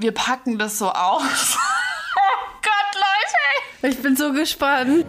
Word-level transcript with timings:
wir 0.00 0.12
packen 0.12 0.58
das 0.58 0.78
so 0.78 0.90
aus. 0.90 1.56
oh 2.16 2.60
Gott, 2.62 2.94
Leute! 2.94 3.94
Ich 3.94 4.02
bin 4.02 4.16
so 4.16 4.32
gespannt. 4.32 5.04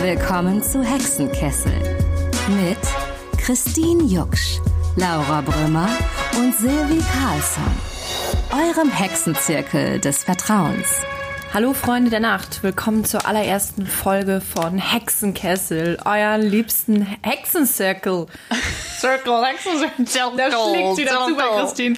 Willkommen 0.00 0.62
zu 0.62 0.82
Hexenkessel 0.82 1.98
mit 2.48 2.78
Christine 3.38 4.04
Jucksch, 4.04 4.58
Laura 4.96 5.42
Brümmer 5.42 5.88
und 6.36 6.56
Silvi 6.56 7.02
Carlsson. 7.12 7.72
Eurem 8.52 8.90
Hexenzirkel 8.90 10.00
des 10.00 10.24
Vertrauens. 10.24 10.88
Hallo 11.52 11.72
Freunde 11.72 12.10
der 12.10 12.20
Nacht, 12.20 12.62
willkommen 12.62 13.04
zur 13.04 13.26
allerersten 13.26 13.86
Folge 13.86 14.40
von 14.40 14.78
Hexenkessel, 14.78 15.98
euren 16.04 16.42
liebsten 16.42 17.02
Hexencircle. 17.22 18.26
Circle, 18.98 19.44
Hexencircle. 19.44 20.36
Da 20.36 20.50
schlägt 20.50 20.96
wieder 20.96 21.26
zu 21.26 21.36
bei. 21.36 21.60
Christine. 21.60 21.96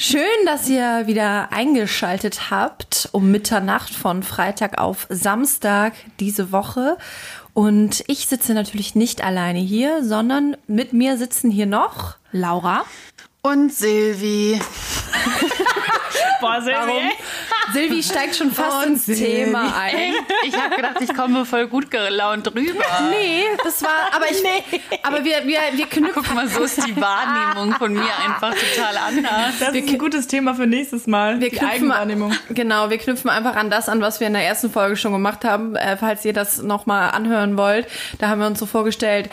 Schön, 0.00 0.46
dass 0.46 0.68
ihr 0.68 1.08
wieder 1.08 1.50
eingeschaltet 1.50 2.52
habt 2.52 3.08
um 3.10 3.32
Mitternacht 3.32 3.92
von 3.92 4.22
Freitag 4.22 4.78
auf 4.78 5.08
Samstag 5.10 5.92
diese 6.20 6.52
Woche. 6.52 6.98
Und 7.52 8.04
ich 8.06 8.28
sitze 8.28 8.54
natürlich 8.54 8.94
nicht 8.94 9.24
alleine 9.24 9.58
hier, 9.58 10.04
sondern 10.04 10.56
mit 10.68 10.92
mir 10.92 11.16
sitzen 11.16 11.50
hier 11.50 11.66
noch 11.66 12.14
Laura. 12.30 12.84
Und 13.42 13.72
Silvi. 13.72 14.60
Boah, 16.40 16.60
Warum? 16.64 17.10
Silvi 17.72 18.02
steigt 18.02 18.36
schon 18.36 18.50
fast 18.50 18.86
ins 18.86 19.06
Thema 19.06 19.74
ein. 19.76 20.14
Ich 20.44 20.56
habe 20.56 20.76
gedacht, 20.76 20.96
ich 21.00 21.14
komme 21.14 21.44
voll 21.44 21.66
gut 21.66 21.90
gelaunt 21.90 22.46
rüber. 22.54 22.84
Nee, 23.10 23.44
das 23.62 23.82
war, 23.82 23.90
aber 24.14 24.26
ich, 24.30 24.42
aber 25.02 25.24
wir, 25.24 25.46
wir, 25.46 25.58
wir 25.74 25.86
knüpfen. 25.86 26.22
Guck 26.22 26.34
mal, 26.34 26.48
so 26.48 26.62
ist 26.62 26.86
die 26.86 26.96
Wahrnehmung 26.96 27.74
von 27.74 27.92
mir 27.92 28.10
einfach 28.24 28.54
total 28.54 28.96
anders. 28.96 29.58
Das 29.60 29.74
ist 29.74 29.88
ein 29.88 29.98
gutes 29.98 30.26
Thema 30.26 30.54
für 30.54 30.66
nächstes 30.66 31.06
Mal. 31.06 31.40
Wir 31.40 31.50
die 31.50 31.56
knüpfen, 31.56 31.76
Eigenwahrnehmung. 31.76 32.32
genau, 32.50 32.90
wir 32.90 32.98
knüpfen 32.98 33.30
einfach 33.30 33.56
an 33.56 33.70
das 33.70 33.88
an, 33.88 34.00
was 34.00 34.20
wir 34.20 34.26
in 34.26 34.32
der 34.32 34.44
ersten 34.44 34.70
Folge 34.70 34.96
schon 34.96 35.12
gemacht 35.12 35.44
haben. 35.44 35.76
Äh, 35.76 35.96
falls 35.96 36.24
ihr 36.24 36.32
das 36.32 36.62
nochmal 36.62 37.10
anhören 37.10 37.56
wollt, 37.56 37.86
da 38.18 38.28
haben 38.28 38.40
wir 38.40 38.46
uns 38.46 38.58
so 38.58 38.66
vorgestellt, 38.66 39.30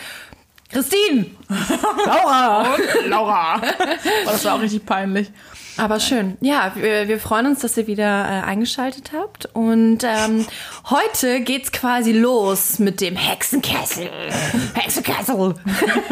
Christine! 0.71 1.27
Laura! 2.05 2.75
Laura! 3.05 3.61
Oh, 3.61 4.31
das 4.31 4.43
war 4.43 4.55
auch 4.55 4.61
richtig 4.61 4.85
peinlich. 4.85 5.31
Aber 5.77 5.99
schön. 5.99 6.37
Ja, 6.41 6.71
wir, 6.75 7.07
wir 7.07 7.19
freuen 7.19 7.47
uns, 7.47 7.59
dass 7.59 7.75
ihr 7.77 7.87
wieder 7.87 8.03
äh, 8.03 8.43
eingeschaltet 8.45 9.11
habt. 9.13 9.47
Und 9.53 10.03
ähm, 10.03 10.45
heute 10.89 11.41
geht's 11.41 11.71
quasi 11.71 12.13
los 12.13 12.79
mit 12.79 13.01
dem 13.01 13.15
Hexenkessel. 13.15 14.09
Hexenkessel. 14.73 15.55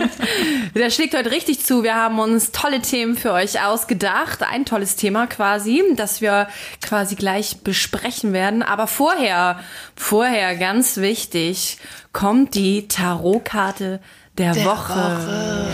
Der 0.76 0.90
schlägt 0.90 1.16
heute 1.16 1.32
richtig 1.32 1.64
zu. 1.66 1.84
Wir 1.84 1.96
haben 1.96 2.20
uns 2.20 2.52
tolle 2.52 2.82
Themen 2.82 3.16
für 3.16 3.32
euch 3.32 3.64
ausgedacht. 3.64 4.44
Ein 4.44 4.66
tolles 4.66 4.96
Thema 4.96 5.28
quasi, 5.28 5.82
das 5.96 6.20
wir 6.20 6.48
quasi 6.82 7.16
gleich 7.16 7.62
besprechen 7.64 8.34
werden. 8.34 8.64
Aber 8.64 8.88
vorher, 8.88 9.60
vorher 9.96 10.56
ganz 10.58 10.98
wichtig, 10.98 11.78
kommt 12.12 12.56
die 12.56 12.88
Tarotkarte 12.88 14.02
der, 14.38 14.56
Woche. 14.66 15.68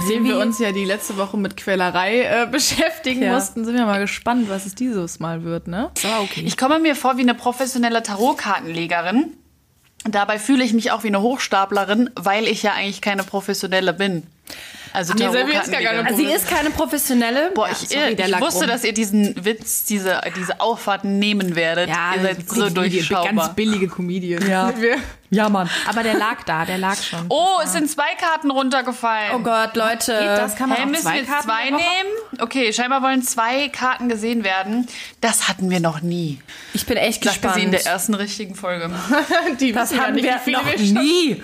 Nachdem 0.00 0.24
Silvi? 0.24 0.28
wir 0.28 0.38
uns 0.38 0.58
ja 0.58 0.72
die 0.72 0.84
letzte 0.84 1.16
Woche 1.16 1.36
mit 1.36 1.56
Quälerei 1.56 2.22
äh, 2.22 2.46
beschäftigen 2.50 3.22
Ja. 3.22 3.34
mussten, 3.34 3.64
sind 3.64 3.74
wir 3.74 3.84
mal 3.86 4.00
gespannt, 4.00 4.48
was 4.48 4.66
es 4.66 4.74
dieses 4.74 5.20
Mal 5.20 5.44
wird, 5.44 5.68
ne? 5.68 5.90
War 6.02 6.22
okay. 6.22 6.42
Ich 6.46 6.56
komme 6.56 6.78
mir 6.78 6.96
vor 6.96 7.16
wie 7.16 7.22
eine 7.22 7.34
professionelle 7.34 8.02
Tarotkartenlegerin. 8.02 9.34
Dabei 10.04 10.38
fühle 10.38 10.64
ich 10.64 10.72
mich 10.72 10.92
auch 10.92 11.02
wie 11.02 11.08
eine 11.08 11.20
Hochstaplerin, 11.22 12.10
weil 12.14 12.46
ich 12.46 12.62
ja 12.62 12.72
eigentlich 12.72 13.00
keine 13.00 13.24
professionelle 13.24 13.92
bin. 13.92 14.22
Also 14.92 15.14
nee, 15.14 15.28
Silvi 15.30 15.52
ist 15.56 15.70
gar 15.70 15.80
keine 15.80 16.04
Also 16.06 16.16
sie 16.16 16.24
ist 16.32 16.48
keine 16.48 16.70
professionelle. 16.70 17.50
Boah, 17.54 17.66
Ja, 17.68 17.72
ich, 17.80 17.88
sorry, 17.88 18.16
der 18.16 18.28
ich 18.28 18.40
wusste, 18.40 18.60
rum. 18.60 18.68
dass 18.68 18.84
ihr 18.84 18.92
diesen 18.94 19.44
Witz, 19.44 19.84
diese, 19.84 20.20
diese 20.36 20.60
Auffahrt 20.60 21.04
nehmen 21.04 21.54
werdet. 21.56 21.88
Ja, 21.88 22.14
ihr 22.16 22.22
seid 22.22 22.48
so 22.48 22.60
Ganz 22.62 22.74
durchschaubar. 22.74 23.54
billige 23.54 23.88
Comedian. 23.88 24.46
Ja. 24.48 24.72
Wir, 24.80 24.96
Ja, 25.30 25.48
Mann. 25.48 25.68
aber 25.86 26.02
der 26.02 26.14
lag 26.14 26.42
da, 26.44 26.64
der 26.64 26.78
lag 26.78 26.96
schon. 27.02 27.26
Oh, 27.28 27.58
es 27.62 27.72
sind 27.72 27.90
zwei 27.90 28.14
Karten 28.18 28.50
runtergefallen. 28.50 29.32
Oh 29.34 29.40
Gott, 29.40 29.76
Leute. 29.76 30.12
das 30.12 30.56
kann 30.56 30.68
man 30.70 30.78
Hey, 30.78 30.86
auch 30.86 30.90
müssen 30.90 31.02
zwei 31.02 31.16
wir 31.16 31.24
Karten 31.26 31.44
zwei 31.48 31.64
nehmen? 31.70 32.40
Okay, 32.40 32.72
scheinbar 32.72 33.02
wollen 33.02 33.22
zwei 33.22 33.68
Karten 33.68 34.08
gesehen 34.08 34.42
werden. 34.44 34.86
Das 35.20 35.48
hatten 35.48 35.68
wir 35.70 35.80
noch 35.80 36.00
nie. 36.00 36.40
Ich 36.72 36.86
bin 36.86 36.96
echt 36.96 37.22
Sagte 37.24 37.40
gespannt. 37.40 37.54
sie 37.56 37.62
in 37.62 37.70
der 37.72 37.84
ersten 37.86 38.14
richtigen 38.14 38.54
Folge. 38.54 38.90
Die 39.60 39.72
das 39.72 39.90
wissen 39.90 39.96
ja 39.98 40.02
hatten 40.04 40.14
nicht, 40.14 40.46
wir 40.46 40.52
noch 40.58 40.76
nie. 41.02 41.42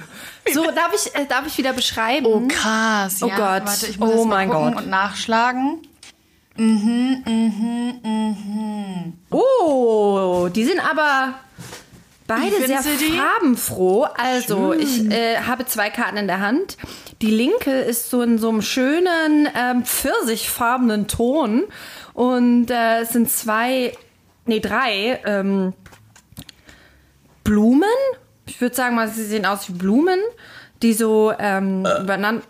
So, 0.53 0.65
darf 0.71 0.93
ich, 0.95 1.15
äh, 1.15 1.27
darf 1.27 1.47
ich 1.47 1.57
wieder 1.59 1.73
beschreiben? 1.73 2.27
Oh, 2.27 2.43
krass. 2.49 3.23
Oh 3.23 3.27
ja, 3.29 3.37
Gott. 3.37 3.67
Warte, 3.69 3.87
ich 3.87 3.99
muss 3.99 4.11
Oh 4.15 4.25
mein 4.25 4.51
Gott. 4.51 4.77
und 4.77 4.89
nachschlagen. 4.89 5.81
Oh, 9.31 10.49
die 10.55 10.65
sind 10.65 10.81
aber 10.81 11.35
beide 12.27 12.67
sehr 12.67 12.83
farbenfroh. 12.83 14.07
Also, 14.17 14.73
ich 14.73 15.11
äh, 15.11 15.39
habe 15.39 15.67
zwei 15.67 15.91
Karten 15.91 16.17
in 16.17 16.27
der 16.27 16.41
Hand. 16.41 16.77
Die 17.23 17.31
linke 17.31 17.73
ist 17.73 18.11
so 18.11 18.23
in 18.23 18.39
so 18.39 18.51
einem 18.51 18.63
schönen 18.63 19.49
ähm, 19.57 19.85
pfirsichfarbenen 19.85 21.09
Ton. 21.09 21.65
Und 22.13 22.71
äh, 22.71 23.01
es 23.01 23.11
sind 23.11 23.31
zwei, 23.31 23.97
nee, 24.47 24.61
drei 24.61 25.21
ähm, 25.25 25.73
Blumen. 27.43 27.89
Ich 28.47 28.61
würde 28.61 28.75
sagen 28.75 28.95
mal, 28.95 29.09
sie 29.09 29.25
sehen 29.25 29.47
aus 29.47 29.69
wie 29.69 29.73
Blumen, 29.73 30.21
die 30.83 30.93
so 30.93 31.33
ähm, 31.39 31.81
übereinander, 31.81 32.43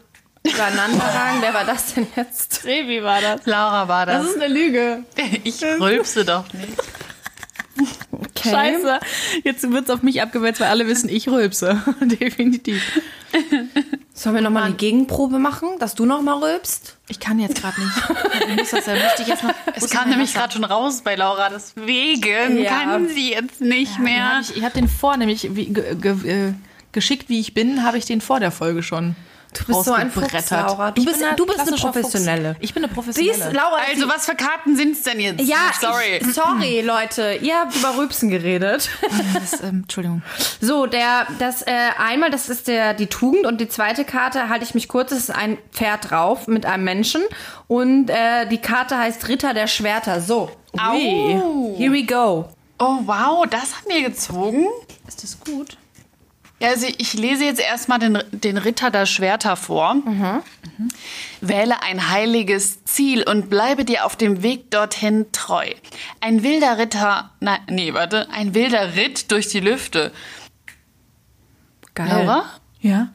übereinander 0.44 1.04
ragen. 1.04 1.38
Wer 1.40 1.54
war 1.54 1.64
das 1.64 1.94
denn 1.94 2.06
jetzt? 2.16 2.64
Revi 2.64 3.02
war 3.02 3.20
das. 3.20 3.46
Laura 3.46 3.86
war 3.88 4.06
Das 4.06 4.22
das. 4.22 4.34
ist 4.34 4.42
eine 4.42 4.52
Lüge. 4.52 5.04
ich 5.44 5.62
rülpse 5.62 6.24
doch 6.24 6.44
nicht. 6.52 6.76
Okay. 8.36 8.50
Scheiße. 8.50 9.00
Jetzt 9.44 9.70
wird's 9.70 9.90
auf 9.90 10.02
mich 10.02 10.20
abgewälzt, 10.20 10.60
weil 10.60 10.68
alle 10.68 10.86
wissen, 10.88 11.08
ich 11.08 11.28
rülpse. 11.28 11.80
Definitiv. 12.00 12.82
Sollen 14.12 14.34
wir 14.36 14.42
nochmal 14.42 14.64
eine 14.64 14.74
Gegenprobe 14.74 15.38
machen, 15.38 15.68
dass 15.78 15.94
du 15.94 16.04
nochmal 16.04 16.38
rülpst? 16.42 16.96
Ich 17.08 17.20
kann 17.20 17.38
jetzt 17.38 17.60
gerade 17.60 17.80
nicht. 17.80 17.94
Ich 18.48 18.56
muss 18.56 18.70
das 18.70 18.86
ja, 18.86 18.94
ich 19.18 19.26
jetzt 19.26 19.42
mal. 19.42 19.54
Es 19.74 19.88
kam 19.90 20.10
nämlich 20.10 20.34
gerade 20.34 20.52
schon 20.52 20.64
raus 20.64 21.00
bei 21.02 21.14
Laura, 21.14 21.48
deswegen 21.48 22.58
Ja. 22.62 22.70
kann 22.70 23.08
sie 23.08 23.30
jetzt 23.32 23.60
nicht 23.60 23.96
Den 23.96 24.04
mehr. 24.04 24.34
hab 24.36 24.42
ich 24.42 24.56
ich 24.56 24.62
habe 24.64 24.74
den 24.74 24.88
vor, 24.88 25.16
nämlich 25.16 25.54
wie, 25.56 25.66
ge, 25.66 25.94
ge, 25.94 26.12
äh, 26.48 26.52
geschickt 26.92 27.28
wie 27.28 27.40
ich 27.40 27.54
bin, 27.54 27.84
habe 27.84 27.98
ich 27.98 28.04
den 28.04 28.20
vor 28.20 28.40
der 28.40 28.50
Folge 28.50 28.82
schon. 28.82 29.16
Du 29.58 29.64
bist 29.66 29.84
so 29.84 29.92
ein 29.92 30.10
Fuchs. 30.10 30.50
Laura. 30.50 30.90
Du 30.90 31.00
Ich 31.00 31.06
bist, 31.06 31.22
du 31.36 31.46
bist 31.46 31.60
eine 31.60 31.76
Professionelle. 31.76 32.54
Fuchs. 32.54 32.64
Ich 32.64 32.74
bin 32.74 32.84
eine 32.84 32.92
Siehst, 32.92 33.06
Professionelle. 33.16 33.52
Laura, 33.56 33.76
Also, 33.90 34.08
was 34.08 34.26
für 34.26 34.34
Karten 34.34 34.76
sind 34.76 34.92
es 34.92 35.02
denn 35.02 35.20
jetzt? 35.20 35.40
ja, 35.46 35.56
sorry. 35.80 36.18
Ich, 36.20 36.34
sorry, 36.34 36.80
Leute. 36.80 37.38
Ihr 37.40 37.56
habt 37.60 37.74
über 37.76 37.96
Rübsen 37.96 38.28
geredet. 38.30 38.88
Das, 39.34 39.60
ähm, 39.62 39.82
Entschuldigung. 39.82 40.22
So, 40.60 40.86
der, 40.86 41.26
das, 41.38 41.62
äh, 41.62 41.70
einmal, 41.98 42.30
das 42.30 42.48
ist 42.48 42.68
der, 42.68 42.94
die 42.94 43.06
Tugend 43.06 43.46
und 43.46 43.60
die 43.60 43.68
zweite 43.68 44.04
Karte, 44.04 44.48
halte 44.48 44.64
ich 44.64 44.74
mich 44.74 44.88
kurz, 44.88 45.10
das 45.10 45.18
ist 45.20 45.30
ein 45.30 45.58
Pferd 45.72 46.10
drauf 46.10 46.46
mit 46.46 46.66
einem 46.66 46.84
Menschen 46.84 47.22
und 47.68 48.10
äh, 48.10 48.46
die 48.48 48.58
Karte 48.58 48.98
heißt 48.98 49.28
Ritter 49.28 49.54
der 49.54 49.66
Schwerter. 49.66 50.20
So, 50.20 50.50
Au. 50.78 51.74
here 51.76 51.92
we 51.92 52.04
go. 52.04 52.48
Oh, 52.78 52.98
wow, 53.04 53.46
das 53.48 53.74
haben 53.76 53.88
wir 53.88 54.02
gezogen. 54.08 54.66
Ist 55.06 55.22
das 55.22 55.38
gut? 55.40 55.76
Ja, 56.60 56.68
also 56.68 56.86
ich 56.86 57.12
lese 57.14 57.44
jetzt 57.44 57.60
erstmal 57.60 57.98
den, 57.98 58.22
den 58.30 58.56
Ritter 58.56 58.90
der 58.90 59.06
Schwerter 59.06 59.56
vor. 59.56 59.94
Mhm. 59.94 60.42
Wähle 61.40 61.82
ein 61.82 62.10
heiliges 62.10 62.84
Ziel 62.84 63.22
und 63.22 63.50
bleibe 63.50 63.84
dir 63.84 64.06
auf 64.06 64.16
dem 64.16 64.42
Weg 64.42 64.70
dorthin 64.70 65.26
treu. 65.32 65.66
Ein 66.20 66.42
wilder 66.42 66.78
Ritter, 66.78 67.32
nein, 67.40 67.60
nee, 67.68 67.92
warte, 67.92 68.30
ein 68.30 68.54
wilder 68.54 68.94
Ritt 68.96 69.30
durch 69.30 69.48
die 69.48 69.60
Lüfte. 69.60 70.12
Geil. 71.94 72.08
Laura? 72.08 72.44
Ja. 72.80 73.08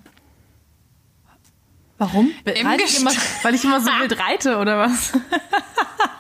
Warum? 1.98 2.32
Im 2.46 2.68
Reite 2.68 2.84
ich 2.84 3.00
immer, 3.00 3.12
weil 3.44 3.56
ich 3.56 3.64
immer 3.64 3.82
so 3.82 3.88
wild 3.88 4.20
reite, 4.30 4.58
oder 4.58 4.80
was? 4.80 5.12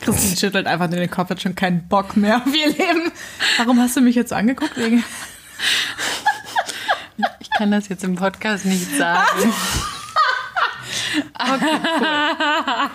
Christine 0.00 0.36
schüttelt 0.36 0.66
einfach 0.66 0.88
nur 0.88 0.98
den 0.98 1.10
Kopf, 1.10 1.30
hat 1.30 1.42
schon 1.42 1.54
keinen 1.54 1.86
Bock 1.88 2.16
mehr 2.16 2.36
auf 2.38 2.54
ihr 2.54 2.68
Leben. 2.68 3.12
Warum 3.58 3.80
hast 3.80 3.96
du 3.96 4.00
mich 4.00 4.14
jetzt 4.14 4.30
so 4.30 4.34
angeguckt? 4.36 4.76
Wegen 4.76 5.04
Ich 7.40 7.50
kann 7.50 7.70
das 7.70 7.88
jetzt 7.88 8.04
im 8.04 8.14
Podcast 8.16 8.64
nicht 8.64 8.96
sagen. 8.96 9.52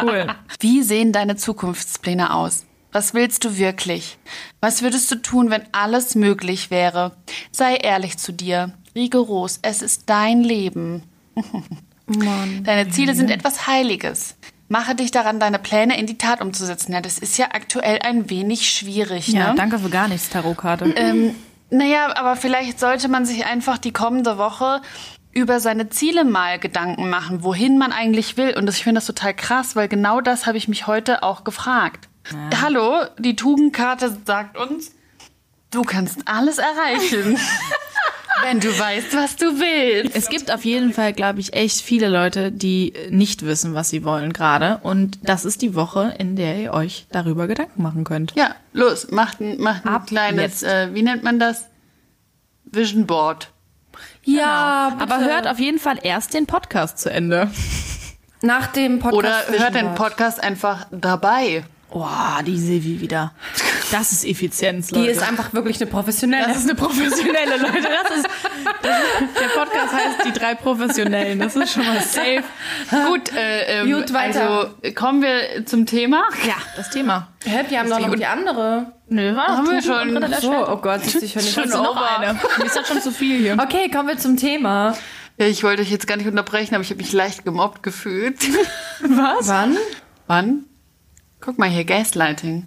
cool. 0.01 0.27
Wie 0.60 0.83
sehen 0.83 1.12
deine 1.12 1.36
Zukunftspläne 1.36 2.33
aus? 2.33 2.65
Was 2.92 3.13
willst 3.13 3.44
du 3.44 3.57
wirklich? 3.57 4.18
Was 4.62 4.81
würdest 4.83 5.10
du 5.12 5.15
tun, 5.15 5.50
wenn 5.50 5.63
alles 5.71 6.15
möglich 6.15 6.69
wäre? 6.69 7.18
Sei 7.51 7.75
ehrlich 7.75 8.18
zu 8.18 8.31
dir. 8.31 8.71
Rigoros, 8.95 9.60
es 9.63 9.81
ist 9.81 10.04
dein 10.06 10.44
Leben. 10.44 11.04
Deine 12.06 12.89
Ziele 12.89 13.15
sind 13.15 13.31
etwas 13.31 13.65
Heiliges. 13.65 14.36
Mache 14.74 14.96
dich 14.96 15.12
daran, 15.12 15.40
deine 15.40 15.60
Pläne 15.60 16.00
in 16.00 16.08
die 16.08 16.18
Tat 16.18 16.42
umzusetzen. 16.42 16.94
Ja, 16.94 17.02
das 17.02 17.20
ist 17.20 17.38
ja 17.38 17.50
aktuell 17.54 18.00
ein 18.00 18.31
wenig 18.31 18.72
schwierig. 18.72 19.28
Ja, 19.28 19.50
ne? 19.50 19.56
danke 19.56 19.78
für 19.78 19.92
gar 19.92 20.08
nichts, 20.08 20.30
Tarotkarte. 20.30 20.86
Ähm, 20.96 21.36
naja, 21.70 22.16
aber 22.16 22.36
vielleicht 22.36 22.80
sollte 22.80 23.08
man 23.08 23.24
sich 23.24 23.46
einfach 23.46 23.78
die 23.78 23.92
kommende 23.92 24.40
Woche 24.40 24.81
über 25.31 25.60
seine 25.60 25.90
Ziele 25.90 26.24
mal 26.24 26.58
Gedanken 26.58 27.08
machen, 27.08 27.44
wohin 27.44 27.78
man 27.78 27.92
eigentlich 27.92 28.36
will. 28.36 28.58
Und 28.58 28.66
das, 28.66 28.78
ich 28.78 28.84
finde 28.84 28.98
das 28.98 29.06
total 29.06 29.36
krass, 29.36 29.75
weil 29.75 29.88
genau 29.88 30.22
das 30.22 30.48
habe 30.48 30.58
ich 30.58 30.68
mich 30.68 30.88
heute 30.88 31.22
auch 31.22 31.44
gefragt. 31.44 32.10
Hallo, 32.60 33.04
die 33.20 33.36
Tugendkarte 33.36 34.18
sagt 34.25 34.58
uns, 34.58 34.92
du 35.70 35.84
kannst 35.84 36.28
alles 36.28 36.58
erreichen, 36.58 37.38
wenn 38.44 38.60
du 38.60 38.68
weißt, 38.78 39.16
was 39.16 39.36
du 39.36 39.45
willst. 39.60 40.16
Es 40.16 40.30
gibt 40.30 40.51
auf 40.51 40.66
jeden 40.66 40.94
Fall, 40.94 41.13
glaube 41.13 41.40
ich, 41.40 41.54
echt 41.54 41.81
viele 41.81 42.10
Leute, 42.10 42.51
die 42.51 42.94
nicht 43.10 43.45
wissen, 43.45 43.74
was 43.74 43.90
sie 43.90 44.04
wollen 44.04 44.34
gerade. 44.34 44.80
Und 44.84 45.19
das 45.24 45.45
ist 45.45 45.62
die 45.62 45.75
Woche, 45.75 46.13
in 46.19 46.36
der 46.36 46.57
ihr 46.57 46.74
euch 46.74 47.07
darüber 47.12 47.48
Gedanken 47.48 47.81
machen 47.81 48.04
könnt. 48.04 48.34
Ja, 48.36 48.56
los, 48.74 49.12
macht 49.12 49.40
ein, 49.42 49.60
macht 49.60 49.86
ein 49.86 49.90
Ab 49.94 50.07
kleines, 50.07 50.63
äh, 50.63 50.90
wie 50.94 51.04
nennt 51.04 51.24
man 51.24 51.40
das? 51.40 51.66
Vision 52.66 53.06
Board. 53.06 53.50
Ja, 54.24 54.96
Aber 55.00 55.19
hört 55.19 55.48
auf 55.48 55.60
jeden 55.60 55.80
Fall 55.80 56.00
erst 56.01 56.34
den 56.34 56.46
Podcast 56.48 56.98
zu 57.00 57.12
Ende. 57.12 57.51
nach 58.42 58.68
dem 58.68 59.00
Podcast. 59.00 59.50
Oder 59.50 59.60
hört 59.60 59.75
den. 59.75 59.96
Podcast 59.96 60.42
einfach 60.44 60.88
dabei. 60.92 61.63
Boah, 61.94 62.42
die 62.44 62.57
Silvi 62.57 63.01
wieder. 63.01 63.34
Das 63.92 64.12
ist 64.12 64.25
Effizienz, 64.25 64.88
Die 64.88 64.95
Leute. 64.95 65.12
ist 65.12 65.22
einfach 65.22 65.54
wirklich 65.54 65.80
eine 65.80 65.92
professionelle. 65.92 66.48
das 66.48 66.57
ist 66.57 66.63
eine 66.63 66.74
professionelle, 66.74 67.57
Leute. 67.57 67.81
Das 67.84 68.18
ist, 68.18 68.28
das 68.81 68.98
ist, 68.98 69.40
der 69.40 69.48
Podcast 69.50 69.94
heißt 69.94 70.25
Die 70.25 70.31
drei 70.31 70.56
Professionellen. 70.56 71.38
Das 71.38 71.56
ist 71.56 71.72
schon 71.74 71.86
mal 71.86 72.01
safe. 72.01 72.44
Gut, 73.10 73.31
äh, 73.36 73.81
ähm, 73.81 73.92
Gut, 73.94 74.12
weiter. 74.12 74.50
also 74.50 74.94
kommen 74.95 75.22
wir 75.22 75.68
zum 75.68 75.86
Thema. 75.86 76.24
Ja, 76.48 76.56
das 76.75 76.90
Thema. 76.90 77.28
Hä, 77.45 77.60
wir 77.69 77.80
haben 77.80 77.90
doch 77.92 78.00
noch 78.00 78.16
die 78.16 78.25
andere. 78.25 78.94
Nö, 79.10 79.36
war 79.36 79.50
Haben 79.50 79.69
wir 79.69 79.81
schon. 79.84 80.42
So, 80.42 80.68
oh 80.68 80.78
Gott, 80.78 81.01
ich 81.06 81.36
höre 81.36 81.44
nicht 81.44 81.54
Schon 81.54 81.69
noch 81.69 81.96
eine. 81.96 82.34
Mir 82.57 82.66
ist 82.66 82.75
das 82.75 82.88
schon 82.88 83.01
zu 83.01 83.12
viel 83.12 83.38
hier. 83.38 83.57
Okay, 83.62 83.92
kommen 83.92 84.07
wir 84.07 84.18
zum 84.18 84.36
Thema. 84.36 84.98
Ja, 85.38 85.46
ich 85.46 85.63
wollte 85.63 85.84
euch 85.84 85.92
jetzt 85.92 86.07
gar 86.07 86.18
nicht 86.18 86.28
unterbrechen, 86.28 86.74
aber 86.74 86.84
ich 86.84 86.89
habe 86.89 86.98
mich 86.98 87.13
leicht 87.13 87.46
gemobbt 87.46 87.84
gefühlt. 87.84 88.39
Was? 89.01 89.48
Wann? 89.48 89.78
Wann? 90.25 90.66
Guck 91.44 91.57
mal 91.60 91.69
hier, 91.69 91.84
Gaslighting. 91.84 92.63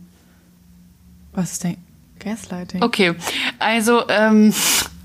Was 1.33 1.53
ist 1.53 1.65
denn 1.65 1.79
Gaslighting? 2.19 2.83
Okay, 2.83 3.15
also, 3.59 4.07
ähm, 4.11 4.53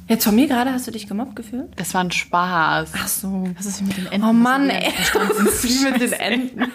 Jetzt 0.10 0.26
von 0.26 0.36
mir 0.36 0.48
gerade 0.48 0.74
hast 0.74 0.88
du 0.88 0.92
dich 0.92 1.08
gemobbt 1.08 1.38
gefühlt? 1.38 1.70
das 1.78 1.94
war 1.94 2.04
ein 2.04 2.12
Spaß. 2.12 2.92
Ach 2.98 3.08
so. 3.08 3.48
Was 3.58 3.66
ist 3.66 3.82
mit 3.82 3.96
den 3.96 4.08
Enten? 4.08 4.28
Oh 4.28 4.34
Mann, 4.34 4.68
Das 4.68 4.78
ey. 4.78 4.92
Wie 5.64 5.90
mit 5.90 6.02
den 6.02 6.12
Enten. 6.12 6.62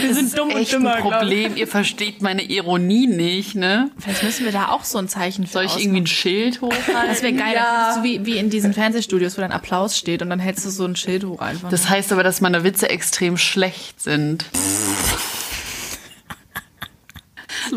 Wir 0.00 0.14
sind 0.14 0.38
dumm 0.38 0.48
und 0.50 0.56
ein 0.56 0.64
dümmer, 0.64 0.96
ich. 0.96 1.02
Problem, 1.04 1.56
ihr 1.56 1.66
versteht 1.66 2.22
meine 2.22 2.42
Ironie 2.42 3.06
nicht, 3.06 3.54
ne? 3.54 3.90
Vielleicht 3.98 4.22
müssen 4.22 4.44
wir 4.44 4.52
da 4.52 4.68
auch 4.68 4.84
so 4.84 4.98
ein 4.98 5.08
Zeichen 5.08 5.46
für 5.46 5.52
Soll 5.52 5.64
ich 5.64 5.70
ausmachen. 5.70 5.84
irgendwie 5.84 6.00
ein 6.02 6.06
Schild 6.06 6.60
hochhalten? 6.60 7.08
Das 7.08 7.22
wäre 7.22 7.32
geil. 7.32 7.54
Ja. 7.54 7.94
So 7.96 8.02
wie, 8.04 8.24
wie 8.26 8.38
in 8.38 8.50
diesen 8.50 8.74
Fernsehstudios, 8.74 9.36
wo 9.36 9.42
dann 9.42 9.52
Applaus 9.52 9.96
steht 9.98 10.22
und 10.22 10.30
dann 10.30 10.40
hältst 10.40 10.64
du 10.64 10.70
so 10.70 10.84
ein 10.84 10.96
Schild 10.96 11.24
hoch 11.24 11.40
einfach. 11.40 11.70
Das 11.70 11.88
heißt 11.88 12.12
aber, 12.12 12.22
dass 12.22 12.40
meine 12.40 12.64
Witze 12.64 12.88
extrem 12.88 13.36
schlecht 13.36 14.00
sind. 14.00 14.44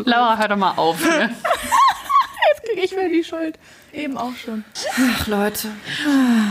Laura, 0.04 0.38
hör 0.38 0.48
doch 0.48 0.56
mal 0.56 0.72
auf. 0.76 1.02
Ne? 1.04 1.34
ich 2.82 2.92
will 2.92 3.10
die 3.10 3.24
Schuld. 3.24 3.58
Eben 3.92 4.16
auch 4.16 4.34
schon. 4.42 4.64
Ach, 5.14 5.26
Leute. 5.26 5.68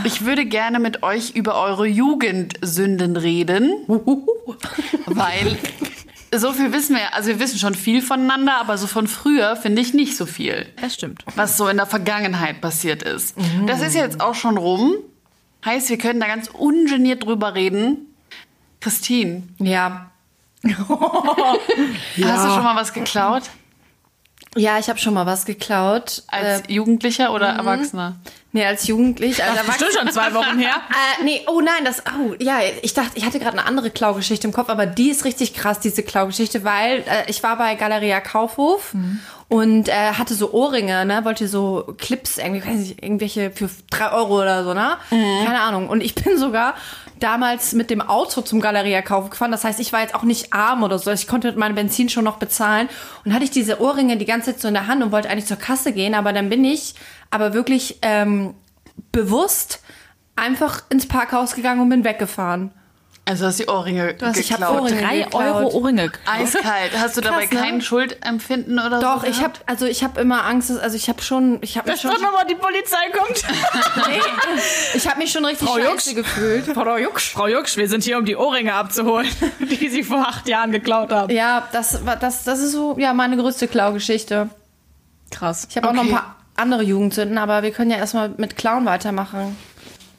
Ich 0.04 0.24
würde 0.24 0.44
gerne 0.46 0.78
mit 0.78 1.02
euch 1.02 1.30
über 1.34 1.60
eure 1.60 1.86
Jugendsünden 1.86 3.16
reden, 3.16 3.72
weil 5.06 5.58
so 6.34 6.52
viel 6.52 6.72
wissen 6.72 6.94
wir, 6.96 7.12
also 7.14 7.28
wir 7.28 7.40
wissen 7.40 7.58
schon 7.58 7.74
viel 7.74 8.00
voneinander, 8.00 8.56
aber 8.58 8.78
so 8.78 8.86
von 8.86 9.06
früher 9.08 9.56
finde 9.56 9.82
ich 9.82 9.92
nicht 9.92 10.16
so 10.16 10.24
viel, 10.24 10.66
Das 10.80 10.94
stimmt. 10.94 11.24
was 11.36 11.56
so 11.56 11.68
in 11.68 11.76
der 11.78 11.86
Vergangenheit 11.86 12.60
passiert 12.60 13.02
ist. 13.02 13.34
Das 13.66 13.82
ist 13.82 13.94
jetzt 13.94 14.20
auch 14.20 14.34
schon 14.34 14.56
rum. 14.56 14.94
Heißt, 15.64 15.90
wir 15.90 15.98
können 15.98 16.20
da 16.20 16.26
ganz 16.26 16.48
ungeniert 16.48 17.24
drüber 17.24 17.54
reden. 17.54 18.06
Christine, 18.80 19.42
Ja. 19.58 20.10
hast 20.64 20.78
du 20.78 22.50
schon 22.50 22.64
mal 22.64 22.76
was 22.76 22.92
geklaut? 22.92 23.44
Ja, 24.56 24.78
ich 24.78 24.88
habe 24.88 24.98
schon 24.98 25.14
mal 25.14 25.24
was 25.26 25.44
geklaut. 25.46 26.22
Als 26.28 26.60
Äh, 26.68 26.72
Jugendlicher 26.72 27.32
oder 27.32 27.46
Erwachsener? 27.48 28.16
nee, 28.52 28.64
als 28.66 28.86
Jugendlich. 28.86 29.42
Als 29.42 29.56
Erwachsener. 29.58 29.86
Bestimmt 29.88 29.92
schon 29.94 30.12
zwei 30.12 30.34
Wochen 30.34 30.58
her. 30.58 30.74
Äh, 31.20 31.24
nee, 31.24 31.40
oh 31.48 31.60
nein, 31.60 31.84
das, 31.84 32.02
oh, 32.18 32.34
ja, 32.38 32.58
ich 32.82 32.92
dachte, 32.92 33.12
ich 33.14 33.24
hatte 33.24 33.38
gerade 33.38 33.58
eine 33.58 33.66
andere 33.66 33.90
Klaugeschichte 33.90 34.46
im 34.46 34.52
Kopf, 34.52 34.68
aber 34.68 34.84
die 34.84 35.08
ist 35.10 35.24
richtig 35.24 35.54
krass, 35.54 35.80
diese 35.80 36.02
Klaugeschichte, 36.02 36.64
weil 36.64 36.98
äh, 37.00 37.28
ich 37.28 37.42
war 37.42 37.56
bei 37.56 37.74
Galeria 37.76 38.20
Kaufhof 38.20 38.94
und 39.48 39.88
äh, 39.88 39.92
hatte 39.92 40.34
so 40.34 40.52
Ohrringe, 40.52 41.04
ne, 41.06 41.24
wollte 41.24 41.48
so 41.48 41.94
Clips, 41.98 42.36
irgendwie, 42.38 42.62
weiß 42.66 42.76
nicht, 42.76 43.02
irgendwelche 43.02 43.50
für 43.52 43.70
drei 43.90 44.12
Euro 44.12 44.40
oder 44.42 44.64
so, 44.64 44.74
ne? 44.74 44.96
Keine 45.10 45.60
Ahnung. 45.60 45.88
Und 45.88 46.02
ich 46.02 46.14
bin 46.14 46.36
sogar 46.38 46.74
damals 47.22 47.72
mit 47.72 47.90
dem 47.90 48.00
Auto 48.00 48.40
zum 48.40 48.60
Galeria 48.60 49.02
Kaufhof 49.02 49.30
gefahren. 49.30 49.52
Das 49.52 49.64
heißt, 49.64 49.80
ich 49.80 49.92
war 49.92 50.00
jetzt 50.00 50.14
auch 50.14 50.22
nicht 50.22 50.52
arm 50.52 50.82
oder 50.82 50.98
so. 50.98 51.10
Ich 51.10 51.26
konnte 51.26 51.52
mit 51.52 51.74
Benzin 51.74 52.08
schon 52.08 52.24
noch 52.24 52.38
bezahlen. 52.38 52.88
Und 53.24 53.32
hatte 53.32 53.44
ich 53.44 53.50
diese 53.50 53.80
Ohrringe 53.80 54.16
die 54.16 54.24
ganze 54.24 54.52
Zeit 54.52 54.60
so 54.60 54.68
in 54.68 54.74
der 54.74 54.86
Hand 54.86 55.02
und 55.02 55.12
wollte 55.12 55.30
eigentlich 55.30 55.46
zur 55.46 55.56
Kasse 55.56 55.92
gehen, 55.92 56.14
aber 56.14 56.32
dann 56.32 56.48
bin 56.48 56.64
ich 56.64 56.94
aber 57.30 57.54
wirklich 57.54 57.98
ähm, 58.02 58.54
bewusst 59.10 59.80
einfach 60.36 60.82
ins 60.90 61.06
Parkhaus 61.06 61.54
gegangen 61.54 61.80
und 61.80 61.88
bin 61.88 62.04
weggefahren. 62.04 62.72
Also 63.24 63.46
hast 63.46 63.60
du 63.60 63.64
die 63.64 63.68
Ohrringe 63.70 64.16
hast- 64.20 64.36
ich 64.36 64.52
hab 64.52 64.58
geklaut. 64.58 64.80
Ohrringe 64.80 65.00
Drei 65.00 65.18
geklaut. 65.20 65.42
Euro 65.44 65.68
Ohrringe. 65.76 66.10
Eiskalt. 66.26 66.90
Hast 66.98 67.16
du 67.16 67.20
dabei 67.20 67.46
Krass, 67.46 67.52
ne? 67.52 67.60
kein 67.60 67.80
Schuldempfinden 67.80 68.80
oder 68.80 69.00
so? 69.00 69.06
Doch, 69.06 69.22
ich 69.24 69.40
habe 69.42 69.52
also 69.66 69.86
ich 69.86 70.02
habe 70.02 70.20
immer 70.20 70.44
Angst, 70.44 70.72
also 70.72 70.96
ich 70.96 71.08
habe 71.08 71.22
schon, 71.22 71.58
ich 71.60 71.78
habe 71.78 71.92
mich 71.92 72.00
schon, 72.00 72.10
nochmal 72.10 72.44
die 72.50 72.56
Polizei 72.56 72.96
kommt. 73.16 73.44
ich 74.94 75.08
habe 75.08 75.18
mich 75.18 75.30
schon 75.30 75.44
richtig 75.44 75.68
Frau 75.68 75.76
scheiße 75.78 76.10
Jucksch. 76.10 76.14
gefühlt. 76.16 76.64
Frau 76.66 76.96
Jucksch. 76.96 77.30
Frau 77.32 77.46
Jucksch, 77.46 77.76
wir 77.76 77.88
sind 77.88 78.02
hier, 78.04 78.18
um 78.18 78.24
die 78.24 78.36
Ohrringe 78.36 78.74
abzuholen, 78.74 79.28
die 79.60 79.88
Sie 79.88 80.02
vor 80.02 80.26
acht 80.26 80.48
Jahren 80.48 80.72
geklaut 80.72 81.12
haben. 81.12 81.32
Ja, 81.32 81.68
das 81.72 82.04
war 82.04 82.16
das, 82.16 82.44
das 82.44 82.58
ist 82.60 82.72
so 82.72 82.96
ja 82.98 83.12
meine 83.14 83.36
größte 83.36 83.68
Klaugeschichte. 83.68 84.48
Krass. 85.30 85.66
Ich 85.70 85.76
habe 85.76 85.88
auch 85.88 85.92
noch 85.92 86.02
ein 86.02 86.08
Okay. 86.08 86.16
paar 86.16 86.36
andere 86.56 86.82
Jugendsünden, 86.82 87.38
aber 87.38 87.62
wir 87.62 87.70
können 87.70 87.90
ja 87.90 87.96
erstmal 87.98 88.30
mit 88.36 88.56
Clown 88.56 88.84
weitermachen. 88.84 89.56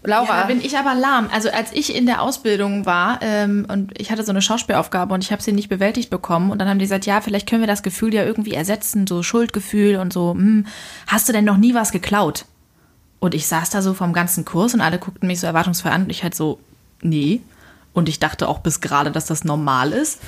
Ja, 0.06 0.20
Laura, 0.22 0.42
da 0.42 0.48
bin 0.48 0.62
ich 0.62 0.78
aber 0.78 0.96
lahm. 0.96 1.30
Also 1.34 1.50
als 1.50 1.72
ich 1.74 1.96
in 1.96 2.06
der 2.06 2.22
Ausbildung 2.22 2.86
war 2.86 3.20
ähm, 3.22 3.66
und 3.70 3.92
ich 4.00 4.12
hatte 4.12 4.24
so 4.24 4.32
eine 4.32 4.42
Schauspielaufgabe 4.42 5.14
und 5.14 5.24
ich 5.24 5.32
habe 5.32 5.42
sie 5.42 5.52
nicht 5.54 5.70
bewältigt 5.70 6.10
bekommen 6.10 6.52
und 6.52 6.60
dann 6.60 6.68
haben 6.68 6.80
die 6.80 6.86
gesagt, 6.86 7.06
ja, 7.06 7.22
vielleicht 7.22 7.48
können 7.50 7.62
wir 7.62 7.68
das 7.68 7.84
Gefühl 7.84 8.14
ja 8.14 8.24
irgendwie 8.24 8.54
ersetzen, 8.54 9.08
so 9.08 9.24
Schuldgefühl 9.24 9.96
und 9.98 10.12
so, 10.14 10.32
hm, 10.32 10.66
hast 11.08 11.30
du 11.30 11.34
denn 11.34 11.46
noch 11.46 11.58
nie 11.58 11.74
was 11.74 11.92
geklaut? 11.92 12.46
Und 13.20 13.34
ich 13.34 13.48
saß 13.48 13.70
da 13.70 13.82
so 13.82 13.94
vom 13.94 14.12
ganzen 14.12 14.44
Kurs 14.44 14.74
und 14.74 14.82
alle 14.82 15.00
guckten 15.00 15.28
mich 15.28 15.40
so 15.40 15.48
erwartungsvoll 15.48 15.92
an 15.92 16.04
und 16.04 16.10
ich 16.10 16.24
halt 16.24 16.36
so, 16.36 16.60
nee. 17.02 17.42
Und 17.94 18.10
ich 18.10 18.20
dachte 18.20 18.50
auch 18.50 18.60
bis 18.60 18.82
gerade, 18.82 19.12
dass 19.12 19.26
das 19.26 19.44
normal 19.46 19.94
ist. 19.94 20.20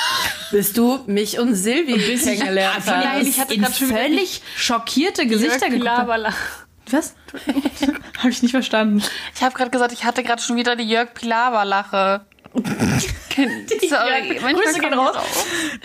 bist 0.50 0.76
du 0.76 1.00
mich 1.06 1.38
und 1.38 1.54
Silvi 1.54 1.94
kennengelernt 1.94 2.84
Ja, 2.86 3.12
hast. 3.14 3.26
ich 3.26 3.40
hatte 3.40 3.54
in 3.54 3.64
völlig 3.64 4.42
schockierte 4.56 5.26
Gesichter 5.26 5.70
geguckt. 5.70 5.88
Was? 6.92 7.14
habe 8.18 8.30
ich 8.30 8.42
nicht 8.42 8.52
verstanden. 8.52 9.02
Ich 9.34 9.42
habe 9.42 9.54
gerade 9.54 9.70
gesagt, 9.70 9.92
ich 9.92 10.04
hatte 10.04 10.22
gerade 10.22 10.42
schon 10.42 10.56
wieder 10.56 10.76
die 10.76 10.88
Jörg 10.88 11.14
Pilawa-Lache. 11.14 12.26
Sorry, 12.54 14.38
manchmal 14.42 14.54
Grüße 14.54 14.80
gehen 14.80 14.92
raus. 14.92 15.16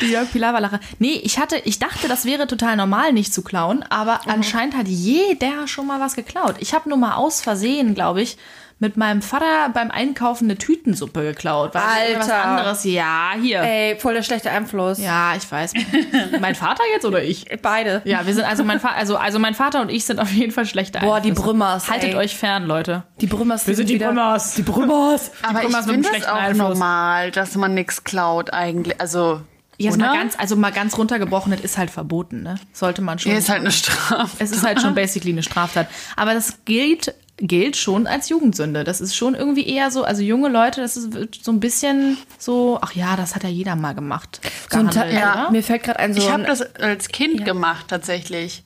Die 0.01 0.07
Jörg 0.07 0.29
Pilawa-Lache. 0.31 0.81
Nee, 0.99 1.21
ich 1.23 1.39
hatte, 1.39 1.57
ich 1.63 1.79
dachte, 1.79 2.07
das 2.09 2.25
wäre 2.25 2.45
total 2.47 2.75
normal, 2.75 3.13
nicht 3.13 3.33
zu 3.33 3.41
klauen, 3.41 3.83
aber 3.83 4.27
anscheinend 4.27 4.75
hat 4.75 4.87
jeder 4.87 5.67
schon 5.67 5.87
mal 5.87 6.01
was 6.01 6.15
geklaut. 6.15 6.55
Ich 6.59 6.73
habe 6.73 6.89
nur 6.89 6.97
mal 6.97 7.15
aus 7.15 7.41
Versehen, 7.41 7.95
glaube 7.95 8.21
ich, 8.21 8.37
mit 8.79 8.95
meinem 8.95 9.23
Vater 9.23 9.69
beim 9.73 9.89
Einkaufen 9.89 10.45
eine 10.45 10.55
Tütensuppe 10.57 11.21
geklaut. 11.23 11.73
War 11.73 11.81
Was 12.15 12.29
Alter. 12.29 12.45
anderes. 12.45 12.83
Ja, 12.83 13.31
hier. 13.41 13.61
Ey, 13.61 13.97
voll 13.99 14.13
der 14.13 14.21
schlechte 14.21 14.51
Einfluss. 14.51 14.99
Ja, 14.99 15.33
ich 15.35 15.51
weiß. 15.51 15.73
mein 16.39 16.53
Vater 16.53 16.83
jetzt 16.93 17.03
oder 17.05 17.23
ich? 17.23 17.45
Beide. 17.61 18.01
Ja, 18.05 18.27
wir 18.27 18.33
sind 18.35 18.43
also 18.45 18.63
mein 18.63 18.79
Vater, 18.79 18.95
also, 18.95 19.17
also 19.17 19.39
mein 19.39 19.55
Vater 19.55 19.81
und 19.81 19.89
ich 19.89 20.05
sind 20.05 20.19
auf 20.19 20.31
jeden 20.31 20.51
Fall 20.51 20.65
schlechte 20.67 20.99
Boah, 20.99 21.19
die 21.19 21.29
Einflüsse. 21.29 21.47
Brümmers, 21.47 21.89
Haltet 21.89 22.11
ey. 22.11 22.15
euch 22.17 22.37
fern, 22.37 22.65
Leute. 22.65 23.03
Die 23.19 23.27
Brümmers 23.27 23.65
Wir 23.65 23.75
sind 23.75 23.89
die 23.89 23.95
wieder- 23.95 24.07
Brümmers. 24.07 24.53
Die 24.53 24.61
Brümmers. 24.61 25.31
Aber 25.41 25.59
ich 25.59 25.65
Brümmers 25.65 25.85
mit 25.87 25.95
einem 25.95 26.03
finde 26.03 26.09
das 26.09 26.09
schlechten 26.09 26.29
auch 26.29 26.35
Einfluss. 26.41 26.69
normal, 26.69 27.31
dass 27.31 27.55
man 27.55 27.73
nichts 27.73 28.03
klaut 28.03 28.53
eigentlich. 28.53 29.01
Also, 29.01 29.41
Jetzt 29.79 29.95
oder? 29.97 30.07
mal 30.07 30.17
ganz, 30.17 30.35
also 30.39 30.55
mal 30.55 30.71
ganz 30.71 30.97
runtergebrochen, 30.97 31.51
das 31.51 31.61
ist 31.61 31.77
halt 31.79 31.89
verboten, 31.89 32.43
ne? 32.43 32.55
Sollte 32.73 33.01
man 33.01 33.17
schon. 33.19 33.31
Hier 33.31 33.39
ist 33.39 33.49
halt 33.49 33.61
eine 33.61 33.71
Strafe. 33.71 34.29
Es 34.39 34.51
ist 34.51 34.63
halt 34.63 34.81
schon 34.81 34.93
basically 34.95 35.31
eine 35.31 35.43
Straftat. 35.43 35.87
Aber 36.15 36.33
das 36.33 36.59
gilt, 36.65 37.13
gilt 37.37 37.77
schon 37.77 38.07
als 38.07 38.29
Jugendsünde. 38.29 38.83
Das 38.83 38.99
ist 38.99 39.15
schon 39.15 39.35
irgendwie 39.35 39.67
eher 39.67 39.91
so, 39.91 40.03
also 40.03 40.21
junge 40.21 40.49
Leute, 40.49 40.81
das 40.81 40.97
ist 40.97 41.13
so 41.43 41.51
ein 41.51 41.59
bisschen 41.59 42.17
so, 42.37 42.79
ach 42.81 42.93
ja, 42.93 43.15
das 43.15 43.35
hat 43.35 43.43
ja 43.43 43.49
jeder 43.49 43.75
mal 43.75 43.93
gemacht. 43.93 44.41
So 44.69 44.79
ja, 44.79 45.43
oder? 45.43 45.51
mir 45.51 45.63
fällt 45.63 45.83
gerade 45.83 45.99
ein 45.99 46.13
so 46.13 46.19
Ich 46.19 46.31
habe 46.31 46.43
das 46.43 46.61
als 46.75 47.09
Kind 47.09 47.45
gemacht 47.45 47.87
tatsächlich. 47.89 48.63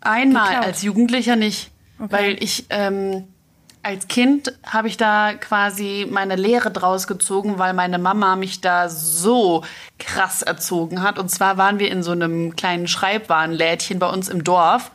Einmal, 0.00 0.48
Geklaut. 0.48 0.66
als 0.66 0.82
Jugendlicher 0.82 1.36
nicht. 1.36 1.70
Weil 1.98 2.42
ich 2.42 2.66
ähm, 2.70 3.28
als 3.82 4.08
Kind 4.08 4.52
habe 4.64 4.88
ich 4.88 4.96
da 4.96 5.34
quasi 5.34 6.06
meine 6.10 6.36
Lehre 6.36 6.70
draus 6.70 7.06
gezogen, 7.06 7.58
weil 7.58 7.74
meine 7.74 7.98
Mama 7.98 8.36
mich 8.36 8.60
da 8.60 8.88
so 8.88 9.64
krass 9.98 10.42
erzogen 10.42 11.02
hat. 11.02 11.18
Und 11.18 11.30
zwar 11.30 11.58
waren 11.58 11.78
wir 11.78 11.90
in 11.90 12.02
so 12.02 12.12
einem 12.12 12.54
kleinen 12.56 12.86
Schreibwarenlädchen 12.86 13.98
bei 13.98 14.08
uns 14.08 14.28
im 14.28 14.44
Dorf. 14.44 14.92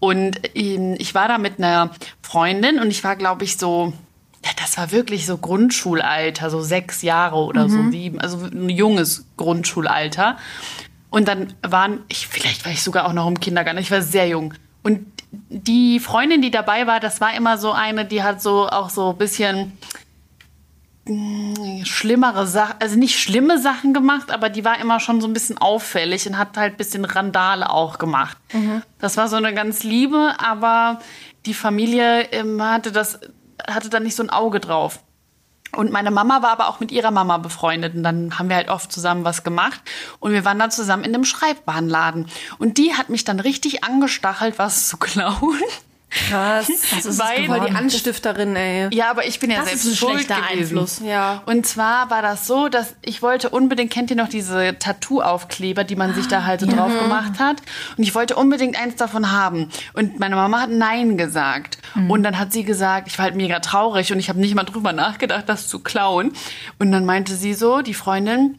Und 0.00 0.40
ähm, 0.54 0.94
ich 0.98 1.14
war 1.14 1.28
da 1.28 1.38
mit 1.38 1.58
einer 1.58 1.90
Freundin 2.22 2.78
und 2.78 2.90
ich 2.90 3.02
war, 3.04 3.16
glaube 3.16 3.44
ich, 3.44 3.56
so, 3.56 3.92
ja, 4.44 4.50
das 4.56 4.78
war 4.78 4.92
wirklich 4.92 5.26
so 5.26 5.38
Grundschulalter, 5.38 6.50
so 6.50 6.60
sechs 6.60 7.02
Jahre 7.02 7.36
oder 7.36 7.68
so 7.68 7.90
sieben, 7.90 8.20
also 8.20 8.38
ein 8.38 8.68
junges 8.68 9.24
Grundschulalter. 9.36 10.36
Und 11.10 11.26
dann 11.26 11.54
waren, 11.62 12.00
ich, 12.08 12.28
vielleicht 12.28 12.64
war 12.64 12.72
ich 12.72 12.82
sogar 12.82 13.06
auch 13.06 13.12
noch 13.12 13.26
im 13.26 13.40
Kindergarten, 13.40 13.78
ich 13.78 13.90
war 13.90 14.02
sehr 14.02 14.28
jung. 14.28 14.54
Und 14.82 15.06
die 15.30 16.00
Freundin, 16.00 16.42
die 16.42 16.50
dabei 16.50 16.86
war, 16.86 17.00
das 17.00 17.20
war 17.20 17.34
immer 17.34 17.58
so 17.58 17.72
eine, 17.72 18.04
die 18.04 18.22
hat 18.22 18.40
so 18.40 18.68
auch 18.68 18.90
so 18.90 19.10
ein 19.10 19.18
bisschen 19.18 19.72
schlimmere 21.84 22.46
Sachen, 22.46 22.76
also 22.80 22.96
nicht 22.96 23.18
schlimme 23.18 23.58
Sachen 23.58 23.94
gemacht, 23.94 24.30
aber 24.30 24.48
die 24.48 24.64
war 24.64 24.78
immer 24.78 25.00
schon 25.00 25.20
so 25.20 25.26
ein 25.26 25.32
bisschen 25.32 25.58
auffällig 25.58 26.26
und 26.26 26.38
hat 26.38 26.56
halt 26.56 26.74
ein 26.74 26.76
bisschen 26.76 27.04
Randale 27.04 27.70
auch 27.70 27.98
gemacht. 27.98 28.36
Das 28.98 29.16
war 29.16 29.28
so 29.28 29.36
eine 29.36 29.54
ganz 29.54 29.82
liebe, 29.82 30.34
aber 30.38 31.00
die 31.46 31.54
Familie 31.54 32.22
ähm, 32.32 32.62
hatte 32.62 32.92
das, 32.92 33.20
hatte 33.66 33.88
da 33.88 34.00
nicht 34.00 34.16
so 34.16 34.22
ein 34.22 34.30
Auge 34.30 34.60
drauf. 34.60 35.00
Und 35.76 35.92
meine 35.92 36.10
Mama 36.10 36.40
war 36.42 36.50
aber 36.50 36.68
auch 36.68 36.80
mit 36.80 36.90
ihrer 36.92 37.10
Mama 37.10 37.36
befreundet. 37.38 37.94
Und 37.94 38.02
dann 38.02 38.38
haben 38.38 38.48
wir 38.48 38.56
halt 38.56 38.70
oft 38.70 38.90
zusammen 38.90 39.24
was 39.24 39.44
gemacht. 39.44 39.80
Und 40.18 40.32
wir 40.32 40.44
waren 40.44 40.58
dann 40.58 40.70
zusammen 40.70 41.04
in 41.04 41.14
einem 41.14 41.24
Schreibwarenladen. 41.24 42.26
Und 42.58 42.78
die 42.78 42.94
hat 42.94 43.10
mich 43.10 43.24
dann 43.24 43.38
richtig 43.38 43.84
angestachelt, 43.84 44.58
was 44.58 44.88
zu 44.88 44.96
klauen. 44.96 45.60
Krass. 46.10 46.68
Das 46.94 47.04
ist 47.04 47.18
Weil- 47.20 47.46
voll 47.46 47.60
die 47.68 47.74
Anstifterin, 47.74 48.56
ey. 48.56 48.88
Ja, 48.94 49.10
aber 49.10 49.26
ich 49.26 49.38
bin 49.40 49.50
ja 49.50 49.58
Das 49.58 49.66
selbst 49.68 49.84
ist 49.84 49.92
ein 49.92 49.96
schuld 49.96 50.12
schlechter 50.24 50.36
gewesen. 50.50 50.78
Einfluss. 50.78 51.00
Ja. 51.04 51.42
Und 51.46 51.66
zwar 51.66 52.10
war 52.10 52.22
das 52.22 52.46
so, 52.46 52.68
dass 52.68 52.94
ich 53.02 53.20
wollte 53.22 53.50
unbedingt, 53.50 53.92
kennt 53.92 54.10
ihr 54.10 54.16
noch 54.16 54.28
diese 54.28 54.78
Tattoo-Aufkleber, 54.78 55.84
die 55.84 55.96
man 55.96 56.14
sich 56.14 56.26
da 56.28 56.44
halt 56.44 56.60
so 56.60 56.66
drauf 56.66 56.92
gemacht 56.98 57.38
hat? 57.38 57.58
Und 57.96 58.02
ich 58.04 58.14
wollte 58.14 58.36
unbedingt 58.36 58.80
eins 58.80 58.96
davon 58.96 59.30
haben. 59.32 59.70
Und 59.92 60.18
meine 60.18 60.34
Mama 60.36 60.60
hat 60.62 60.70
Nein 60.70 61.16
gesagt. 61.18 61.78
Und 62.08 62.22
dann 62.22 62.38
hat 62.38 62.52
sie 62.52 62.64
gesagt, 62.64 63.08
ich 63.08 63.18
war 63.18 63.24
halt 63.24 63.36
mega 63.36 63.60
traurig 63.60 64.12
und 64.12 64.18
ich 64.18 64.28
habe 64.28 64.40
nicht 64.40 64.54
mal 64.54 64.64
drüber 64.64 64.92
nachgedacht, 64.92 65.44
das 65.48 65.68
zu 65.68 65.80
klauen. 65.80 66.32
Und 66.78 66.90
dann 66.90 67.04
meinte 67.04 67.34
sie 67.34 67.54
so, 67.54 67.82
die 67.82 67.94
Freundin, 67.94 68.58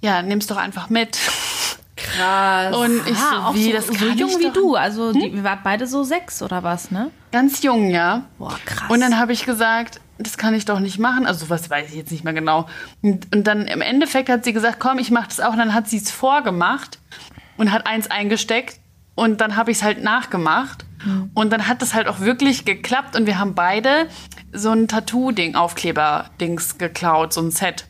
ja, 0.00 0.22
nimm's 0.22 0.46
doch 0.48 0.56
einfach 0.56 0.88
mit. 0.90 1.18
Krass. 2.02 2.76
Und 2.76 3.06
ich 3.06 3.16
Ah, 3.16 3.30
so, 3.30 3.36
auch 3.36 3.54
wie, 3.54 3.64
so, 3.64 3.72
das 3.72 3.86
so 3.86 4.06
jung 4.06 4.38
wie 4.38 4.50
du. 4.50 4.74
Also 4.74 5.12
die, 5.12 5.32
wir 5.34 5.44
waren 5.44 5.60
beide 5.62 5.86
so 5.86 6.02
sechs 6.02 6.42
oder 6.42 6.62
was, 6.62 6.90
ne? 6.90 7.10
Ganz 7.32 7.62
jung, 7.62 7.90
ja. 7.90 8.24
Boah, 8.38 8.58
krass. 8.64 8.90
Und 8.90 9.00
dann 9.00 9.18
habe 9.18 9.32
ich 9.32 9.44
gesagt, 9.44 10.00
das 10.18 10.36
kann 10.38 10.54
ich 10.54 10.64
doch 10.64 10.80
nicht 10.80 10.98
machen. 10.98 11.26
Also 11.26 11.48
was 11.50 11.70
weiß 11.70 11.90
ich 11.90 11.96
jetzt 11.96 12.10
nicht 12.12 12.24
mehr 12.24 12.32
genau. 12.34 12.66
Und, 13.02 13.34
und 13.34 13.44
dann 13.46 13.66
im 13.66 13.80
Endeffekt 13.80 14.28
hat 14.28 14.44
sie 14.44 14.52
gesagt, 14.52 14.80
komm, 14.80 14.98
ich 14.98 15.10
mache 15.10 15.28
das 15.28 15.40
auch. 15.40 15.52
Und 15.52 15.58
dann 15.58 15.74
hat 15.74 15.88
sie 15.88 15.98
es 15.98 16.10
vorgemacht 16.10 16.98
und 17.56 17.72
hat 17.72 17.86
eins 17.86 18.10
eingesteckt. 18.10 18.78
Und 19.14 19.40
dann 19.40 19.56
habe 19.56 19.70
ich 19.70 19.78
es 19.78 19.82
halt 19.82 20.02
nachgemacht. 20.02 20.86
Und 21.34 21.50
dann 21.50 21.66
hat 21.66 21.80
das 21.80 21.94
halt 21.94 22.08
auch 22.08 22.20
wirklich 22.20 22.66
geklappt. 22.66 23.16
Und 23.16 23.26
wir 23.26 23.38
haben 23.38 23.54
beide 23.54 24.06
so 24.52 24.70
ein 24.70 24.86
Tattoo-Ding, 24.86 25.54
Aufkleber-Dings 25.54 26.76
geklaut, 26.76 27.32
so 27.32 27.40
ein 27.40 27.50
Set. 27.50 27.86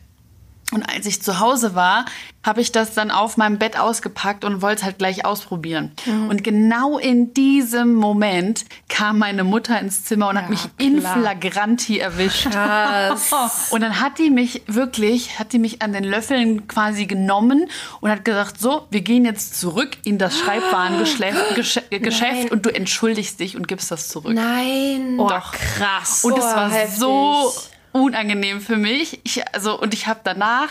Und 0.71 0.83
als 0.83 1.05
ich 1.05 1.21
zu 1.21 1.39
Hause 1.39 1.75
war, 1.75 2.05
habe 2.43 2.61
ich 2.61 2.71
das 2.71 2.93
dann 2.95 3.11
auf 3.11 3.37
meinem 3.37 3.59
Bett 3.59 3.77
ausgepackt 3.77 4.43
und 4.45 4.61
wollte 4.61 4.77
es 4.79 4.83
halt 4.83 4.97
gleich 4.97 5.25
ausprobieren. 5.25 5.91
Und 6.29 6.43
genau 6.43 6.97
in 6.97 7.33
diesem 7.35 7.93
Moment 7.93 8.65
kam 8.89 9.19
meine 9.19 9.43
Mutter 9.43 9.79
ins 9.79 10.05
Zimmer 10.05 10.29
und 10.29 10.37
hat 10.37 10.49
mich 10.49 10.67
in 10.79 11.01
flagranti 11.01 11.99
erwischt. 11.99 12.47
Und 13.71 13.81
dann 13.81 13.99
hat 13.99 14.17
die 14.17 14.29
mich 14.29 14.63
wirklich, 14.67 15.39
hat 15.39 15.53
die 15.53 15.59
mich 15.59 15.81
an 15.81 15.93
den 15.93 16.03
Löffeln 16.03 16.67
quasi 16.67 17.05
genommen 17.05 17.67
und 17.99 18.09
hat 18.09 18.25
gesagt, 18.25 18.59
so, 18.59 18.87
wir 18.89 19.01
gehen 19.01 19.25
jetzt 19.25 19.59
zurück 19.59 19.97
in 20.03 20.17
das 20.17 20.37
Schreibwarengeschäft 20.39 21.51
Gesche- 21.55 21.99
Geschäft 21.99 22.51
und 22.51 22.65
du 22.65 22.73
entschuldigst 22.73 23.39
dich 23.39 23.55
und 23.55 23.67
gibst 23.67 23.91
das 23.91 24.07
zurück. 24.07 24.33
Nein. 24.33 25.17
Doch. 25.17 25.51
krass. 25.51 26.23
Und 26.23 26.33
es 26.37 26.39
Boah, 26.45 26.55
war 26.55 26.71
heftig. 26.71 26.97
so 26.99 27.53
unangenehm 27.91 28.61
für 28.61 28.77
mich. 28.77 29.19
Ich, 29.23 29.43
also, 29.53 29.79
und 29.79 29.93
ich 29.93 30.07
habe 30.07 30.21
danach 30.23 30.69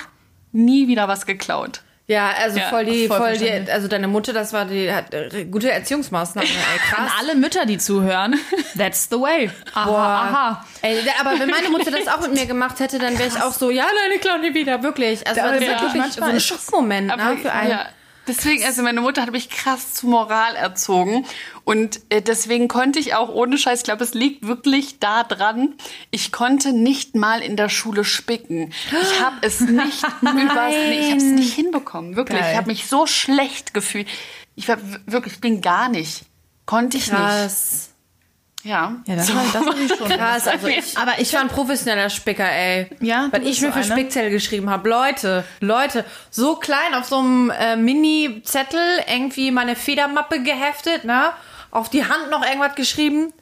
nie 0.53 0.89
wieder 0.89 1.09
was 1.09 1.27
geklaut. 1.27 1.83
Ja, 2.07 2.31
also 2.43 2.59
Ja, 2.59 2.69
voll 2.71 2.85
die, 2.87 3.07
voll 3.07 3.19
voll, 3.19 3.37
die, 3.39 3.71
also 3.71 3.87
deine 3.87 4.09
Mutter, 4.09 4.33
das 4.33 4.53
war 4.53 4.65
die, 4.65 4.93
hat 4.93 5.15
äh, 5.15 5.45
gute 5.45 5.71
Erziehungsmaßnahmen, 5.71 6.51
ey, 6.51 6.57
An 6.97 7.07
krass. 7.07 7.13
alle 7.21 7.37
Mütter, 7.37 7.67
die 7.67 7.79
zuhören, 7.79 8.35
that's 8.77 9.09
the 9.09 9.15
way. 9.21 9.49
Aha, 9.75 9.85
Boah. 9.87 9.97
aha. 9.99 10.67
Ey, 10.83 10.99
aber 11.21 11.39
wenn 11.39 11.49
meine 11.49 11.69
Mutter 11.69 11.93
das 11.93 12.09
auch 12.09 12.21
mit 12.23 12.35
mir 12.35 12.47
gemacht 12.47 12.81
hätte, 12.81 12.99
dann 12.99 13.17
wäre 13.17 13.29
ich 13.29 13.41
auch 13.41 13.53
so, 13.53 13.71
ja, 13.71 13.85
nein, 13.85 14.17
ich 14.17 14.21
klau 14.23 14.39
nie 14.39 14.55
wieder, 14.55 14.83
wirklich. 14.83 15.25
Also 15.25 15.41
das 15.41 15.61
ist 15.61 15.63
Ja. 15.63 15.69
wirklich 15.75 15.93
so 15.93 15.99
Manchmal 15.99 16.31
ein 16.31 16.37
ist 16.37 16.47
Schockmoment 16.47 17.17
ne, 17.17 17.37
für 17.41 17.53
einen. 17.53 17.71
ja, 17.71 17.87
deswegen, 18.27 18.65
also 18.65 18.83
meine 18.83 19.01
Mutter 19.03 19.23
hat 19.23 19.31
mich 19.31 19.49
krass 19.49 19.95
zu 19.95 20.09
Moral 20.09 20.57
erzogen. 20.57 21.25
Und 21.71 22.01
äh, 22.09 22.21
deswegen 22.21 22.67
konnte 22.67 22.99
ich 22.99 23.15
auch 23.15 23.29
ohne 23.29 23.57
Scheiß, 23.57 23.79
ich 23.79 23.85
glaube, 23.85 24.03
es 24.03 24.13
liegt 24.13 24.45
wirklich 24.45 24.99
da 24.99 25.23
dran, 25.23 25.75
ich 26.11 26.33
konnte 26.33 26.73
nicht 26.73 27.15
mal 27.15 27.41
in 27.43 27.57
der 27.57 27.69
Schule 27.69 28.03
spicken. 28.03 28.73
Ich 28.91 29.23
habe 29.23 29.37
es 29.43 29.61
nicht 29.61 30.03
übers, 30.21 30.73
nee, 30.73 30.99
ich 30.99 31.11
habe 31.11 31.19
es 31.19 31.23
nicht 31.23 31.55
hinbekommen, 31.55 32.17
wirklich. 32.17 32.41
Geil. 32.41 32.51
Ich 32.51 32.57
habe 32.57 32.67
mich 32.67 32.89
so 32.89 33.07
schlecht 33.07 33.73
gefühlt. 33.73 34.09
Ich 34.57 34.67
war 34.67 34.79
wirklich, 35.07 35.35
ich 35.35 35.41
bin 35.41 35.61
gar 35.61 35.89
nicht. 35.89 36.25
Konnte 36.67 36.97
ich 36.97 37.09
Krass. 37.09 37.91
nicht. 38.65 38.71
Ja. 38.73 38.97
Ja, 39.07 39.15
das, 39.15 39.33
war, 39.33 39.45
das 39.53 39.65
war 39.65 39.79
ich 39.79 39.95
schon. 39.95 40.09
Krass, 40.09 40.49
also 40.49 40.67
ich, 40.67 40.99
aber 40.99 41.21
ich 41.21 41.33
war 41.33 41.41
ein 41.41 41.49
professioneller 41.49 42.11
Spicker, 42.11 42.51
ey. 42.51 42.89
Ja, 42.99 43.29
Weil 43.31 43.47
ich 43.47 43.61
mir 43.61 43.69
so 43.69 43.73
für 43.75 43.85
eine. 43.85 43.93
Spickzettel 43.93 44.31
geschrieben 44.31 44.69
habe. 44.71 44.89
Leute, 44.89 45.45
Leute, 45.61 46.05
so 46.31 46.57
klein 46.57 46.95
auf 46.95 47.07
so 47.07 47.19
einem 47.19 47.51
äh, 47.51 47.77
Mini-Zettel 47.77 48.81
irgendwie 49.07 49.53
meine 49.53 49.77
Federmappe 49.77 50.43
geheftet, 50.43 51.05
ne? 51.05 51.31
Auf 51.71 51.89
die 51.89 52.05
Hand 52.05 52.31
noch 52.31 52.45
irgendwas 52.45 52.75
geschrieben. 52.75 53.33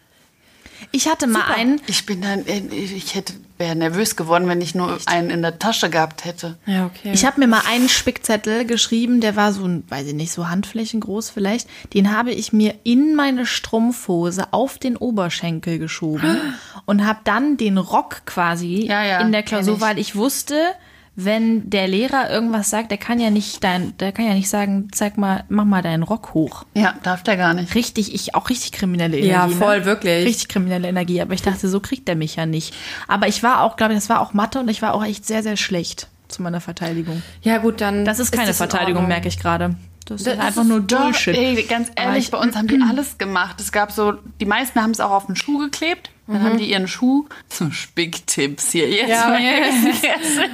Ich 0.93 1.09
hatte 1.09 1.27
mal 1.27 1.45
einen, 1.45 1.81
Ich 1.87 2.07
bin 2.07 2.23
dann, 2.23 2.45
ich 2.47 3.15
hätte, 3.15 3.33
wäre 3.59 3.75
nervös 3.75 4.15
geworden, 4.17 4.47
wenn 4.49 4.61
ich 4.61 4.75
nur 4.75 4.97
einen 5.07 5.29
in 5.31 5.43
der 5.43 5.59
Tasche 5.59 5.91
gehabt 5.91 6.25
hätte. 6.25 6.57
Ja, 6.67 6.87
okay. 6.87 7.11
Ich 7.13 7.25
habe 7.25 7.41
mir 7.41 7.49
mal 7.49 7.63
einen 7.69 7.89
Spickzettel 7.89 8.65
geschrieben, 8.65 9.21
der 9.21 9.35
war 9.35 9.53
so, 9.53 9.69
weiß 9.89 10.07
ich 10.07 10.15
nicht, 10.15 10.33
so 10.33 10.49
handflächengroß 10.49 11.31
vielleicht. 11.31 11.69
Den 11.95 12.17
habe 12.17 12.31
ich 12.33 12.53
mir 12.53 12.75
in 12.85 13.17
meine 13.17 13.45
Strumpfhose 13.45 14.53
auf 14.53 14.79
den 14.79 14.97
Oberschenkel 14.97 15.79
geschoben 15.79 16.55
und 16.87 17.05
habe 17.05 17.21
dann 17.25 17.57
den 17.57 17.77
Rock 17.79 18.23
quasi 18.25 18.87
Ja, 18.87 19.03
ja, 19.05 19.21
in 19.21 19.33
der 19.33 19.43
Klausur, 19.43 19.81
weil 19.81 19.99
ich 19.99 20.15
wusste, 20.15 20.75
wenn 21.21 21.69
der 21.69 21.89
Lehrer 21.89 22.31
irgendwas 22.31 22.71
sagt, 22.71 22.93
der 22.93 22.99
kann 22.99 23.19
ja 23.19 23.31
nicht 23.31 23.65
dein, 23.65 23.97
der 23.99 24.13
kann 24.13 24.25
ja 24.25 24.35
nicht 24.35 24.49
sagen, 24.49 24.87
zeig 24.93 25.19
mal, 25.19 25.43
mach 25.49 25.65
mal 25.65 25.83
deinen 25.83 26.05
Rock 26.05 26.33
hoch. 26.33 26.65
Ja, 26.75 26.95
darf 27.03 27.25
der 27.25 27.37
gar 27.37 27.55
nicht. 27.55 27.75
Richtig, 27.75 28.15
ich 28.15 28.37
auch 28.37 28.49
richtig 28.49 28.71
kriminelle 28.71 29.17
Energie. 29.19 29.33
Ja, 29.33 29.49
voll, 29.49 29.81
ne? 29.81 29.85
wirklich. 29.85 30.25
Richtig 30.25 30.49
kriminelle 30.49 30.87
Energie, 30.87 31.21
aber 31.21 31.35
ich 31.35 31.43
dachte, 31.43 31.69
so 31.69 31.81
kriegt 31.81 32.09
er 32.09 32.15
mich 32.15 32.37
ja 32.37 32.47
nicht. 32.47 32.73
Aber 33.09 33.27
ich 33.27 33.43
war 33.43 33.63
auch, 33.63 33.75
glaube 33.75 33.95
ich, 33.95 33.99
das 33.99 34.09
war 34.09 34.21
auch 34.21 34.33
Mathe 34.33 34.61
und 34.61 34.69
ich 34.69 34.81
war 34.81 34.95
auch 34.95 35.05
echt 35.05 35.27
sehr, 35.27 35.43
sehr 35.43 35.57
schlecht 35.57 36.07
zu 36.29 36.41
meiner 36.41 36.61
Verteidigung. 36.61 37.21
ja, 37.43 37.59
gut, 37.59 37.81
dann. 37.81 38.05
Das 38.05 38.21
ist 38.21 38.31
keine 38.31 38.47
das 38.47 38.61
in 38.61 38.69
Verteidigung, 38.69 39.09
merke 39.09 39.27
ich 39.27 39.41
gerade. 39.41 39.75
Das, 40.09 40.23
Das 40.23 40.35
ist 40.35 40.41
einfach 40.41 40.63
ist 40.63 40.69
nur 40.69 40.81
Doch, 40.81 41.05
Bullshit. 41.05 41.37
ey, 41.37 41.63
ganz 41.65 41.91
ehrlich, 41.97 42.25
ich- 42.25 42.31
bei 42.31 42.39
uns 42.39 42.57
haben 42.57 42.67
die 42.69 42.81
alles 42.89 43.19
gemacht. 43.19 43.61
Es 43.61 43.73
gab 43.73 43.93
so, 43.93 44.15
die 44.41 44.47
meisten 44.47 44.81
haben 44.83 44.91
es 44.93 45.01
auch 45.01 45.11
auf 45.11 45.27
den 45.27 45.37
Schuh 45.37 45.59
geklebt. 45.59 46.11
Dann 46.27 46.41
Mhm. 46.43 46.45
haben 46.45 46.59
die 46.59 46.71
ihren 46.71 46.89
Schuh, 46.89 47.27
so 47.49 47.71
Spicktipps 47.71 48.71
hier 48.73 48.89
jetzt, 48.91 49.09
Ja, 49.09 49.29
mal 49.29 49.41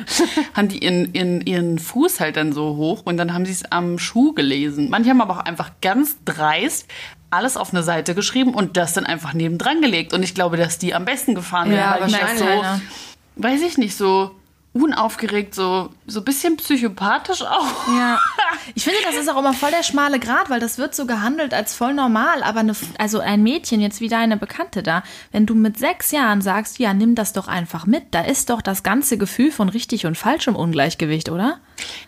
haben 0.55 0.69
die 0.69 0.79
ihren, 0.85 1.13
ihren, 1.15 1.41
ihren 1.41 1.79
Fuß 1.79 2.21
halt 2.21 2.37
dann 2.37 2.53
so 2.53 2.77
hoch 2.77 3.03
und 3.05 3.17
dann 3.17 3.33
haben 3.35 3.45
sie 3.45 3.53
es 3.53 3.65
am 3.73 3.99
Schuh 3.99 4.33
gelesen. 4.35 4.89
Manche 4.91 5.11
haben 5.11 5.21
aber 5.21 5.35
auch 5.35 5.45
einfach 5.45 5.71
ganz 5.83 6.17
dreist 6.25 6.87
alles 7.31 7.57
auf 7.57 7.73
eine 7.75 7.83
Seite 7.83 8.15
geschrieben 8.15 8.55
und 8.55 8.77
das 8.77 8.93
dann 8.93 9.05
einfach 9.07 9.33
nebendran 9.35 9.81
gelegt. 9.81 10.13
Und 10.13 10.23
ich 10.23 10.35
glaube, 10.35 10.57
dass 10.57 10.79
die 10.79 10.95
am 10.95 11.05
besten 11.05 11.35
gefahren 11.35 11.73
Ja, 11.73 11.97
weil 11.99 12.09
ich 12.09 12.17
das 12.17 12.39
so, 12.39 12.47
weiß 13.37 13.63
ich 13.63 13.77
nicht, 13.77 13.97
so 13.97 14.31
unaufgeregt, 14.75 15.55
so, 15.55 15.91
so 16.07 16.21
ein 16.21 16.25
bisschen 16.25 16.57
psychopathisch 16.57 17.43
auch. 17.43 17.89
Ja. 17.89 18.21
Ich 18.75 18.85
finde, 18.85 18.99
das 19.05 19.15
ist 19.17 19.29
auch 19.29 19.39
immer 19.39 19.53
voll 19.53 19.71
der 19.71 19.83
schmale 19.83 20.19
Grat, 20.19 20.49
weil 20.49 20.59
das 20.59 20.79
wird 20.79 20.95
so 20.95 21.07
gehandelt 21.07 21.53
als 21.53 21.75
voll 21.75 21.93
normal. 21.93 22.43
Aber 22.43 22.61
eine, 22.61 22.75
also 22.99 23.21
ein 23.21 23.43
Mädchen, 23.43 23.81
jetzt 23.81 24.01
wie 24.01 24.09
deine 24.09 24.39
Bekannte 24.39 24.83
da, 24.83 25.03
wenn 25.33 25.45
du 25.45 25.55
mit 25.55 25.79
sechs 25.79 26.13
Jahren 26.13 26.41
sagst, 26.41 26.79
ja, 26.79 26.95
nimm 26.95 27.15
das 27.15 27.35
doch 27.35 27.47
einfach 27.47 27.85
mit, 27.85 28.05
da 28.13 28.23
ist 28.23 28.49
doch 28.49 28.63
das 28.63 28.83
ganze 28.83 29.19
Gefühl 29.19 29.51
von 29.51 29.69
richtig 29.69 30.07
und 30.07 30.17
falsch 30.17 30.47
im 30.47 30.57
Ungleichgewicht, 30.57 31.29
oder? 31.29 31.59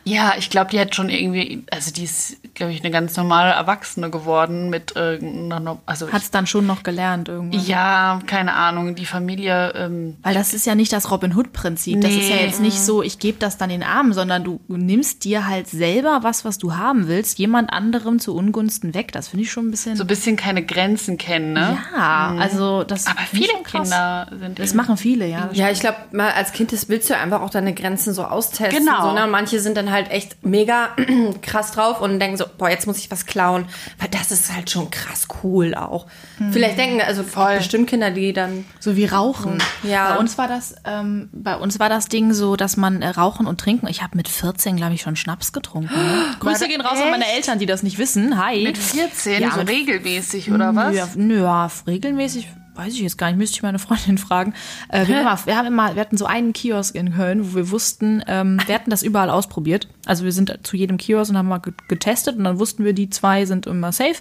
Ja, 0.05 0.35
ich 0.39 0.51
glaube, 0.51 0.71
die 0.71 0.79
hat 0.79 0.95
schon 0.95 1.09
irgendwie, 1.09 1.65
also 1.73 1.91
die 1.91 2.05
ist, 2.05 2.37
glaube 2.55 2.73
ich, 2.73 2.81
eine 2.83 2.93
ganz 2.93 3.17
normale 3.17 3.53
Erwachsene 3.53 4.09
geworden 4.09 4.71
mit 4.71 4.95
irgendeiner, 4.95 5.79
also 5.85 6.13
Hat's 6.13 6.31
dann 6.31 6.47
schon 6.47 6.65
noch 6.65 6.85
gelernt 6.85 7.29
irgendwann. 7.29 7.59
ich, 7.59 7.67
ja, 7.67 8.21
keine 8.27 8.53
Ahnung, 8.55 8.95
die 8.95 9.05
Familie, 9.07 9.73
ähm, 9.75 10.17
Weil 10.23 10.35
das 10.35 10.55
ist 10.55 10.65
ja 10.65 10.77
nicht 10.77 10.93
das 10.93 11.11
Robin 11.11 11.35
Hood-Prinzip. 11.35 12.01
Das 12.01 12.13
ist 12.13 12.29
ja 12.29 12.37
Nee. 12.37 12.47
jetzt 12.47 12.61
nicht 12.61 12.79
so, 12.81 13.03
ich 13.03 13.19
gebe 13.19 13.39
das 13.41 13.59
dann 13.59 13.69
den 13.69 13.83
Armen, 13.83 14.13
sondern 14.13 14.45
du 14.45 14.61
nimmst 14.69 15.25
dir 15.25 15.47
halt 15.49 15.67
selber 15.67 16.21
was, 16.23 16.45
was 16.45 16.59
du 16.59 16.77
haben 16.77 17.09
willst, 17.09 17.39
jemand 17.41 17.73
anderem 17.73 18.21
zu 18.21 18.35
Ungunsten 18.37 18.95
weg. 18.95 19.11
Das 19.11 19.27
finde 19.29 19.43
ich 19.45 19.51
schon 19.51 19.67
ein 19.67 19.71
bisschen. 19.73 19.97
so 19.97 20.05
ein 20.05 20.07
bisschen 20.07 20.37
keine 20.37 20.65
Grenzen 20.65 21.19
kennen, 21.19 21.53
ne? 21.53 21.79
ja, 21.97 22.35
also 22.39 22.85
das. 22.85 23.09
Aber 23.09 23.21
viele 23.29 23.49
schon 23.51 23.63
krass. 23.65 23.83
Kinder 23.91 24.29
sind 24.39 24.59
Das 24.61 24.73
machen 24.73 24.97
viele, 24.97 25.27
ja. 25.27 25.51
Ja, 25.53 25.69
ich 25.71 25.81
glaube, 25.81 25.97
mal 26.13 26.31
als 26.31 26.53
Kind 26.53 26.73
das 26.73 26.89
willst 26.89 27.11
du 27.11 27.17
einfach 27.17 27.41
auch 27.41 27.51
deine 27.51 27.75
Grenzen 27.75 28.15
so 28.15 28.23
austesten. 28.25 28.85
Genau. 28.85 29.09
So, 29.09 29.13
ne? 29.13 29.27
Manche 29.57 29.61
sind 29.63 29.77
dann 29.79 29.91
halt 29.91 30.11
echt 30.11 30.45
mega 30.45 30.91
krass 31.43 31.73
drauf 31.73 32.03
und 32.03 32.21
denken 32.21 32.37
so, 32.37 32.45
boah, 32.59 32.69
jetzt 32.69 32.87
muss 32.87 32.99
ich 32.99 33.11
was 33.11 33.25
klauen, 33.25 33.65
weil 33.99 34.09
das 34.11 34.31
ist 34.31 34.53
halt 34.55 34.69
schon 34.69 34.91
krass 34.91 35.29
cool 35.43 35.75
auch. 35.75 36.07
Vielleicht 36.53 36.77
denken, 36.77 37.01
also 37.01 37.23
Voll. 37.23 37.57
bestimmt 37.57 37.89
Kinder, 37.89 38.11
die 38.11 38.35
dann 38.35 38.67
so 38.81 38.97
wie 38.97 39.07
Rauchen. 39.07 39.57
Ja. 39.83 40.13
Bei 40.13 40.19
uns 40.19 40.37
war 40.37 40.47
das, 40.49 40.75
ähm, 40.85 41.31
bei 41.33 41.57
uns 41.57 41.79
war 41.79 41.89
das 41.89 42.09
Ding 42.09 42.35
so, 42.35 42.57
dass 42.57 42.77
man 42.77 43.01
äh, 43.01 43.09
rauchen 43.09 43.47
und 43.47 43.59
trinken. 43.59 43.87
Ich 43.89 44.03
habe 44.03 44.15
mit 44.17 44.29
14, 44.29 44.77
glaube 44.77 44.93
ich, 44.93 45.01
schon 45.01 45.17
Schnaps 45.17 45.53
getrunken. 45.53 45.95
Ne? 45.95 46.25
Grüße 46.41 46.69
gehen 46.69 46.83
raus 46.83 46.99
an 47.01 47.11
meine 47.11 47.27
Eltern, 47.27 47.59
die 47.59 47.67
das 47.67 47.83
nicht 47.83 47.97
wissen. 47.99 48.37
Hi. 48.45 48.63
Mit 48.63 48.77
14, 48.77 49.41
Ja, 49.41 49.53
so 49.53 49.61
mit- 49.61 49.71
regelmäßig, 49.71 50.53
oder 50.53 50.75
was? 50.77 51.17
Nö, 51.17 51.43
ja, 51.45 51.71
regelmäßig 51.87 52.49
weiß 52.77 52.93
ich 52.95 53.01
jetzt 53.01 53.19
gar 53.19 53.29
nicht, 53.29 53.37
müsste 53.39 53.57
ich 53.57 53.63
meine 53.63 53.79
Freundin 53.79 54.19
fragen. 54.27 54.55
Äh, 54.89 55.07
wir, 55.07 55.17
haben 55.17 55.23
immer, 55.27 55.47
wir 55.47 55.57
haben 55.57 55.67
immer, 55.67 55.95
wir 55.95 56.01
hatten 56.01 56.17
so 56.17 56.27
einen 56.27 56.53
Kiosk 56.53 56.95
in 56.95 57.15
Köln, 57.15 57.53
wo 57.53 57.57
wir 57.57 57.71
wussten, 57.71 58.23
ähm, 58.27 58.59
wir 58.67 58.75
hatten 58.75 58.91
das 58.91 59.03
überall 59.03 59.31
ausprobiert. 59.31 59.89
Also 60.07 60.25
wir 60.25 60.33
sind 60.33 60.59
zu 60.63 60.77
jedem 60.77 60.97
Kiosk 60.99 61.31
und 61.31 61.39
haben 61.39 61.49
mal 61.49 61.59
ge- 61.59 61.73
getestet 61.89 62.37
und 62.37 62.45
dann 62.45 62.59
wussten 62.59 62.85
wir, 62.85 62.93
die 62.93 63.11
zwei 63.11 63.45
sind 63.47 63.67
immer 63.67 63.93
safe. 63.93 64.17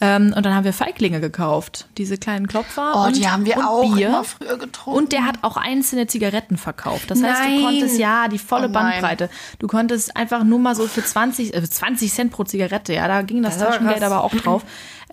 Ähm, 0.00 0.34
und 0.36 0.44
dann 0.44 0.52
haben 0.56 0.64
wir 0.64 0.72
Feiglinge 0.72 1.20
gekauft, 1.20 1.86
diese 1.98 2.18
kleinen 2.18 2.48
Klopfer. 2.48 2.94
Oh, 2.96 3.06
und, 3.06 3.16
die 3.16 3.28
haben 3.28 3.46
wir 3.46 3.58
auch 3.64 3.94
Bier. 3.94 4.08
immer 4.08 4.24
früher 4.24 4.58
getrunken. 4.58 4.98
Und 4.98 5.12
der 5.12 5.24
hat 5.24 5.36
auch 5.42 5.56
einzelne 5.56 6.08
Zigaretten 6.08 6.56
verkauft. 6.56 7.12
Das 7.12 7.22
heißt, 7.22 7.40
Nein. 7.40 7.58
du 7.58 7.62
konntest 7.64 7.98
ja 8.00 8.26
die 8.26 8.38
volle 8.40 8.66
Oh. 8.66 8.72
Bandbreite. 8.72 9.30
Du 9.60 9.68
konntest 9.68 10.16
einfach 10.16 10.42
nur 10.42 10.58
mal 10.58 10.74
so 10.74 10.88
für 10.88 11.04
20, 11.04 11.54
äh, 11.54 11.62
20 11.62 12.12
Cent 12.12 12.32
pro 12.32 12.42
Zigarette, 12.42 12.92
ja, 12.92 13.06
da 13.06 13.22
ging 13.22 13.40
das, 13.44 13.56
Das 13.58 13.68
Taschengeld 13.68 14.02
aber 14.02 14.24
auch 14.24 14.34
drauf. 14.34 14.64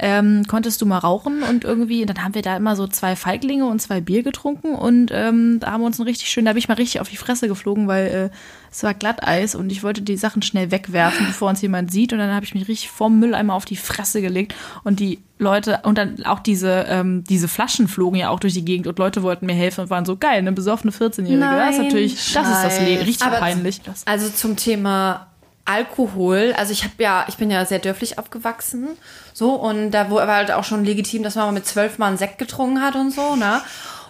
Ähm, 0.03 0.45
konntest 0.47 0.81
du 0.81 0.87
mal 0.87 0.97
rauchen 0.97 1.43
und 1.43 1.63
irgendwie, 1.63 2.07
dann 2.07 2.23
haben 2.23 2.33
wir 2.33 2.41
da 2.41 2.57
immer 2.57 2.75
so 2.75 2.87
zwei 2.87 3.15
Feiglinge 3.15 3.67
und 3.67 3.79
zwei 3.83 4.01
Bier 4.01 4.23
getrunken 4.23 4.73
und 4.73 5.11
ähm, 5.13 5.59
da 5.59 5.71
haben 5.71 5.81
wir 5.81 5.85
uns 5.85 5.99
ein 5.99 6.05
richtig 6.07 6.27
schön, 6.29 6.43
da 6.45 6.53
bin 6.53 6.57
ich 6.57 6.67
mal 6.67 6.73
richtig 6.73 7.01
auf 7.01 7.09
die 7.09 7.17
Fresse 7.17 7.47
geflogen, 7.47 7.87
weil 7.87 8.07
äh, 8.07 8.29
es 8.71 8.81
war 8.81 8.95
Glatteis 8.95 9.53
und 9.53 9.71
ich 9.71 9.83
wollte 9.83 10.01
die 10.01 10.17
Sachen 10.17 10.41
schnell 10.41 10.71
wegwerfen, 10.71 11.27
bevor 11.27 11.49
uns 11.49 11.61
jemand 11.61 11.91
sieht 11.91 12.13
und 12.13 12.19
dann 12.19 12.33
habe 12.33 12.43
ich 12.45 12.55
mich 12.55 12.67
richtig 12.67 12.89
vom 12.89 13.19
Mülleimer 13.19 13.53
auf 13.53 13.65
die 13.65 13.75
Fresse 13.75 14.21
gelegt 14.21 14.55
und 14.83 14.99
die 14.99 15.19
Leute 15.37 15.81
und 15.83 15.99
dann 15.99 16.25
auch 16.25 16.39
diese 16.39 16.85
ähm, 16.89 17.23
diese 17.23 17.47
Flaschen 17.47 17.87
flogen 17.87 18.17
ja 18.17 18.29
auch 18.29 18.39
durch 18.39 18.53
die 18.53 18.65
Gegend 18.65 18.87
und 18.87 18.97
Leute 18.97 19.21
wollten 19.21 19.45
mir 19.45 19.53
helfen 19.53 19.81
und 19.81 19.89
waren 19.91 20.05
so 20.05 20.17
geil, 20.17 20.39
eine 20.39 20.51
besoffene 20.51 20.91
14-Jährige. 20.91 21.39
Das 21.39 21.75
ist 21.75 21.81
natürlich, 21.83 22.33
das 22.33 22.47
ist 22.47 22.63
das 22.63 22.79
Le 22.79 22.95
Scheiß. 22.97 23.07
richtig 23.07 23.27
Aber- 23.27 23.37
peinlich. 23.37 23.81
Also 24.05 24.29
zum 24.29 24.55
Thema 24.55 25.27
Alkohol, 25.71 26.53
also 26.57 26.73
ich 26.73 26.83
habe 26.83 26.93
ja, 26.97 27.25
ich 27.29 27.37
bin 27.37 27.49
ja 27.49 27.65
sehr 27.65 27.79
dörflich 27.79 28.19
aufgewachsen, 28.19 28.89
so 29.33 29.53
und 29.53 29.91
da 29.91 30.11
war 30.11 30.27
halt 30.27 30.51
auch 30.51 30.65
schon 30.65 30.83
legitim, 30.83 31.23
dass 31.23 31.35
man 31.35 31.53
mit 31.53 31.65
zwölf 31.65 31.97
Mal 31.97 32.07
einen 32.07 32.17
Sekt 32.17 32.37
getrunken 32.37 32.81
hat 32.81 32.95
und 32.95 33.11
so, 33.11 33.35
ne? 33.35 33.61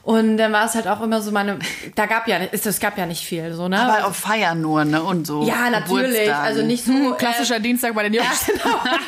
Und 0.03 0.38
dann 0.38 0.51
war 0.51 0.65
es 0.65 0.74
halt 0.74 0.88
auch 0.88 1.00
immer 1.01 1.22
so 1.22 1.29
meine, 1.31 1.60
da 1.96 2.08
gab 2.08 2.27
ja, 2.27 2.39
nicht- 2.39 2.53
es 2.53 2.79
gab 2.79 2.98
ja 2.98 3.05
nicht 3.05 3.24
viel, 3.24 3.53
so 3.53 3.67
ne? 3.67 3.79
Aber 3.79 4.08
auf 4.08 4.15
Feiern 4.15 4.60
nur, 4.60 4.84
ne? 4.84 5.03
Und 5.03 5.27
so. 5.27 5.43
ja, 5.43 5.70
natürlich, 5.70 6.34
also 6.34 6.63
nicht 6.63 6.86
so 6.86 7.13
klassischer 7.13 7.60
Dienstag 7.60 7.93
bei 7.93 8.03
den 8.03 8.15
Jungs. 8.15 8.50
Äh, 8.50 8.53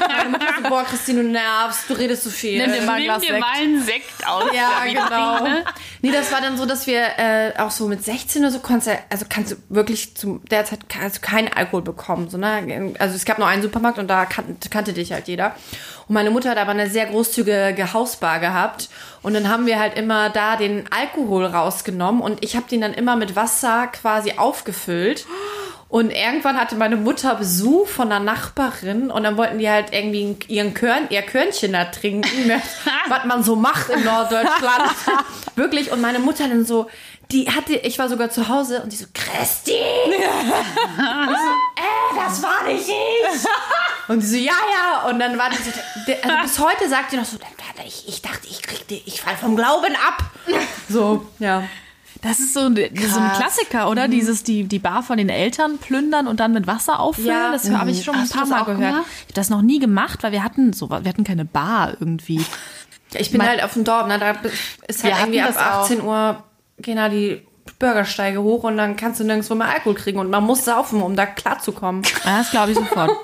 meine 0.07 0.29
Mutter 0.29 0.45
so, 0.61 0.69
boah, 0.69 0.83
Christine, 0.83 1.23
du 1.23 1.29
nervst, 1.29 1.89
du 1.89 1.93
redest 1.93 2.23
so 2.23 2.29
viel. 2.29 2.61
Nimm 2.61 2.71
dir 2.73 2.81
mal 2.83 2.93
ein 3.01 3.07
Nimm 3.07 3.19
dir 3.21 3.39
mal 3.39 3.47
einen 3.57 3.81
Sekt 3.83 4.27
aus 4.27 4.43
Ja, 4.53 4.69
genau. 4.85 5.35
Vitrine. 5.39 5.63
Nee, 6.03 6.11
das 6.11 6.31
war 6.31 6.41
dann 6.41 6.57
so, 6.57 6.65
dass 6.67 6.85
wir 6.85 7.01
äh, 7.17 7.53
auch 7.57 7.71
so 7.71 7.87
mit 7.87 8.03
16 8.03 8.41
oder 8.43 8.51
so 8.51 8.59
konntest 8.59 8.87
du, 8.87 8.91
also 9.09 9.25
kannst 9.27 9.51
du 9.53 9.55
wirklich 9.69 10.15
zu 10.15 10.41
der 10.51 10.65
Zeit 10.65 10.81
kannst 10.89 11.17
du 11.17 11.21
keinen 11.21 11.47
Alkohol 11.51 11.81
bekommen. 11.81 12.29
So, 12.29 12.37
ne? 12.37 12.93
Also 12.99 13.15
es 13.15 13.25
gab 13.25 13.39
nur 13.39 13.47
einen 13.47 13.61
Supermarkt 13.63 13.97
und 13.97 14.07
da 14.09 14.25
kan 14.25 14.57
kannte 14.69 14.93
dich 14.93 15.11
halt 15.11 15.27
jeder. 15.27 15.55
Und 16.13 16.19
meine 16.19 16.29
Mutter 16.29 16.51
hat 16.51 16.59
aber 16.59 16.69
eine 16.69 16.91
sehr 16.91 17.07
großzügige 17.07 17.91
Hausbar 17.91 18.39
gehabt. 18.39 18.87
Und 19.23 19.33
dann 19.33 19.49
haben 19.49 19.65
wir 19.65 19.79
halt 19.79 19.97
immer 19.97 20.29
da 20.29 20.57
den 20.57 20.83
Alkohol 20.91 21.47
rausgenommen 21.47 22.21
und 22.21 22.43
ich 22.43 22.55
habe 22.55 22.67
den 22.69 22.81
dann 22.81 22.93
immer 22.93 23.15
mit 23.15 23.35
Wasser 23.35 23.87
quasi 23.87 24.33
aufgefüllt. 24.37 25.25
Und 25.93 26.09
irgendwann 26.09 26.59
hatte 26.59 26.75
meine 26.75 26.95
Mutter 26.95 27.35
Besuch 27.35 27.87
von 27.87 28.11
einer 28.11 28.19
Nachbarin 28.19 29.11
und 29.11 29.21
dann 29.21 29.37
wollten 29.37 29.59
die 29.59 29.69
halt 29.69 29.93
irgendwie 29.93 30.35
ihren 30.47 30.73
Körn, 30.73 31.05
ihr 31.11 31.21
Körnchen 31.21 31.73
da 31.73 31.85
trinken, 31.85 32.47
ne? 32.47 32.59
was 33.09 33.25
man 33.25 33.43
so 33.43 33.55
macht 33.55 33.89
in 33.89 34.03
Norddeutschland. 34.03 34.89
Wirklich. 35.55 35.91
Und 35.91 36.01
meine 36.01 36.17
Mutter 36.17 36.47
dann 36.47 36.65
so, 36.65 36.89
die 37.31 37.47
hatte, 37.47 37.75
ich 37.75 37.99
war 37.99 38.09
sogar 38.09 38.31
zu 38.31 38.47
Hause 38.47 38.81
und 38.81 38.91
die 38.91 38.95
so, 38.95 39.05
Christi! 39.13 39.73
Ich 39.73 40.15
so, 40.15 40.23
äh, 41.75 42.25
das 42.25 42.41
war 42.41 42.63
nicht 42.63 42.89
ich! 42.89 43.45
Und 44.07 44.23
die 44.23 44.25
so, 44.25 44.37
ja, 44.37 44.51
ja. 44.51 45.07
Und 45.07 45.19
dann 45.19 45.37
war 45.37 45.51
die 45.51 45.57
so, 45.57 45.69
also 46.23 46.41
bis 46.41 46.57
heute 46.57 46.89
sagt 46.89 47.11
die 47.11 47.17
noch 47.17 47.25
so, 47.25 47.37
ich, 47.85 48.07
ich 48.07 48.23
dachte, 48.23 48.47
ich 48.49 48.63
krieg 48.63 48.87
die, 48.87 49.03
ich 49.05 49.21
fall 49.21 49.37
vom 49.37 49.55
Glauben 49.55 49.95
ab. 50.07 50.23
So, 50.89 51.27
ja. 51.37 51.63
Das 52.21 52.39
ist 52.39 52.53
so, 52.53 52.61
ein- 52.61 52.75
so 52.75 53.19
ein 53.19 53.31
Klassiker, 53.33 53.89
oder? 53.89 54.07
Dieses, 54.07 54.43
die, 54.43 54.63
die 54.63 54.79
Bar 54.79 55.03
von 55.03 55.17
den 55.17 55.29
Eltern 55.29 55.77
plündern 55.77 56.27
und 56.27 56.39
dann 56.39 56.53
mit 56.53 56.67
Wasser 56.67 56.99
auffüllen. 56.99 57.27
Ja. 57.29 57.51
Das 57.51 57.69
habe 57.69 57.91
ich 57.91 58.03
schon 58.03 58.15
ein 58.15 58.21
Hast 58.21 58.33
du 58.33 58.37
paar 58.39 58.47
Mal 58.47 58.63
gehört. 58.65 58.79
gemacht? 58.79 59.05
Ich 59.17 59.23
habe 59.23 59.33
das 59.33 59.49
noch 59.49 59.61
nie 59.61 59.79
gemacht, 59.79 60.23
weil 60.23 60.31
wir 60.31 60.43
hatten 60.43 60.71
so, 60.73 60.89
wir 60.89 60.97
hatten 61.03 61.23
keine 61.23 61.45
Bar 61.45 61.93
irgendwie. 61.99 62.43
Ich 63.13 63.31
bin 63.31 63.45
halt 63.45 63.61
auf 63.63 63.73
dem 63.73 63.83
Dorf, 63.83 64.07
ne? 64.07 64.17
Da 64.19 64.35
ist 64.87 65.03
halt 65.03 65.15
irgendwie 65.19 65.41
ab 65.41 65.49
hatten 65.49 65.57
das 65.57 65.63
auch. 65.67 65.83
18 65.83 66.01
Uhr 66.01 66.43
gehen 66.79 66.95
da 66.95 67.09
die 67.09 67.41
Bürgersteige 67.79 68.41
hoch 68.41 68.63
und 68.63 68.77
dann 68.77 68.95
kannst 68.95 69.19
du 69.19 69.23
nirgendwo 69.23 69.55
mehr 69.55 69.69
Alkohol 69.69 69.95
kriegen 69.95 70.19
und 70.19 70.29
man 70.29 70.43
muss 70.43 70.65
saufen, 70.65 71.01
um 71.01 71.15
da 71.15 71.25
klarzukommen. 71.25 72.03
Ja, 72.25 72.39
das 72.39 72.51
glaube 72.51 72.71
ich 72.71 72.77
sofort. 72.77 73.11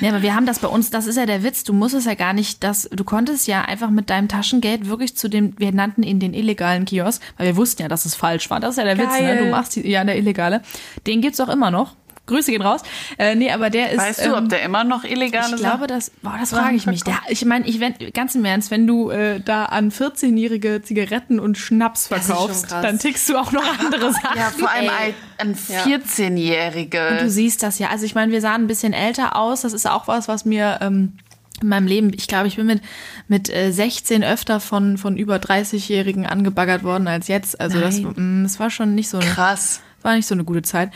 Nee, 0.00 0.08
aber 0.08 0.22
wir 0.22 0.34
haben 0.34 0.46
das 0.46 0.58
bei 0.58 0.68
uns, 0.68 0.90
das 0.90 1.06
ist 1.06 1.16
ja 1.16 1.26
der 1.26 1.42
Witz, 1.42 1.64
du 1.64 1.72
musst 1.72 1.94
es 1.94 2.04
ja 2.04 2.14
gar 2.14 2.32
nicht, 2.32 2.62
das, 2.62 2.88
du 2.90 3.04
konntest 3.04 3.46
ja 3.46 3.62
einfach 3.62 3.90
mit 3.90 4.10
deinem 4.10 4.28
Taschengeld 4.28 4.88
wirklich 4.88 5.16
zu 5.16 5.28
dem, 5.28 5.54
wir 5.58 5.72
nannten 5.72 6.02
ihn 6.02 6.20
den 6.20 6.34
illegalen 6.34 6.84
Kiosk, 6.84 7.22
weil 7.36 7.46
wir 7.46 7.56
wussten 7.56 7.82
ja, 7.82 7.88
dass 7.88 8.04
es 8.04 8.14
falsch 8.14 8.50
war. 8.50 8.60
Das 8.60 8.70
ist 8.70 8.76
ja 8.78 8.84
der 8.84 8.98
Witz, 8.98 9.12
ne? 9.12 9.26
Geil. 9.26 9.38
Du 9.44 9.50
machst 9.50 9.76
die, 9.76 9.88
ja, 9.88 10.04
der 10.04 10.16
illegale. 10.16 10.62
Den 11.06 11.20
gibt's 11.20 11.40
auch 11.40 11.48
immer 11.48 11.70
noch. 11.70 11.94
Grüße 12.28 12.50
gehen 12.50 12.62
raus. 12.62 12.82
Äh, 13.18 13.34
nee, 13.34 13.50
aber 13.50 13.70
der 13.70 13.90
ist. 13.90 13.98
Weißt 13.98 14.20
du, 14.24 14.30
ähm, 14.30 14.44
ob 14.44 14.48
der 14.48 14.62
immer 14.62 14.84
noch 14.84 15.04
illegale 15.04 15.56
ich 15.56 15.60
glaube, 15.60 15.86
das, 15.86 16.10
boah, 16.22 16.36
das 16.38 16.50
frage 16.50 16.76
ich 16.76 16.86
mich. 16.86 17.02
Der, 17.02 17.18
ich 17.28 17.44
meine, 17.44 17.66
ich 17.66 17.80
wenn, 17.80 17.94
ganz 18.12 18.34
im 18.34 18.44
Ernst, 18.44 18.70
wenn 18.70 18.86
du 18.86 19.10
äh, 19.10 19.40
da 19.40 19.64
an 19.64 19.90
14-jährige 19.90 20.82
Zigaretten 20.82 21.40
und 21.40 21.58
Schnaps 21.58 22.02
ist 22.02 22.08
verkaufst, 22.08 22.70
dann 22.70 22.98
tickst 22.98 23.28
du 23.28 23.36
auch 23.36 23.52
noch 23.52 23.64
andere 23.80 24.12
Sachen. 24.12 24.38
Ja, 24.38 24.52
vor 24.56 24.70
allem 24.70 24.84
Ey. 24.84 25.14
ein, 25.38 25.48
ein 25.48 25.54
14-Jährige. 25.56 27.18
Du 27.20 27.30
siehst 27.30 27.62
das 27.62 27.78
ja. 27.78 27.88
Also 27.88 28.04
ich 28.04 28.14
meine, 28.14 28.32
wir 28.32 28.40
sahen 28.40 28.62
ein 28.62 28.66
bisschen 28.66 28.92
älter 28.92 29.36
aus. 29.36 29.62
Das 29.62 29.72
ist 29.72 29.86
auch 29.86 30.06
was, 30.08 30.28
was 30.28 30.44
mir 30.44 30.78
ähm, 30.80 31.14
in 31.62 31.68
meinem 31.68 31.86
Leben, 31.86 32.12
ich 32.14 32.28
glaube, 32.28 32.46
ich 32.46 32.56
bin 32.56 32.66
mit, 32.66 32.82
mit 33.26 33.48
äh, 33.50 33.72
16 33.72 34.22
öfter 34.22 34.60
von, 34.60 34.98
von 34.98 35.16
über 35.16 35.36
30-Jährigen 35.36 36.26
angebaggert 36.26 36.82
worden 36.82 37.08
als 37.08 37.28
jetzt. 37.28 37.60
Also 37.60 37.80
das, 37.80 38.00
mh, 38.00 38.44
das 38.44 38.60
war 38.60 38.70
schon 38.70 38.94
nicht 38.94 39.08
so 39.08 39.18
eine, 39.18 39.30
Krass. 39.30 39.80
war 40.02 40.14
nicht 40.14 40.26
so 40.26 40.34
eine 40.34 40.44
gute 40.44 40.62
Zeit. 40.62 40.90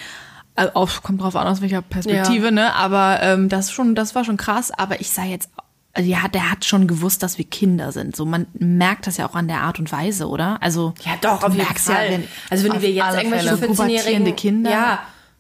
Also 0.55 0.73
auf, 0.75 1.03
kommt 1.03 1.23
drauf 1.23 1.35
an, 1.37 1.47
aus 1.47 1.61
welcher 1.63 1.81
Perspektive, 1.83 2.47
Ja. 2.47 2.51
ne? 2.51 2.75
Aber 2.75 3.23
ähm, 3.23 3.49
das 3.49 3.71
schon, 3.73 3.95
das 3.95 4.15
war 4.15 4.25
schon 4.25 4.37
krass. 4.37 4.71
Aber 4.71 5.01
ich 5.01 5.11
sah 5.11 5.25
jetzt, 5.25 5.49
also 5.95 6.09
ja, 6.09 6.29
der 6.29 6.51
hat 6.51 6.65
schon 6.65 6.87
gewusst, 6.87 7.23
dass 7.23 7.39
wir 7.39 7.45
Kinder 7.47 7.91
sind. 7.93 8.17
So, 8.17 8.25
man 8.27 8.47
merkt 8.59 9.07
das 9.07 9.17
ja 9.17 9.27
auch 9.29 9.35
an 9.35 9.49
der 9.49 9.63
Art 9.63 9.79
und 9.79 9.91
Weise, 9.93 10.29
oder? 10.29 10.59
Also 10.63 10.93
Ja, 11.05 11.13
doch, 11.21 11.43
auf 11.43 11.55
jeden 11.55 11.67
Fall. 11.67 12.05
Ja, 12.07 12.13
wenn, 12.13 12.29
also 12.51 12.65
wenn 12.69 12.83
wir 12.83 12.91
jetzt 12.91 13.15
irgendwelche 13.17 13.49
Fälle. 13.57 13.73
14-jährigen 13.73 13.77
Pubertierende 13.77 14.33
Kinder. 14.33 14.71
Ja, 14.71 14.99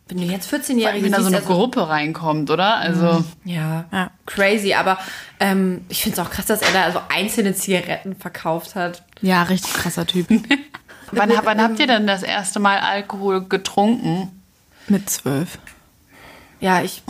wenn 0.08 0.18
du 0.18 0.24
jetzt 0.24 0.52
14-jährige 0.52 1.04
Wenn 1.04 1.12
da 1.12 1.20
so 1.20 1.26
eine 1.28 1.36
also- 1.38 1.48
Gruppe 1.48 1.88
reinkommt, 1.88 2.50
oder? 2.50 2.76
Also, 2.76 3.24
Ja, 3.44 3.84
Ja. 3.92 4.10
crazy. 4.26 4.74
Aber 4.74 4.98
ähm, 5.40 5.82
ich 5.88 6.02
finde 6.02 6.20
es 6.20 6.26
auch 6.26 6.30
krass, 6.30 6.46
dass 6.46 6.60
er 6.62 6.72
da 6.72 6.90
so 6.92 7.00
einzelne 7.14 7.54
Zigaretten 7.54 8.16
verkauft 8.16 8.74
hat. 8.74 9.02
ja, 9.22 9.42
richtig 9.44 9.72
krasser 9.74 10.06
Typ. 10.06 10.26
wann, 11.12 11.30
wann 11.44 11.60
habt 11.62 11.78
ihr 11.80 11.86
denn 11.86 12.06
das 12.06 12.22
erste 12.22 12.60
Mal 12.60 12.78
Alkohol 12.80 13.44
getrunken? 13.48 14.30
Mit 14.88 15.08
zwölf. 15.10 15.58
Ja, 16.60 16.82
ich, 16.82 17.02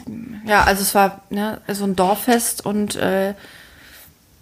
ja, 0.47 0.65
also 0.65 0.83
es 0.83 0.95
war 0.95 1.21
ne, 1.31 1.61
so 1.69 1.85
ein 1.85 1.95
Dorffest 1.95 2.65
und 2.65 2.97
äh, 2.97 3.35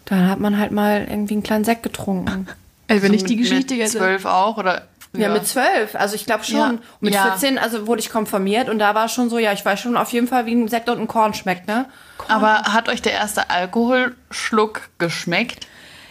dann 0.05 0.29
hat 0.29 0.38
man 0.40 0.59
halt 0.59 0.71
mal 0.73 1.07
irgendwie 1.09 1.35
einen 1.35 1.43
kleinen 1.43 1.64
Sekt 1.64 1.83
getrunken. 1.83 2.47
Ey, 2.87 3.03
wenn 3.03 3.11
So 3.11 3.16
ich 3.16 3.25
die 3.25 3.37
Geschichte 3.37 3.75
mit 3.75 3.83
jetzt. 3.83 3.93
zwölf 3.93 4.25
auch 4.25 4.57
oder 4.57 4.83
früher? 5.12 5.23
Ja, 5.23 5.29
mit 5.31 5.47
zwölf. 5.47 5.95
Also 5.95 6.14
ich 6.14 6.27
glaube 6.27 6.45
schon. 6.45 6.59
Ja. 6.59 6.75
Mit 7.01 7.14
Ja. 7.14 7.25
14, 7.33 7.59
also 7.59 7.87
wurde 7.88 8.01
ich 8.01 8.11
konfirmiert 8.11 8.69
und 8.69 8.79
da 8.79 8.95
war 8.95 9.09
schon 9.09 9.31
so, 9.31 9.38
ja, 9.38 9.53
ich 9.53 9.64
weiß 9.64 9.81
schon 9.81 9.97
auf 9.97 10.12
jeden 10.12 10.29
Fall, 10.29 10.47
wie 10.47 10.53
ein 10.55 10.69
Sekt 10.69 10.88
und 10.88 11.01
ein 11.01 11.09
Korn 11.09 11.35
schmeckt, 11.35 11.66
ne? 11.66 11.87
Aber 12.29 12.62
hat 12.73 12.88
euch 12.88 13.03
der 13.03 13.12
erste 13.12 13.51
Alkoholschluck 13.51 14.83
geschmeckt? 14.99 15.66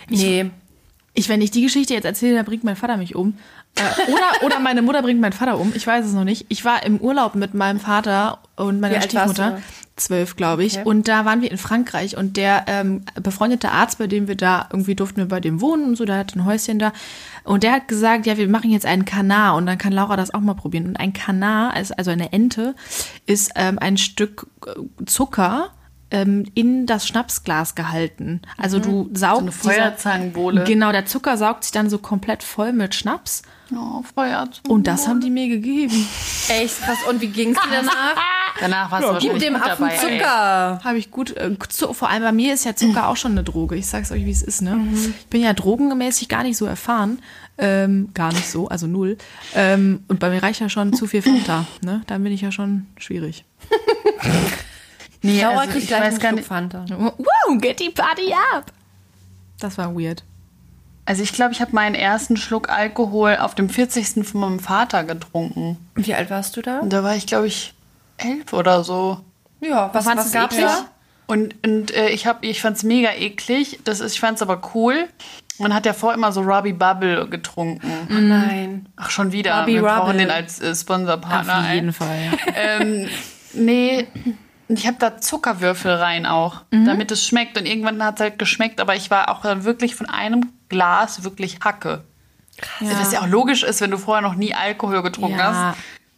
Nee. 0.09 0.49
Ich, 1.13 1.29
wenn 1.29 1.41
ich 1.41 1.51
die 1.51 1.61
Geschichte 1.61 1.93
jetzt 1.93 2.05
erzähle, 2.05 2.35
dann 2.35 2.45
bringt 2.45 2.63
mein 2.63 2.75
Vater 2.75 2.97
mich 2.97 3.15
um. 3.15 3.37
Äh, 3.75 4.11
oder, 4.11 4.45
oder 4.45 4.59
meine 4.59 4.81
Mutter 4.81 5.01
bringt 5.01 5.21
meinen 5.21 5.33
Vater 5.33 5.59
um. 5.59 5.71
Ich 5.75 5.85
weiß 5.85 6.05
es 6.05 6.13
noch 6.13 6.23
nicht. 6.23 6.45
Ich 6.49 6.65
war 6.65 6.83
im 6.83 6.99
Urlaub 6.99 7.35
mit 7.35 7.53
meinem 7.53 7.79
Vater 7.79 8.39
und 8.55 8.79
meiner 8.79 8.97
Wie 8.97 9.01
Stiefmutter. 9.01 9.61
Zwölf, 9.95 10.35
glaube 10.37 10.63
ich. 10.63 10.77
Okay. 10.77 10.87
Und 10.87 11.07
da 11.09 11.25
waren 11.25 11.41
wir 11.41 11.51
in 11.51 11.57
Frankreich 11.57 12.15
und 12.15 12.37
der 12.37 12.65
ähm, 12.67 13.03
befreundete 13.21 13.71
Arzt, 13.71 13.97
bei 13.97 14.07
dem 14.07 14.29
wir 14.29 14.35
da 14.35 14.69
irgendwie 14.71 14.95
durften 14.95 15.17
wir 15.17 15.27
bei 15.27 15.41
dem 15.41 15.59
wohnen 15.59 15.83
und 15.89 15.95
so, 15.97 16.05
der 16.05 16.17
hatte 16.17 16.39
ein 16.39 16.45
Häuschen 16.45 16.79
da. 16.79 16.93
Und 17.43 17.63
der 17.63 17.73
hat 17.73 17.87
gesagt, 17.89 18.25
ja, 18.25 18.37
wir 18.37 18.47
machen 18.47 18.71
jetzt 18.71 18.85
einen 18.85 19.03
Kanar 19.05 19.55
und 19.55 19.65
dann 19.65 19.77
kann 19.77 19.91
Laura 19.91 20.15
das 20.15 20.33
auch 20.33 20.39
mal 20.39 20.53
probieren. 20.53 20.87
Und 20.87 20.97
ein 20.97 21.11
Kanar, 21.11 21.77
ist, 21.77 21.97
also 21.97 22.11
eine 22.11 22.31
Ente, 22.31 22.75
ist 23.25 23.51
ähm, 23.55 23.77
ein 23.79 23.97
Stück 23.97 24.47
äh, 24.65 25.05
Zucker 25.05 25.71
ähm, 26.11 26.45
in 26.53 26.85
das 26.85 27.07
Schnapsglas 27.07 27.75
gehalten. 27.75 28.41
Also 28.57 28.79
du 28.79 28.89
Mhm. 28.89 29.15
So 29.15 29.25
eine 29.25 29.51
saugst 29.51 29.61
Feuerzangenbowle. 29.61 30.63
Genau, 30.63 30.91
der 30.91 31.05
Zucker 31.05 31.37
saugt 31.37 31.65
sich 31.65 31.71
dann 31.71 31.89
so 31.89 31.97
komplett 31.97 32.43
voll 32.43 32.73
mit 32.73 32.95
Schnaps. 32.95 33.43
Oh, 33.71 34.03
Feuerzangenbowle. 34.15 34.73
Und 34.73 34.87
das 34.87 35.07
haben 35.07 35.21
die 35.21 35.29
mir 35.29 35.47
gegeben. 35.47 36.07
Echt 36.47 36.81
krass. 36.81 36.97
Und 37.07 37.21
wie 37.21 37.27
ging's 37.27 37.59
dir 37.61 37.69
danach? 37.71 38.15
Danach 38.59 38.91
warst 38.91 39.03
du 39.03 39.07
Gib 39.19 39.33
wahrscheinlich 39.33 39.43
dem 39.43 39.53
gut 39.53 39.63
Affen 39.63 39.89
dabei. 39.89 39.97
Zucker. 39.97 40.83
Habe 40.83 40.97
ich 40.97 41.11
gut. 41.11 41.37
Äh, 41.37 41.55
Zu, 41.69 41.93
vor 41.93 42.09
allem 42.09 42.23
bei 42.23 42.31
mir 42.31 42.53
ist 42.53 42.65
ja 42.65 42.75
Zucker 42.75 43.07
auch 43.07 43.15
schon 43.15 43.31
eine 43.31 43.43
Droge. 43.43 43.75
Ich 43.77 43.87
sag's 43.87 44.11
euch, 44.11 44.25
wie 44.25 44.31
es 44.31 44.41
ist. 44.41 44.61
Ne? 44.61 44.77
Ich 44.93 45.27
bin 45.27 45.41
ja 45.41 45.53
drogenmäßig 45.53 46.27
gar 46.27 46.43
nicht 46.43 46.57
so 46.57 46.65
erfahren. 46.65 47.19
Ähm, 47.57 48.09
gar 48.13 48.33
nicht 48.33 48.49
so, 48.49 48.67
also 48.67 48.87
null. 48.87 49.17
Ähm, 49.55 50.03
und 50.07 50.19
bei 50.19 50.29
mir 50.29 50.41
reicht 50.43 50.59
ja 50.59 50.67
schon 50.67 50.91
zu 50.93 51.07
viel 51.07 51.21
Fanta. 51.21 51.65
Ne? 51.81 52.01
Dann 52.07 52.23
bin 52.23 52.33
ich 52.33 52.41
ja 52.41 52.51
schon 52.51 52.87
schwierig. 52.97 53.45
Nee, 55.21 55.41
Laura 55.41 55.59
also 55.59 55.71
kriegt 55.71 55.83
ich 55.83 55.87
gleich 55.89 56.01
weiß 56.01 56.13
einen 56.13 56.19
gar 56.19 56.29
Schluck 56.29 56.37
nicht. 56.39 56.47
Fanta. 56.47 56.85
Wow, 57.17 57.61
get 57.61 57.79
die 57.79 57.89
Party 57.89 58.33
up! 58.55 58.71
Das 59.59 59.77
war 59.77 59.93
weird. 59.93 60.23
Also 61.09 61.23
ich 61.23 61.33
glaube, 61.33 61.53
ich 61.53 61.59
habe 61.61 61.71
meinen 61.73 61.95
ersten 61.95 62.37
Schluck 62.37 62.69
Alkohol 62.69 63.37
auf 63.39 63.55
dem 63.55 63.67
40. 63.67 64.27
von 64.27 64.41
meinem 64.41 64.59
Vater 64.59 65.03
getrunken. 65.03 65.77
Wie 65.95 66.13
alt 66.13 66.29
warst 66.29 66.55
du 66.55 66.61
da? 66.61 66.81
Da 66.83 67.03
war 67.03 67.15
ich, 67.15 67.25
glaube 67.25 67.47
ich, 67.47 67.73
elf 68.17 68.53
oder 68.53 68.83
so. 68.83 69.19
Ja, 69.59 69.89
was, 69.91 70.05
was 70.05 70.31
du 70.31 70.37
gab's 70.37 70.55
eklig? 70.55 70.69
da? 70.69 70.85
Und, 71.25 71.55
und 71.65 71.91
äh, 71.95 72.09
ich, 72.09 72.27
hab- 72.27 72.43
ich 72.43 72.61
fand 72.61 72.77
es 72.77 72.83
mega 72.83 73.09
eklig. 73.13 73.79
Das 73.85 73.99
ist, 74.01 74.13
ich 74.13 74.19
fand 74.19 74.35
es 74.35 74.43
aber 74.43 74.61
cool. 74.75 75.07
Man 75.57 75.73
hat 75.73 75.87
ja 75.87 75.93
vorher 75.93 76.15
immer 76.15 76.31
so 76.31 76.41
Robbie 76.41 76.73
Bubble 76.73 77.27
getrunken. 77.27 77.91
Nein. 78.07 78.87
Ach, 78.95 79.09
schon 79.09 79.31
wieder. 79.31 79.59
Robbie 79.61 79.73
Wir 79.75 79.81
brauchen 79.81 80.01
Rubble. 80.11 80.17
den 80.19 80.29
als 80.31 80.59
äh, 80.61 80.75
Sponsorpartner. 80.75 81.59
Auf 81.59 81.73
jeden 81.73 81.87
ein. 81.87 81.93
Fall. 81.93 82.17
Ja. 82.23 82.53
Ähm, 82.55 83.07
nee, 83.53 84.07
ich 84.67 84.85
habe 84.85 84.97
da 84.99 85.17
Zuckerwürfel 85.17 85.91
rein 85.91 86.25
auch, 86.27 86.61
damit 86.69 87.11
es 87.11 87.25
schmeckt. 87.25 87.57
Und 87.57 87.65
irgendwann 87.65 88.03
hat 88.03 88.15
es 88.15 88.21
halt 88.21 88.37
geschmeckt, 88.39 88.79
aber 88.79 88.95
ich 88.95 89.09
war 89.09 89.29
auch 89.29 89.41
dann 89.41 89.63
wirklich 89.63 89.95
von 89.95 90.07
einem 90.07 90.49
Glas 90.69 91.23
wirklich 91.23 91.59
Hacke. 91.61 92.03
Was 92.81 93.11
ja 93.13 93.21
auch 93.21 93.27
logisch 93.27 93.63
ist, 93.63 93.81
wenn 93.81 93.91
du 93.91 93.97
vorher 93.97 94.21
noch 94.21 94.35
nie 94.35 94.53
Alkohol 94.53 95.01
getrunken 95.01 95.37
Ja. 95.39 95.73
hast. 95.75 95.77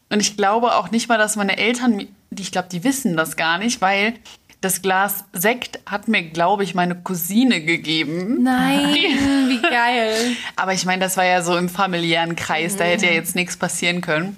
Und 0.10 0.20
ich 0.20 0.36
glaube 0.38 0.76
auch 0.76 0.92
nicht 0.92 1.08
mal, 1.08 1.18
dass 1.18 1.36
meine 1.36 1.58
Eltern, 1.58 2.00
die, 2.32 2.42
ich 2.42 2.52
glaube, 2.52 2.68
die 2.72 2.84
wissen 2.84 3.16
das 3.16 3.36
gar 3.38 3.58
nicht, 3.58 3.80
weil 3.82 4.14
das 4.60 4.82
Glas 4.82 5.24
Sekt 5.34 5.80
hat 5.86 6.08
mir, 6.08 6.22
glaube 6.24 6.64
ich, 6.64 6.76
meine 6.76 6.96
Cousine 6.96 7.62
gegeben. 7.62 8.44
Nein, 8.44 8.94
wie 9.48 9.62
geil. 9.62 10.14
Aber 10.56 10.74
ich 10.74 10.86
meine, 10.86 11.02
das 11.04 11.18
war 11.18 11.26
ja 11.26 11.42
so 11.42 11.58
im 11.58 11.70
familiären 11.70 12.36
Kreis, 12.36 12.76
da 12.76 12.84
hätte 12.84 13.06
ja 13.08 13.14
jetzt 13.14 13.36
nichts 13.36 13.58
passieren 13.58 14.02
können. 14.02 14.36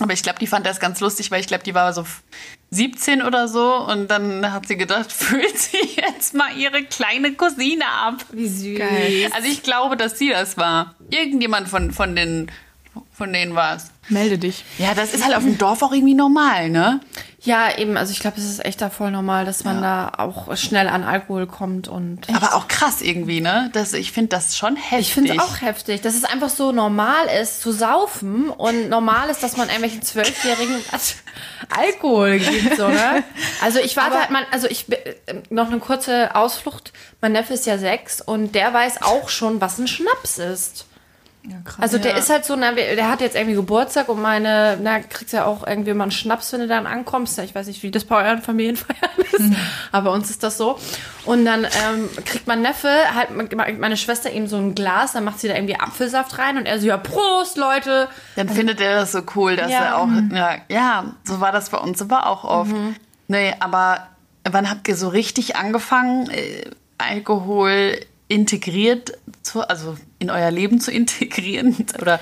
Aber 0.00 0.12
ich 0.12 0.22
glaube, 0.22 0.40
die 0.40 0.46
fand 0.46 0.66
das 0.66 0.80
ganz 0.80 0.98
lustig, 1.00 1.30
weil 1.30 1.40
ich 1.40 1.46
glaube, 1.46 1.62
die 1.62 1.74
war 1.74 1.92
so 1.92 2.04
17 2.70 3.22
oder 3.22 3.46
so 3.46 3.76
und 3.76 4.08
dann 4.08 4.52
hat 4.52 4.66
sie 4.66 4.76
gedacht, 4.76 5.12
füllt 5.12 5.56
sie 5.56 5.96
jetzt 5.96 6.34
mal 6.34 6.56
ihre 6.56 6.82
kleine 6.82 7.34
Cousine 7.34 7.86
ab. 7.86 8.24
Wie 8.32 8.48
süß. 8.48 9.32
Also 9.32 9.48
ich 9.48 9.62
glaube, 9.62 9.96
dass 9.96 10.18
sie 10.18 10.30
das 10.30 10.56
war. 10.56 10.96
Irgendjemand 11.10 11.68
von, 11.68 11.92
von, 11.92 12.16
den, 12.16 12.50
von 13.14 13.32
denen 13.32 13.54
war 13.54 13.76
es. 13.76 13.86
Melde 14.08 14.38
dich. 14.38 14.64
Ja, 14.76 14.92
das 14.92 15.14
ist 15.14 15.24
halt 15.24 15.36
auf 15.36 15.44
dem 15.44 15.56
Dorf 15.56 15.82
auch 15.82 15.92
irgendwie 15.92 16.14
normal, 16.14 16.68
ne? 16.68 17.00
Ja, 17.40 17.76
eben. 17.78 17.96
Also 17.96 18.12
ich 18.12 18.18
glaube, 18.18 18.38
es 18.38 18.44
ist 18.44 18.64
echt 18.64 18.80
da 18.80 18.90
voll 18.90 19.10
normal, 19.10 19.44
dass 19.44 19.64
man 19.64 19.80
da 19.80 20.12
auch 20.18 20.54
schnell 20.56 20.88
an 20.88 21.04
Alkohol 21.04 21.46
kommt 21.46 21.88
und. 21.88 22.28
Aber 22.34 22.54
auch 22.54 22.68
krass 22.68 23.02
irgendwie, 23.02 23.40
ne? 23.40 23.70
Das, 23.72 23.92
ich 23.92 24.12
finde 24.12 24.30
das 24.30 24.56
schon 24.56 24.76
heftig. 24.76 25.08
Ich 25.08 25.14
finde 25.14 25.34
es 25.34 25.38
auch 25.38 25.60
heftig, 25.60 26.00
dass 26.00 26.14
es 26.14 26.24
einfach 26.24 26.48
so 26.48 26.72
normal 26.72 27.26
ist, 27.40 27.60
zu 27.60 27.70
saufen 27.70 28.48
und 28.48 28.88
normal 28.88 29.30
ist, 29.30 29.42
dass 29.42 29.56
man 29.56 29.68
irgendwelchen 29.68 30.02
Zwölfjährigen 30.02 30.76
Alkohol 31.68 32.38
gibt, 32.38 32.76
so, 32.76 32.88
ne? 32.88 33.22
Also 33.62 33.78
ich 33.78 33.96
warte 33.96 34.18
halt 34.18 34.30
mal, 34.30 34.44
also 34.50 34.66
ich, 34.68 34.90
äh, 34.90 35.14
noch 35.50 35.68
eine 35.68 35.78
kurze 35.78 36.34
Ausflucht. 36.34 36.92
Mein 37.20 37.32
Neffe 37.32 37.54
ist 37.54 37.66
ja 37.66 37.78
sechs 37.78 38.20
und 38.20 38.54
der 38.54 38.74
weiß 38.74 39.02
auch 39.02 39.28
schon, 39.28 39.60
was 39.60 39.78
ein 39.78 39.86
Schnaps 39.86 40.38
ist. 40.38 40.86
Ja, 41.46 41.58
krass. 41.62 41.76
Also 41.80 41.98
der 41.98 42.12
Ja. 42.12 42.16
ist 42.18 42.30
halt 42.30 42.46
so, 42.46 42.56
na, 42.56 42.72
der 42.72 43.08
hat 43.10 43.20
jetzt 43.20 43.36
irgendwie 43.36 43.54
Geburtstag 43.54 44.08
und 44.08 44.22
meine, 44.22 44.78
na, 44.82 45.00
kriegst 45.00 45.34
ja 45.34 45.44
auch 45.44 45.66
irgendwie 45.66 45.92
mal 45.92 46.04
einen 46.04 46.10
Schnaps, 46.10 46.50
wenn 46.54 46.60
du 46.60 46.66
dann 46.68 46.86
ankommst. 46.86 47.38
Ich 47.40 47.54
weiß 47.54 47.66
nicht, 47.66 47.82
wie 47.82 47.90
das 47.90 48.04
bei 48.04 48.24
euren 48.24 48.40
Familienfeiern 48.40 49.10
ist, 49.32 49.52
aber 49.92 50.10
bei 50.10 50.16
uns 50.16 50.30
ist 50.30 50.42
das 50.42 50.56
so. 50.56 50.78
Und 51.26 51.44
dann 51.44 51.64
ähm, 51.64 52.08
kriegt 52.24 52.46
mein 52.46 52.62
Neffe, 52.62 52.88
halt 53.14 53.28
meine 53.78 53.96
Schwester 53.98 54.30
ihm 54.32 54.46
so 54.46 54.56
ein 54.56 54.74
Glas, 54.74 55.12
dann 55.12 55.24
macht 55.24 55.38
sie 55.38 55.48
da 55.48 55.54
irgendwie 55.54 55.78
Apfelsaft 55.78 56.38
rein 56.38 56.56
und 56.56 56.64
er 56.64 56.80
so, 56.80 56.86
ja, 56.86 56.96
Prost, 56.96 57.58
Leute. 57.58 58.08
Dann 58.36 58.48
findet 58.48 58.80
er 58.80 58.94
das 59.00 59.12
so 59.12 59.20
cool, 59.36 59.56
dass 59.56 59.70
Ja. 59.70 59.80
er 59.84 59.98
auch, 59.98 60.08
ja, 60.32 60.56
ja, 60.70 61.04
so 61.24 61.40
war 61.42 61.52
das 61.52 61.68
bei 61.68 61.78
uns 61.78 62.00
aber 62.00 62.26
auch 62.26 62.44
oft. 62.44 62.72
Nee, 63.28 63.54
aber 63.60 64.06
wann 64.50 64.70
habt 64.70 64.88
ihr 64.88 64.96
so 64.96 65.08
richtig 65.08 65.56
angefangen, 65.56 66.30
äh, 66.30 66.70
Alkohol 66.96 67.98
integriert, 68.28 69.12
zu, 69.42 69.68
also 69.68 69.96
in 70.18 70.30
euer 70.30 70.50
Leben 70.50 70.80
zu 70.80 70.90
integrieren? 70.90 71.76
Oder 72.00 72.20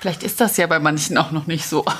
vielleicht 0.00 0.22
ist 0.22 0.40
das 0.40 0.56
ja 0.56 0.66
bei 0.66 0.78
manchen 0.78 1.16
auch 1.18 1.30
noch 1.30 1.46
nicht 1.46 1.66
so. 1.66 1.84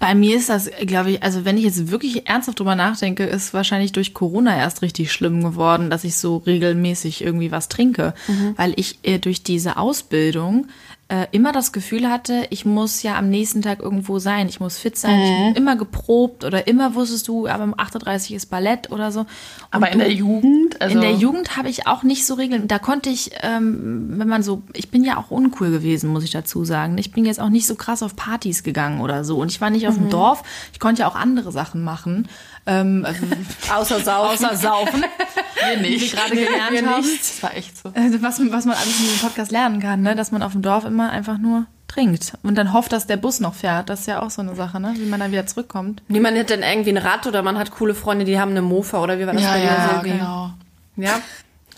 Bei 0.00 0.14
mir 0.14 0.36
ist 0.36 0.48
das, 0.48 0.70
glaube 0.82 1.12
ich, 1.12 1.22
also 1.22 1.44
wenn 1.44 1.56
ich 1.56 1.64
jetzt 1.64 1.90
wirklich 1.90 2.28
ernsthaft 2.28 2.58
drüber 2.58 2.74
nachdenke, 2.74 3.24
ist 3.24 3.54
wahrscheinlich 3.54 3.92
durch 3.92 4.12
Corona 4.12 4.56
erst 4.56 4.82
richtig 4.82 5.12
schlimm 5.12 5.42
geworden, 5.42 5.88
dass 5.88 6.04
ich 6.04 6.16
so 6.16 6.38
regelmäßig 6.38 7.22
irgendwie 7.22 7.52
was 7.52 7.68
trinke. 7.68 8.14
Weil 8.56 8.72
ich 8.76 8.98
äh, 9.02 9.18
durch 9.18 9.42
diese 9.42 9.76
Ausbildung 9.76 10.66
äh, 11.08 11.26
immer 11.30 11.52
das 11.52 11.72
Gefühl 11.72 12.10
hatte, 12.10 12.48
ich 12.50 12.64
muss 12.64 13.02
ja 13.04 13.16
am 13.16 13.30
nächsten 13.30 13.62
Tag 13.62 13.80
irgendwo 13.80 14.18
sein. 14.18 14.48
Ich 14.48 14.58
muss 14.58 14.76
fit 14.76 14.98
sein. 14.98 15.20
Ich 15.20 15.54
bin 15.54 15.62
immer 15.62 15.76
geprobt 15.76 16.42
oder 16.44 16.66
immer 16.66 16.96
wusstest 16.96 17.28
du, 17.28 17.46
aber 17.46 17.62
um 17.62 17.74
38 17.78 18.34
ist 18.34 18.46
Ballett 18.46 18.90
oder 18.90 19.12
so. 19.12 19.20
Und 19.20 19.26
Aber 19.70 19.86
in 19.92 19.98
du- 20.00 20.04
der 20.04 20.12
Jugend, 20.12 20.80
also 20.82 20.94
in 20.96 21.00
der 21.00 21.12
Jugend 21.12 21.56
habe 21.56 21.68
ich 21.68 21.86
auch 21.86 22.02
nicht 22.02 22.26
so 22.26 22.34
Regeln. 22.34 22.66
Da 22.66 22.80
konnte 22.80 23.08
ich, 23.10 23.30
ähm, 23.42 24.14
wenn 24.18 24.26
man 24.26 24.42
so, 24.42 24.62
ich 24.72 24.90
bin 24.90 25.04
ja 25.04 25.16
auch 25.16 25.30
uncool 25.30 25.70
gewesen, 25.70 26.10
muss 26.10 26.24
ich 26.24 26.32
dazu 26.32 26.64
sagen. 26.64 26.98
Ich 26.98 27.12
bin 27.12 27.24
jetzt 27.24 27.38
auch 27.40 27.50
nicht 27.50 27.68
so 27.68 27.76
krass 27.76 28.02
auf 28.02 28.16
Partys 28.16 28.64
gegangen 28.64 29.00
oder 29.00 29.22
so. 29.24 29.38
Und 29.38 29.52
ich 29.52 29.60
war 29.60 29.70
nicht 29.70 29.86
auf 29.86 29.94
dem 29.94 30.10
Dorf. 30.10 30.42
Ich 30.72 30.80
konnte 30.80 31.02
ja 31.02 31.08
auch 31.08 31.14
andere 31.14 31.52
Sachen 31.52 31.84
machen. 31.84 32.26
Ähm, 32.66 33.06
Außer 33.74 34.00
saufen. 34.00 34.44
außer 34.46 34.56
saufen, 34.56 35.02
wir 35.02 35.78
wie 35.78 35.82
wir 35.84 35.90
nicht. 35.90 36.14
gerade 36.14 36.34
gelernt 36.34 36.86
haben. 36.86 37.04
Das 37.18 37.42
war 37.42 37.56
echt 37.56 37.78
so. 37.78 37.90
Also 37.94 38.22
was, 38.22 38.40
was 38.50 38.64
man 38.64 38.74
alles 38.76 38.98
in 38.98 39.04
diesem 39.06 39.18
Podcast 39.20 39.52
lernen 39.52 39.80
kann, 39.80 40.02
ne? 40.02 40.14
dass 40.16 40.32
man 40.32 40.42
auf 40.42 40.52
dem 40.52 40.62
Dorf 40.62 40.84
immer 40.84 41.10
einfach 41.10 41.38
nur 41.38 41.66
trinkt 41.86 42.32
und 42.42 42.56
dann 42.56 42.72
hofft, 42.72 42.92
dass 42.92 43.06
der 43.06 43.16
Bus 43.16 43.38
noch 43.38 43.54
fährt. 43.54 43.88
Das 43.88 44.00
ist 44.00 44.06
ja 44.06 44.20
auch 44.20 44.30
so 44.30 44.42
eine 44.42 44.56
Sache, 44.56 44.80
ne? 44.80 44.94
wie 44.96 45.06
man 45.06 45.20
dann 45.20 45.30
wieder 45.30 45.46
zurückkommt. 45.46 46.02
Niemand 46.08 46.36
hat 46.36 46.50
dann 46.50 46.62
irgendwie 46.64 46.90
ein 46.90 46.96
Rad 46.96 47.26
oder 47.28 47.42
man 47.42 47.56
hat 47.56 47.70
coole 47.70 47.94
Freunde, 47.94 48.24
die 48.24 48.40
haben 48.40 48.50
eine 48.50 48.62
Mofa 48.62 49.00
oder 49.00 49.18
wie 49.20 49.26
war 49.26 49.32
das 49.34 49.42
Ja, 49.42 49.52
bei 49.52 49.58
dir 49.60 49.64
ja, 49.66 49.90
so? 49.94 50.02
genau. 50.02 50.50
Ja. 50.96 51.20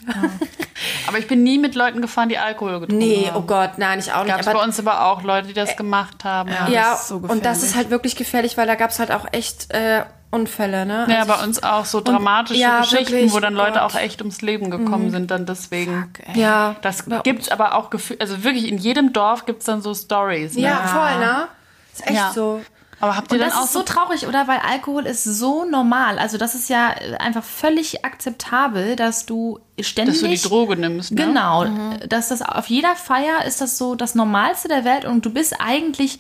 Aber 1.09 1.19
ich 1.19 1.27
bin 1.27 1.43
nie 1.43 1.59
mit 1.59 1.75
Leuten 1.75 2.01
gefahren, 2.01 2.29
die 2.29 2.39
Alkohol 2.39 2.81
getrunken 2.81 2.99
Nee, 2.99 3.27
haben. 3.29 3.37
oh 3.37 3.43
Gott, 3.43 3.73
nein, 3.79 3.99
ich 3.99 4.13
auch 4.13 4.23
nicht. 4.25 4.31
Gab 4.31 4.41
es 4.41 4.47
bei 4.47 4.63
uns 4.63 4.79
aber 4.79 5.07
auch 5.07 5.23
Leute, 5.23 5.49
die 5.49 5.55
das 5.55 5.77
gemacht 5.77 6.25
haben. 6.25 6.51
Ja, 6.51 6.69
ja, 6.69 6.91
das 6.93 7.03
ist 7.03 7.09
so 7.09 7.17
und 7.17 7.45
das 7.45 7.63
ist 7.63 7.75
halt 7.75 7.91
wirklich 7.91 8.15
gefährlich, 8.17 8.57
weil 8.57 8.67
da 8.67 8.75
gab 8.75 8.91
es 8.91 8.99
halt 8.99 9.11
auch 9.11 9.27
echt 9.33 9.73
äh, 9.73 10.05
Unfälle, 10.31 10.85
ne? 10.85 11.07
Ja, 11.09 11.21
Also 11.21 11.33
bei 11.33 11.43
uns 11.45 11.63
auch 11.63 11.85
so 11.87 12.01
dramatische 12.01 12.61
ja, 12.61 12.81
Geschichten, 12.81 13.13
wirklich, 13.13 13.33
wo 13.33 13.41
dann 13.41 13.55
oh 13.55 13.59
Leute 13.59 13.73
Gott. 13.81 13.93
Mhm. 13.93 13.97
auch 13.97 14.01
echt 14.01 14.21
ums 14.21 14.43
Leben 14.43 14.71
gekommen 14.71 15.11
sind, 15.11 15.31
dann 15.31 15.47
deswegen. 15.47 16.13
ich, 16.29 16.37
ja, 16.37 16.77
Das 16.83 17.05
bei 17.05 17.21
gibt's 17.21 17.51
aber 17.51 17.75
auch 17.75 17.89
gefühlt, 17.91 18.21
also 18.21 18.45
wirklich 18.45 18.69
in 18.71 18.77
jedem 18.79 19.13
Dorf 19.15 19.47
gibt's 19.47 19.65
dann 19.65 19.81
so 19.81 19.95
Stories. 19.95 20.55
Ne? 20.55 20.63
Ja, 20.63 20.77
voll, 20.87 21.19
ne? 21.19 21.49
Ist 21.95 22.07
echt 22.07 22.15
Ja. 22.15 22.31
so. 22.35 22.61
Aber 23.01 23.17
habt 23.17 23.31
ihr 23.31 23.35
Und 23.35 23.41
dann 23.41 23.51
das 23.51 23.59
auch 23.59 23.65
ist 23.65 23.73
so 23.73 23.83
traurig, 23.83 24.27
oder? 24.27 24.49
Weil 24.49 24.59
Alkohol 24.59 25.07
ist 25.07 25.25
so 25.25 25.65
normal. 25.65 26.19
Also 26.19 26.37
das 26.37 26.55
ist 26.55 26.69
ja 26.69 26.89
einfach 27.19 27.45
völlig 27.45 28.05
akzeptabel, 28.05 28.97
dass 28.97 29.25
du 29.25 29.61
ständig... 29.81 30.21
dass 30.21 30.23
du 30.23 30.29
die 30.29 30.41
Droge 30.41 30.77
nimmst? 30.77 31.13
Ne? 31.13 31.27
Genau. 31.27 31.67
Dass 32.09 32.29
das 32.29 32.43
auf 32.43 32.67
jeder 32.67 32.97
Feier 32.97 33.45
ist 33.47 33.61
das 33.61 33.79
so 33.79 33.95
das 33.95 34.15
Normalste 34.15 34.69
der 34.69 34.85
Welt 34.85 35.05
und 35.05 35.25
du 35.25 35.31
bist 35.31 35.55
eigentlich 35.61 36.19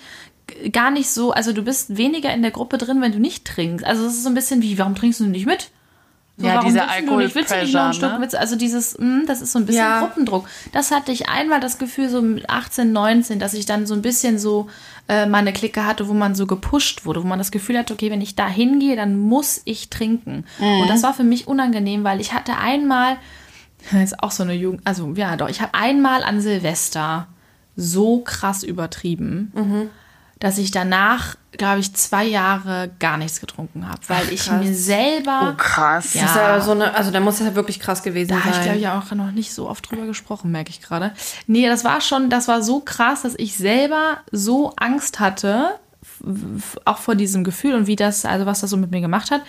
gar 0.72 0.90
nicht 0.90 1.10
so, 1.10 1.32
also 1.32 1.52
du 1.52 1.62
bist 1.62 1.96
weniger 1.96 2.32
in 2.32 2.42
der 2.42 2.50
Gruppe 2.50 2.78
drin, 2.78 3.02
wenn 3.02 3.12
du 3.12 3.18
nicht 3.18 3.44
trinkst. 3.44 3.84
Also 3.84 4.06
es 4.06 4.14
ist 4.14 4.22
so 4.22 4.28
ein 4.28 4.34
bisschen 4.34 4.62
wie, 4.62 4.78
warum 4.78 4.94
trinkst 4.94 5.20
du 5.20 5.24
nicht 5.24 5.46
mit? 5.46 5.70
So, 6.38 6.46
Ja, 6.46 6.62
dieser 6.62 6.88
Alkohol-Pressure, 6.88 7.92
Schluck 7.92 8.18
ne? 8.20 8.28
Also 8.38 8.54
dieses, 8.54 8.96
mh, 8.96 9.24
das 9.26 9.42
ist 9.42 9.52
so 9.52 9.58
ein 9.58 9.66
bisschen 9.66 9.82
Ja. 9.84 9.98
Gruppendruck. 10.00 10.46
Das 10.72 10.92
hatte 10.92 11.10
ich 11.10 11.28
einmal 11.28 11.58
das 11.58 11.78
Gefühl, 11.78 12.08
so 12.08 12.22
mit 12.22 12.48
18, 12.48 12.92
19, 12.92 13.40
dass 13.40 13.54
ich 13.54 13.66
dann 13.66 13.86
so 13.86 13.94
ein 13.94 14.02
bisschen 14.02 14.38
so 14.38 14.68
äh, 15.08 15.26
meine 15.26 15.52
Clique 15.52 15.84
hatte, 15.84 16.08
wo 16.08 16.12
man 16.14 16.34
so 16.34 16.46
gepusht 16.46 17.06
wurde, 17.06 17.22
wo 17.22 17.26
man 17.26 17.38
das 17.38 17.50
Gefühl 17.50 17.78
hatte, 17.78 17.94
okay, 17.94 18.10
wenn 18.10 18.20
ich 18.20 18.36
da 18.36 18.46
hingehe, 18.46 18.94
dann 18.96 19.18
muss 19.18 19.62
ich 19.64 19.88
trinken. 19.90 20.44
Mhm. 20.58 20.80
Und 20.82 20.90
das 20.90 21.02
war 21.02 21.14
für 21.14 21.24
mich 21.24 21.48
unangenehm, 21.48 22.04
weil 22.04 22.20
ich 22.20 22.32
hatte 22.34 22.56
einmal, 22.58 23.16
das 23.90 24.02
ist 24.12 24.22
auch 24.22 24.30
so 24.30 24.42
eine 24.42 24.54
Jugend, 24.54 24.82
also 24.84 25.12
ja 25.14 25.36
doch, 25.36 25.48
ich 25.48 25.60
habe 25.60 25.74
einmal 25.74 26.22
an 26.22 26.40
Silvester 26.40 27.26
so 27.76 28.20
krass 28.20 28.62
übertrieben, 28.62 29.52
Mhm. 29.54 29.90
Dass 30.40 30.58
ich 30.58 30.70
danach, 30.70 31.36
glaube 31.52 31.80
ich, 31.80 31.94
zwei 31.94 32.24
Jahre 32.24 32.90
gar 32.98 33.16
nichts 33.16 33.40
getrunken 33.40 33.88
habe, 33.88 34.00
weil 34.08 34.32
ich 34.32 34.46
krass. 34.46 34.64
mir 34.64 34.74
selber 34.74 35.54
Oh, 35.54 35.56
krass. 35.56 36.14
Ja. 36.14 36.22
Das 36.22 36.30
ist 36.30 36.36
ja 36.36 36.60
so 36.60 36.70
eine, 36.72 36.94
also 36.94 37.10
da 37.10 37.20
muss 37.20 37.40
es 37.40 37.46
ja 37.46 37.54
wirklich 37.54 37.80
krass 37.80 38.02
gewesen 38.02 38.30
da 38.30 38.40
habe 38.40 38.50
ich, 38.50 38.54
sein. 38.54 38.64
glaube 38.64 38.78
ich, 38.78 38.88
auch 38.88 39.10
noch 39.12 39.32
nicht 39.32 39.52
so 39.52 39.68
oft 39.68 39.90
drüber 39.90 40.06
gesprochen, 40.06 40.52
merke 40.52 40.70
ich 40.70 40.80
gerade. 40.80 41.12
Nee, 41.46 41.66
das 41.66 41.84
war 41.84 42.00
schon, 42.00 42.30
das 42.30 42.46
war 42.46 42.62
so 42.62 42.80
krass, 42.80 43.22
dass 43.22 43.34
ich 43.36 43.56
selber 43.56 44.18
so 44.30 44.72
Angst 44.76 45.18
hatte, 45.18 45.78
auch 46.84 46.98
vor 46.98 47.14
diesem 47.14 47.44
Gefühl 47.44 47.74
und 47.74 47.86
wie 47.86 47.96
das, 47.96 48.24
also 48.24 48.46
was 48.46 48.60
das 48.60 48.70
so 48.70 48.76
mit 48.76 48.90
mir 48.90 49.00
gemacht 49.00 49.30
hat, 49.30 49.42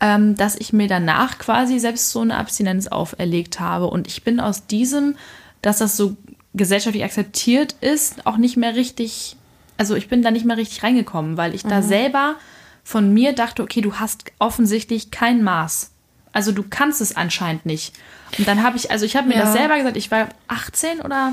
ähm, 0.00 0.36
dass 0.36 0.56
ich 0.56 0.72
mir 0.72 0.88
danach 0.88 1.38
quasi 1.38 1.78
selbst 1.78 2.10
so 2.10 2.20
eine 2.20 2.36
Abstinenz 2.36 2.88
auferlegt 2.88 3.60
habe. 3.60 3.86
Und 3.86 4.06
ich 4.06 4.24
bin 4.24 4.40
aus 4.40 4.66
diesem, 4.66 5.16
dass 5.62 5.78
das 5.78 5.96
so 5.96 6.16
gesellschaftlich 6.54 7.04
akzeptiert 7.04 7.74
ist, 7.80 8.26
auch 8.26 8.36
nicht 8.36 8.56
mehr 8.56 8.74
richtig, 8.74 9.36
also 9.76 9.94
ich 9.94 10.08
bin 10.08 10.22
da 10.22 10.30
nicht 10.30 10.44
mehr 10.46 10.56
richtig 10.56 10.82
reingekommen, 10.82 11.36
weil 11.36 11.54
ich 11.54 11.62
da 11.64 11.82
selber 11.82 12.36
von 12.84 13.12
mir 13.12 13.32
dachte, 13.32 13.62
okay, 13.62 13.80
du 13.80 13.94
hast 13.94 14.24
offensichtlich 14.38 15.10
kein 15.10 15.42
Maß. 15.42 15.90
Also 16.32 16.52
du 16.52 16.64
kannst 16.68 17.00
es 17.00 17.16
anscheinend 17.16 17.64
nicht. 17.66 17.94
Und 18.38 18.46
dann 18.48 18.62
habe 18.62 18.76
ich, 18.76 18.90
also 18.90 19.06
ich 19.06 19.16
habe 19.16 19.28
mir 19.28 19.34
Ja. 19.36 19.42
das 19.42 19.52
selber 19.52 19.76
gesagt, 19.76 19.96
ich 19.96 20.10
war 20.10 20.28
18 20.48 21.00
oder 21.00 21.32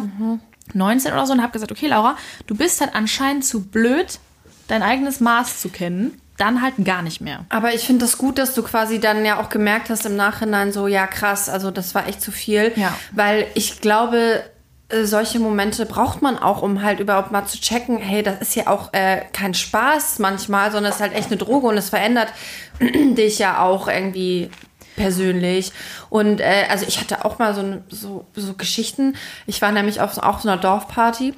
19 0.74 1.12
oder 1.12 1.26
so 1.26 1.34
und 1.34 1.42
habe 1.42 1.52
gesagt, 1.52 1.72
okay, 1.72 1.88
Laura, 1.88 2.16
du 2.48 2.56
bist 2.56 2.80
halt 2.82 2.96
anscheinend 2.96 3.44
zu 3.46 3.66
blöd, 3.66 4.20
dein 4.68 4.84
eigenes 4.84 5.20
Maß 5.20 5.60
zu 5.62 5.70
kennen. 5.70 6.22
Dann 6.38 6.62
halt 6.64 6.74
gar 6.86 7.02
nicht 7.04 7.22
mehr. 7.22 7.46
Aber 7.50 7.74
ich 7.76 7.82
finde 7.86 8.06
das 8.06 8.18
gut, 8.18 8.38
dass 8.40 8.56
du 8.56 8.64
quasi 8.64 9.00
dann 9.00 9.24
ja 9.26 9.40
auch 9.40 9.50
gemerkt 9.50 9.90
hast 9.92 10.06
im 10.08 10.16
Nachhinein 10.16 10.72
so, 10.72 10.88
ja 10.88 11.06
krass, 11.06 11.50
also 11.50 11.70
das 11.70 11.94
war 11.94 12.08
echt 12.08 12.22
zu 12.22 12.32
viel. 12.32 12.72
Ja. 12.78 12.96
Weil 13.12 13.46
ich 13.54 13.80
glaube, 13.82 14.44
äh, 14.92 15.06
solche 15.06 15.40
Momente 15.40 15.86
braucht 15.86 16.22
man 16.22 16.38
auch, 16.38 16.62
um 16.62 16.82
halt 16.84 17.00
überhaupt 17.00 17.32
mal 17.32 17.46
zu 17.46 17.60
checken, 17.60 17.98
hey, 17.98 18.24
das 18.24 18.42
ist 18.42 18.56
ja 18.56 18.68
auch 18.68 18.94
äh, 18.94 19.22
kein 19.34 19.54
Spaß 19.54 20.20
manchmal, 20.20 20.72
sondern 20.72 20.92
es 20.92 20.98
ist 20.98 21.02
halt 21.02 21.14
echt 21.14 21.28
eine 21.28 21.38
Droge 21.38 21.68
und 21.68 21.78
es 21.78 21.90
verändert 21.90 22.30
dich 22.80 23.40
ja 23.40 23.62
auch 23.62 23.88
irgendwie 23.88 24.50
persönlich. 24.96 25.72
Und 26.10 26.42
äh, 26.42 26.66
also 26.70 26.86
ich 26.88 27.00
hatte 27.00 27.26
auch 27.26 27.40
mal 27.40 27.54
so, 27.54 27.82
so, 27.90 28.26
so 28.36 28.54
Geschichten. 28.54 29.16
Ich 29.48 29.62
war 29.62 29.72
nämlich 29.72 30.02
auf 30.02 30.18
auch 30.18 30.40
so 30.40 30.50
einer 30.50 30.60
Dorfparty. 30.60 31.34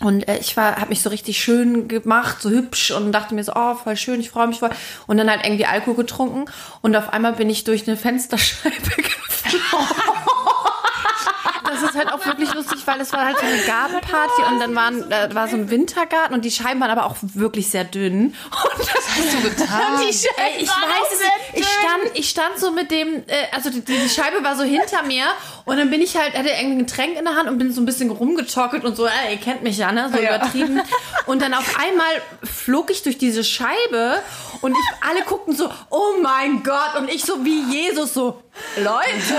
Und 0.00 0.28
äh, 0.28 0.38
ich 0.38 0.56
war, 0.56 0.76
habe 0.76 0.90
mich 0.90 1.02
so 1.02 1.10
richtig 1.10 1.40
schön 1.40 1.88
gemacht, 1.88 2.40
so 2.40 2.50
hübsch 2.50 2.92
und 2.92 3.10
dachte 3.12 3.34
mir 3.34 3.42
so, 3.42 3.52
oh, 3.56 3.74
voll 3.74 3.96
schön, 3.96 4.20
ich 4.20 4.30
freue 4.30 4.46
mich 4.46 4.60
voll. 4.60 4.70
Und 5.06 5.16
dann 5.16 5.28
halt 5.28 5.44
irgendwie 5.44 5.66
Alkohol 5.66 5.96
getrunken 5.96 6.44
und 6.82 6.94
auf 6.94 7.12
einmal 7.12 7.32
bin 7.32 7.50
ich 7.50 7.64
durch 7.64 7.88
eine 7.88 7.96
Fensterscheibe 7.96 8.74
geflogen. 8.96 9.88
Das 11.68 11.82
ist 11.82 11.94
halt 11.94 12.12
auch 12.12 12.24
wirklich 12.24 12.52
lustig, 12.54 12.80
weil 12.86 13.00
es 13.00 13.12
war 13.12 13.24
halt 13.26 13.38
so 13.38 13.46
eine 13.46 13.58
Gartenparty 13.58 14.42
und 14.50 14.60
dann 14.60 14.74
waren, 14.74 15.10
äh, 15.10 15.34
war 15.34 15.48
so 15.48 15.56
ein 15.56 15.70
Wintergarten 15.70 16.34
und 16.34 16.44
die 16.44 16.50
Scheiben 16.50 16.80
waren 16.80 16.90
aber 16.90 17.06
auch 17.06 17.16
wirklich 17.20 17.70
sehr 17.70 17.84
dünn. 17.84 18.34
Und 18.68 18.78
das 18.78 18.88
hast 19.08 19.34
du 19.34 19.42
getan? 19.42 19.98
Ey, 20.36 20.62
ich 20.62 20.68
weiß 20.68 21.12
es 21.12 21.18
nicht. 21.18 21.32
Ich 21.54 21.66
stand, 21.66 22.02
ich 22.14 22.28
stand 22.30 22.58
so 22.58 22.70
mit 22.70 22.90
dem, 22.90 23.22
äh, 23.26 23.46
also 23.52 23.70
die, 23.70 23.80
die 23.82 24.08
Scheibe 24.08 24.42
war 24.42 24.56
so 24.56 24.62
hinter 24.64 25.02
mir 25.02 25.24
und 25.64 25.76
dann 25.76 25.90
bin 25.90 26.00
ich 26.00 26.16
halt, 26.16 26.34
hatte 26.34 26.48
irgendwie 26.48 26.76
ein 26.76 26.86
Getränk 26.86 27.18
in 27.18 27.24
der 27.24 27.34
Hand 27.34 27.48
und 27.48 27.58
bin 27.58 27.72
so 27.72 27.80
ein 27.80 27.86
bisschen 27.86 28.10
rumgetockelt 28.10 28.84
und 28.84 28.96
so, 28.96 29.06
äh, 29.06 29.32
ihr 29.32 29.38
kennt 29.38 29.62
mich 29.62 29.78
ja, 29.78 29.92
ne, 29.92 30.10
so 30.12 30.18
übertrieben. 30.18 30.80
Und 31.26 31.42
dann 31.42 31.54
auf 31.54 31.76
einmal 31.78 32.06
flog 32.44 32.90
ich 32.90 33.02
durch 33.02 33.18
diese 33.18 33.44
Scheibe 33.44 34.22
und 34.60 34.72
ich, 34.72 35.08
alle 35.08 35.22
guckten 35.24 35.54
so, 35.54 35.70
oh 35.90 36.14
mein 36.22 36.62
Gott, 36.62 36.96
und 36.98 37.10
ich 37.10 37.24
so 37.24 37.44
wie 37.44 37.60
Jesus 37.70 38.14
so, 38.14 38.42
Leute. 38.76 39.36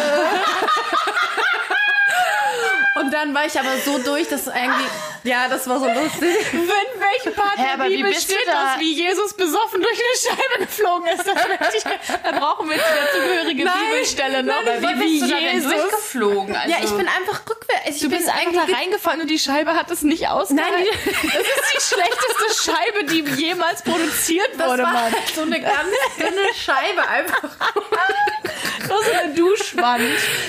Und 3.00 3.12
dann 3.12 3.34
war 3.34 3.46
ich 3.46 3.60
aber 3.60 3.70
so 3.86 3.98
durch, 4.00 4.28
dass 4.28 4.48
irgendwie, 4.48 4.86
ja, 5.24 5.48
das 5.48 5.68
war 5.68 5.80
so 5.80 5.86
lustig. 5.88 6.36
Wenn 6.52 7.02
welche 7.02 7.32
Part 7.32 7.58
aber 7.74 7.90
wie 7.90 8.04
bist 8.04 8.30
du 8.30 8.36
da? 8.46 8.76
wie 8.80 8.94
Jesus 8.94 9.34
besoffen 9.34 9.82
durch 9.82 9.94
eine 10.00 10.36
Scheibe 10.38 10.66
geflogen 10.66 11.08
ist, 11.08 11.26
das 11.28 11.36
möchte 11.48 11.78
ich, 11.78 11.84
da 11.84 12.32
brauchen 12.40 12.70
wir 12.70 12.76
jetzt 12.78 12.86
die 12.94 13.18
dazugehörige 13.18 13.64
Nein, 13.66 13.74
Bibelstelle 13.90 14.44
noch. 14.44 14.64
nein, 14.64 14.82
Wie 14.82 15.00
wie 15.02 15.20
bist 15.20 15.32
du 15.32 15.38
Jesus. 15.38 15.72
durchgeflogen? 15.74 16.56
Also, 16.56 16.70
Ja, 16.70 16.78
ich 16.84 16.92
bin 16.92 17.08
einfach 17.08 17.42
rückwärts. 17.50 17.90
Ich 17.90 18.00
Du 18.02 18.10
bin 18.10 18.18
bist 18.18 18.30
einfach 18.30 18.66
da 18.68 18.74
reingefallen 18.76 19.22
und 19.22 19.28
die 19.30 19.40
Scheibe 19.40 19.76
hat 19.76 19.90
es 19.92 20.02
nicht 20.02 20.28
ausgehalten. 20.28 20.56
Nein, 20.56 20.88
das 21.06 21.42
ist 21.42 21.92
die 21.92 21.96
schlechteste 21.96 22.72
Scheibe, 22.72 23.04
die 23.06 23.42
jemals 23.42 23.82
produziert 23.84 24.50
das 24.58 24.68
wurde, 24.68 24.84
war 24.84 24.94
Mann. 24.94 25.04
halt 25.04 25.16
so 25.36 25.42
eine 25.42 25.60
ganz 25.62 25.90
dünne 26.18 26.54
Scheibe 26.54 27.08
einfach. 27.08 27.44
Ist 28.84 29.14
eine 29.24 29.34
Duschwand. 29.36 30.04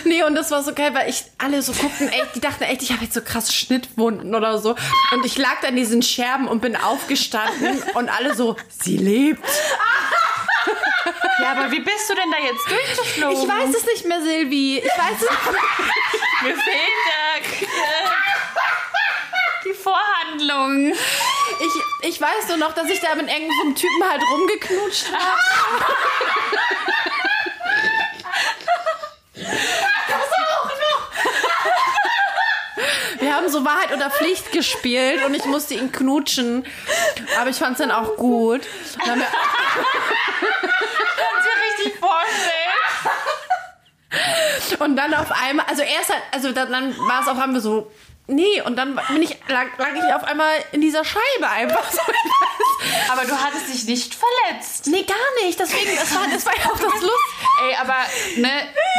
Nee, 0.04 0.22
und 0.24 0.34
das 0.34 0.50
war 0.50 0.62
so 0.62 0.72
geil, 0.74 0.94
weil 0.94 1.08
ich 1.10 1.24
alle 1.38 1.62
so 1.62 1.72
guckten, 1.72 2.08
echt, 2.08 2.34
die 2.34 2.40
dachten 2.40 2.64
echt, 2.64 2.82
ich 2.82 2.92
habe 2.92 3.04
jetzt 3.04 3.14
so 3.14 3.20
krass 3.22 3.54
Schnittwunden 3.54 4.34
oder 4.34 4.58
so. 4.58 4.74
Und 5.12 5.24
ich 5.24 5.36
lag 5.36 5.60
da 5.62 5.68
in 5.68 5.76
diesen 5.76 6.02
Scherben 6.02 6.48
und 6.48 6.60
bin 6.60 6.76
aufgestanden 6.76 7.82
und 7.94 8.08
alle 8.08 8.34
so, 8.34 8.56
sie 8.68 8.96
lebt. 8.96 9.44
ja, 11.42 11.52
aber 11.52 11.70
wie 11.70 11.80
bist 11.80 12.08
du 12.08 12.14
denn 12.14 12.30
da 12.30 12.38
jetzt 12.44 12.68
durchgeflogen? 12.68 13.42
Ich 13.42 13.48
weiß 13.48 13.74
es 13.76 13.86
nicht 13.86 14.04
mehr, 14.06 14.20
Silvi. 14.22 14.78
Ich 14.78 14.84
weiß 14.84 15.16
es 15.22 15.28
Mir 16.42 16.54
fehlt 16.54 17.00
da 17.06 17.36
äh, 17.40 17.66
die 19.64 19.74
Vorhandlung. 19.74 20.92
ich, 21.60 22.08
ich 22.08 22.20
weiß 22.20 22.48
nur 22.48 22.56
noch, 22.56 22.72
dass 22.72 22.88
ich 22.88 23.00
da 23.00 23.14
mit 23.14 23.28
irgendeinem 23.28 23.50
so 23.56 23.62
einem 23.62 23.74
Typen 23.74 24.10
halt 24.10 24.22
rumgeknutscht 24.22 25.12
habe. 25.12 25.94
Wir 33.18 33.34
haben 33.36 33.48
so 33.50 33.64
Wahrheit 33.64 33.92
oder 33.94 34.10
Pflicht 34.10 34.50
gespielt 34.52 35.24
und 35.24 35.34
ich 35.34 35.44
musste 35.44 35.74
ihn 35.74 35.92
knutschen. 35.92 36.64
Aber 37.38 37.50
ich 37.50 37.56
fand 37.56 37.72
es 37.72 37.78
dann 37.78 37.90
auch 37.90 38.16
gut. 38.16 38.62
Und 38.94 39.06
dann 39.06 39.10
haben 39.10 39.20
wir, 39.20 39.26
Kannst 41.16 41.46
du 41.46 41.50
dir 41.50 41.58
richtig 41.68 42.00
vorstellen? 42.00 42.50
Und 44.80 44.96
dann 44.96 45.14
auf 45.14 45.30
einmal, 45.30 45.66
also 45.66 45.82
erst 45.82 46.10
halt, 46.10 46.22
also 46.32 46.52
dann, 46.52 46.72
dann 46.72 46.98
war 46.98 47.22
es 47.22 47.28
auf 47.28 47.38
einmal 47.38 47.60
so, 47.60 47.90
nee, 48.26 48.62
und 48.62 48.76
dann 48.76 48.98
bin 49.08 49.22
ich, 49.22 49.36
lag, 49.48 49.66
lag 49.78 49.94
ich 49.94 50.14
auf 50.14 50.24
einmal 50.24 50.52
in 50.72 50.80
dieser 50.80 51.04
Scheibe 51.04 51.48
einfach 51.48 51.90
so. 51.90 52.00
Aber 53.12 53.24
du 53.24 53.36
hattest 53.38 53.68
dich 53.72 53.84
nicht 53.84 54.14
verletzt. 54.14 54.86
Nee, 54.86 55.02
gar 55.02 55.44
nicht. 55.44 55.60
Deswegen, 55.60 55.94
das 55.96 56.14
war, 56.14 56.26
das 56.32 56.46
war 56.46 56.56
ja 56.56 56.64
auch 56.70 56.78
das 56.78 57.00
Lust. 57.02 57.34
Ey, 57.68 57.76
aber 57.80 57.96
ne, 58.36 58.50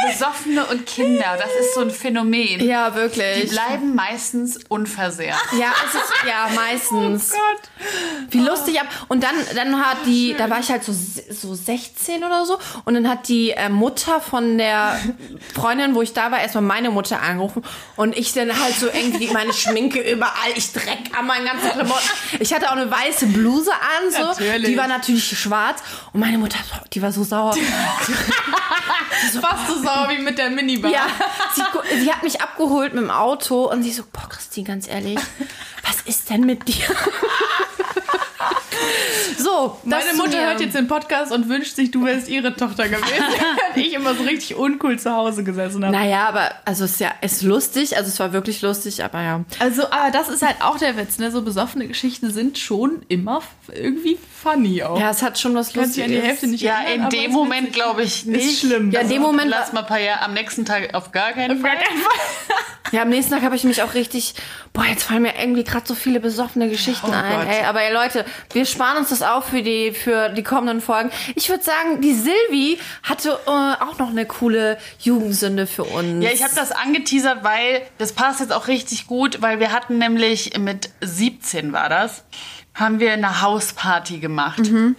Besoffene 0.08 0.66
und 0.66 0.86
Kinder, 0.86 1.36
das 1.38 1.50
ist 1.60 1.74
so 1.74 1.80
ein 1.80 1.90
Phänomen. 1.90 2.64
Ja, 2.64 2.90
Die 2.90 2.96
wirklich. 2.96 3.50
bleiben 3.50 3.94
meistens 3.94 4.58
unversehrt. 4.68 5.36
Ja, 5.58 5.72
es 5.86 5.94
ist, 5.94 6.12
ja, 6.26 6.48
meistens. 6.54 7.30
Gott. 7.30 7.70
Wie 8.30 8.38
lustig 8.40 8.80
ab. 8.80 8.86
Und 9.08 9.22
dann, 9.24 9.34
dann 9.54 9.84
hat 9.84 9.98
die, 10.06 10.34
da 10.36 10.48
war 10.48 10.60
ich 10.60 10.70
halt 10.70 10.84
so, 10.84 10.92
so 10.92 11.54
16 11.54 12.24
oder 12.24 12.44
so. 12.46 12.58
Und 12.84 12.94
dann 12.94 13.08
hat 13.08 13.28
die 13.28 13.50
äh, 13.50 13.68
Mutter 13.68 14.20
von 14.20 14.58
der 14.58 14.98
Freundin, 15.54 15.94
wo 15.94 16.02
ich 16.02 16.12
da 16.12 16.30
war, 16.30 16.40
erstmal 16.40 16.62
meine 16.62 16.90
Mutter 16.90 17.20
angerufen. 17.20 17.64
Und 17.96 18.16
ich 18.16 18.32
dann 18.32 18.50
halt 18.62 18.74
so 18.74 18.86
irgendwie 18.86 19.28
meine 19.28 19.52
Schminke 19.52 20.00
überall, 20.00 20.32
ich 20.54 20.72
Dreck 20.72 21.10
an 21.18 21.26
meinen 21.26 21.46
ganzen 21.46 21.70
Klamotten. 21.70 22.08
Ich 22.40 22.52
hatte 22.52 22.68
auch 22.68 22.76
eine 22.76 22.90
weiße 22.90 23.26
Bluse 23.26 23.72
an, 23.72 24.10
so. 24.10 24.22
Natürlich. 24.22 24.70
Die 24.70 24.76
war 24.76 24.88
natürlich 24.88 25.38
schwarz. 25.38 25.82
Und 26.12 26.20
meine 26.20 26.38
Mutter, 26.38 26.58
die 26.92 27.02
war 27.02 27.12
so 27.12 27.24
sauer. 27.24 27.54
Fast 29.40 29.68
so 29.68 29.82
sauer 29.82 30.08
wie 30.10 30.18
mit 30.18 30.38
der 30.38 30.50
Minibar. 30.50 30.90
Ja, 30.90 31.06
sie, 31.54 31.62
sie 32.00 32.12
hat 32.12 32.22
mich 32.22 32.40
abgeholt 32.40 32.94
mit 32.94 33.04
dem 33.04 33.10
Auto 33.10 33.70
und 33.70 33.82
sie 33.82 33.92
so, 33.92 34.02
boah, 34.12 34.28
Christine, 34.28 34.66
ganz 34.66 34.88
ehrlich, 34.88 35.18
was 35.84 36.02
ist 36.02 36.30
denn 36.30 36.42
mit 36.42 36.66
dir? 36.68 36.84
so, 39.38 39.78
Meine 39.84 40.14
Mutter 40.14 40.46
hört 40.46 40.60
jetzt 40.60 40.74
den 40.74 40.88
Podcast 40.88 41.32
und 41.32 41.48
wünscht 41.48 41.76
sich, 41.76 41.90
du 41.90 42.04
wärst 42.04 42.28
ihre 42.28 42.54
Tochter 42.56 42.88
gewesen. 42.88 43.04
Ich 43.74 43.94
immer 43.94 44.14
so 44.14 44.22
richtig 44.24 44.56
uncool 44.56 44.98
zu 44.98 45.12
Hause 45.12 45.44
gesessen 45.44 45.84
habe. 45.84 45.96
Naja, 45.96 46.28
aber 46.28 46.50
also 46.64 46.84
es 46.84 46.92
ist 46.92 47.00
ja 47.00 47.12
ist 47.22 47.42
lustig, 47.42 47.96
also 47.96 48.08
es 48.08 48.20
war 48.20 48.32
wirklich 48.32 48.60
lustig, 48.60 49.02
aber 49.02 49.22
ja. 49.22 49.44
Also, 49.60 49.90
aber 49.90 50.10
das 50.10 50.28
ist 50.28 50.42
halt 50.42 50.56
auch 50.60 50.78
der 50.78 50.96
Witz, 50.96 51.18
ne? 51.18 51.30
So 51.30 51.42
besoffene 51.42 51.88
Geschichten 51.88 52.30
sind 52.30 52.58
schon 52.58 53.02
immer 53.08 53.42
irgendwie 53.74 54.18
funny 54.42 54.82
auch. 54.82 54.98
Ja, 54.98 55.10
es 55.10 55.22
hat 55.22 55.38
schon 55.38 55.54
was 55.54 55.72
Kannst 55.72 55.96
Lustiges. 55.96 56.04
an 56.04 56.10
die 56.10 56.20
Hälfte 56.20 56.46
nicht 56.48 56.62
Ja, 56.62 56.82
erinnern, 56.82 57.10
in 57.12 57.20
dem 57.20 57.30
Moment 57.32 57.72
glaube 57.72 58.02
ich 58.02 58.24
nicht. 58.26 58.44
Ist 58.44 58.60
schlimm. 58.60 58.90
Ja, 58.90 59.00
in 59.00 59.08
dem 59.08 59.22
Moment 59.22 59.50
Lass 59.50 59.72
mal 59.72 59.80
ein 59.80 59.86
paar 59.86 60.00
Jahre, 60.00 60.22
am 60.22 60.34
nächsten 60.34 60.64
Tag 60.64 60.94
auf 60.94 61.12
gar 61.12 61.32
keinen 61.32 61.56
Auf 61.58 61.62
gar 61.62 61.76
Fall. 61.76 61.84
keinen 61.84 61.98
Fall. 62.02 62.56
Ja, 62.90 63.02
am 63.02 63.08
nächsten 63.08 63.32
Tag 63.32 63.42
habe 63.42 63.56
ich 63.56 63.64
mich 63.64 63.82
auch 63.82 63.94
richtig, 63.94 64.34
boah, 64.74 64.84
jetzt 64.84 65.04
fallen 65.04 65.22
mir 65.22 65.32
irgendwie 65.40 65.64
gerade 65.64 65.86
so 65.86 65.94
viele 65.94 66.20
besoffene 66.20 66.68
Geschichten 66.68 67.06
Oh 67.08 67.12
ein. 67.12 67.36
Gott. 67.38 67.46
Ey, 67.48 67.64
aber 67.64 67.80
ey, 67.82 67.92
Leute, 67.94 68.26
wir 68.52 68.66
sparen 68.66 68.98
uns 68.98 69.08
das 69.08 69.22
auf 69.22 69.46
für 69.46 69.62
die, 69.62 69.92
für 69.92 70.28
die 70.28 70.42
kommenden 70.42 70.82
Folgen. 70.82 71.10
Ich 71.34 71.48
würde 71.48 71.62
sagen, 71.64 72.02
die 72.02 72.12
Silvi 72.12 72.78
hatte 73.02 73.38
äh, 73.46 73.50
auch 73.50 73.98
noch 73.98 74.10
eine 74.10 74.26
coole 74.26 74.76
Jugendsünde 74.98 75.66
für 75.66 75.84
uns. 75.84 76.22
Ja, 76.22 76.32
ich 76.32 76.42
habe 76.42 76.54
das 76.54 76.70
angeteasert, 76.72 77.42
weil 77.44 77.80
das 77.96 78.12
passt 78.12 78.40
jetzt 78.40 78.52
auch 78.52 78.68
richtig 78.68 79.06
gut, 79.06 79.40
weil 79.40 79.58
wir 79.58 79.72
hatten 79.72 79.96
nämlich 79.96 80.58
mit 80.58 80.90
17 81.00 81.72
war 81.72 81.88
das, 81.88 82.24
haben 82.74 83.00
wir 83.00 83.12
eine 83.12 83.42
Hausparty 83.42 84.18
gemacht. 84.18 84.58
Mhm. 84.58 84.96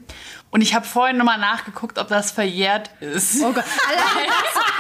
Und 0.54 0.62
ich 0.62 0.76
habe 0.76 0.86
vorhin 0.86 1.18
nochmal 1.18 1.40
nachgeguckt, 1.40 1.98
ob 1.98 2.10
das 2.10 2.30
verjährt 2.30 2.92
ist. 3.00 3.42
Oh 3.42 3.52
Gott. 3.52 3.64
Alter, 3.90 4.04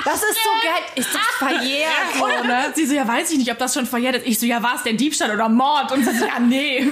das, 0.06 0.22
das 0.22 0.30
ist 0.30 0.44
so 0.44 0.50
geil. 0.62 0.84
Ist 0.94 1.10
das 1.14 1.50
verjährt? 1.50 1.90
So, 2.20 2.28
ne? 2.48 2.72
Sie 2.76 2.86
so, 2.86 2.94
ja, 2.94 3.08
weiß 3.08 3.32
ich 3.32 3.40
nicht, 3.40 3.52
ob 3.52 3.58
das 3.58 3.74
schon 3.74 3.88
verjährt 3.88 4.18
ist. 4.18 4.28
Ich 4.28 4.40
so, 4.40 4.46
ja, 4.46 4.62
war 4.62 4.76
es 4.76 4.84
denn 4.84 4.98
Diebstahl 4.98 5.32
oder 5.32 5.50
Mord? 5.50 5.92
Und 5.92 6.06
sie 6.06 6.16
so, 6.16 6.26
ja, 6.26 6.40
nee. 6.40 6.82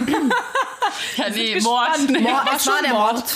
ja, 1.15 1.29
nee. 1.29 1.59
Mord. 1.61 1.89
Nee. 2.09 2.19
Mord, 2.21 2.33
war 2.33 2.55
es 2.55 2.65
war 2.65 2.75
schon 2.75 2.83
der 2.83 2.93
Mord. 2.93 3.13
Mord. 3.13 3.35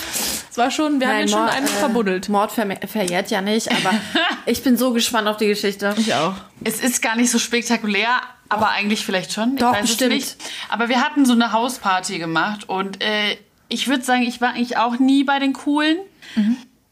Es 0.56 0.58
war 0.58 0.70
schon, 0.70 1.00
wir 1.00 1.08
haben 1.08 1.16
Nein, 1.16 1.26
ihn 1.26 1.28
schon 1.28 1.40
Mord, 1.40 1.54
einen 1.54 1.66
äh, 1.66 1.68
verbuddelt. 1.68 2.28
Mord 2.30 2.50
ver 2.50 2.66
verjährt 2.86 3.30
ja 3.30 3.42
nicht, 3.42 3.70
aber 3.70 3.90
ich 4.46 4.62
bin 4.62 4.78
so 4.78 4.94
gespannt 4.94 5.28
auf 5.28 5.36
die 5.36 5.48
Geschichte. 5.48 5.94
Ich 5.98 6.14
auch. 6.14 6.32
Es 6.64 6.80
ist 6.80 7.02
gar 7.02 7.14
nicht 7.14 7.30
so 7.30 7.38
spektakulär, 7.38 8.08
aber 8.48 8.70
eigentlich 8.70 9.04
vielleicht 9.04 9.34
schon. 9.34 9.56
Ich 9.56 9.60
Doch, 9.60 9.74
weiß 9.74 9.82
bestimmt. 9.82 10.14
es 10.14 10.38
nicht. 10.38 10.50
Aber 10.70 10.88
wir 10.88 11.02
hatten 11.02 11.26
so 11.26 11.34
eine 11.34 11.52
Hausparty 11.52 12.18
gemacht 12.18 12.70
und 12.70 13.04
äh, 13.04 13.36
ich 13.68 13.86
würde 13.86 14.02
sagen, 14.02 14.22
ich 14.22 14.40
war 14.40 14.54
eigentlich 14.54 14.78
auch 14.78 14.98
nie 14.98 15.24
bei 15.24 15.40
den 15.40 15.52
Coolen. 15.52 15.98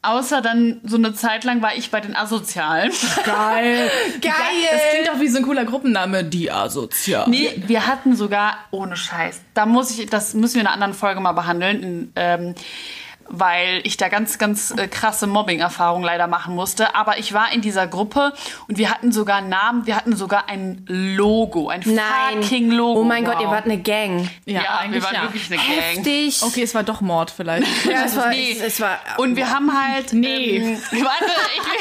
Außer 0.02 0.42
dann 0.42 0.82
so 0.84 0.98
eine 0.98 1.14
Zeit 1.14 1.44
lang 1.44 1.62
war 1.62 1.74
ich 1.74 1.90
bei 1.90 2.02
den 2.02 2.14
Asozialen. 2.14 2.92
Geil. 3.24 3.90
Geil. 4.20 4.34
Das 4.70 4.82
klingt 4.92 5.10
auch 5.10 5.20
wie 5.20 5.28
so 5.28 5.38
ein 5.38 5.44
cooler 5.44 5.64
Gruppenname. 5.64 6.22
Die 6.22 6.50
Asozial. 6.50 7.30
Nee, 7.30 7.62
wir 7.66 7.86
hatten 7.86 8.14
sogar, 8.14 8.58
ohne 8.70 8.94
Scheiß, 8.94 9.40
da 9.54 9.64
muss 9.64 9.98
ich, 9.98 10.04
das 10.10 10.34
müssen 10.34 10.56
wir 10.56 10.60
in 10.60 10.66
einer 10.66 10.74
anderen 10.74 10.92
Folge 10.92 11.20
mal 11.20 11.32
behandeln, 11.32 11.82
in, 11.82 12.12
ähm, 12.16 12.54
weil 13.28 13.80
ich 13.84 13.96
da 13.96 14.08
ganz, 14.08 14.38
ganz 14.38 14.70
äh, 14.70 14.88
krasse 14.88 15.26
Mobbing-Erfahrungen 15.26 16.04
leider 16.04 16.26
machen 16.26 16.54
musste. 16.54 16.94
Aber 16.94 17.18
ich 17.18 17.32
war 17.32 17.52
in 17.52 17.60
dieser 17.60 17.86
Gruppe 17.86 18.32
und 18.68 18.78
wir 18.78 18.90
hatten 18.90 19.12
sogar 19.12 19.36
einen 19.38 19.48
Namen, 19.48 19.86
wir 19.86 19.96
hatten 19.96 20.16
sogar 20.16 20.48
ein 20.48 20.84
Logo, 20.88 21.68
ein 21.68 21.82
Nein. 21.84 22.42
fucking 22.42 22.70
Logo. 22.70 23.00
Oh 23.00 23.04
mein 23.04 23.24
Gott, 23.24 23.40
ihr 23.40 23.46
Wow. 23.46 23.54
wart 23.54 23.64
eine 23.64 23.78
Gang. 23.78 24.28
Ja, 24.44 24.60
wir 24.60 24.70
eigentlich 24.78 25.04
waren 25.04 25.14
ja. 25.14 25.22
wirklich 25.22 25.46
eine 25.50 25.56
Gang. 25.56 25.66
Heftig. 25.96 26.42
Okay, 26.42 26.62
es 26.62 26.74
war 26.74 26.82
doch 26.82 27.00
Mord 27.00 27.30
vielleicht. 27.30 27.66
Ja, 27.84 28.04
es 28.04 28.16
war, 28.16 28.28
Nee. 28.28 28.52
es, 28.52 28.60
es 28.60 28.80
war 28.80 28.98
Und 29.18 29.36
wir 29.36 29.50
haben 29.50 29.70
halt. 29.72 30.12
Nee. 30.12 30.56
Ähm, 30.56 30.78
warte, 31.04 31.32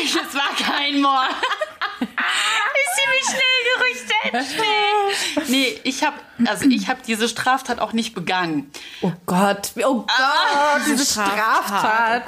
ich, 0.04 0.16
es 0.16 0.36
war 0.36 0.50
kein 0.76 1.02
Mord. 1.02 1.30
Ist 2.04 2.96
ziemlich 3.00 3.24
schnell 3.26 3.40
gerüchtet. 3.78 3.93
Nee. 5.48 5.80
Ich 5.84 6.04
habe 6.04 6.16
also 6.46 6.66
ich 6.68 6.88
habe 6.88 7.00
diese 7.06 7.28
Straftat 7.30 7.80
auch 7.80 7.94
nicht 7.94 8.16
begangen. 8.16 8.72
Oh 9.02 9.12
Gott, 9.26 9.72
oh 9.84 10.02
Gott, 10.02 10.82
diese 10.88 11.06
Straftat. 11.06 12.24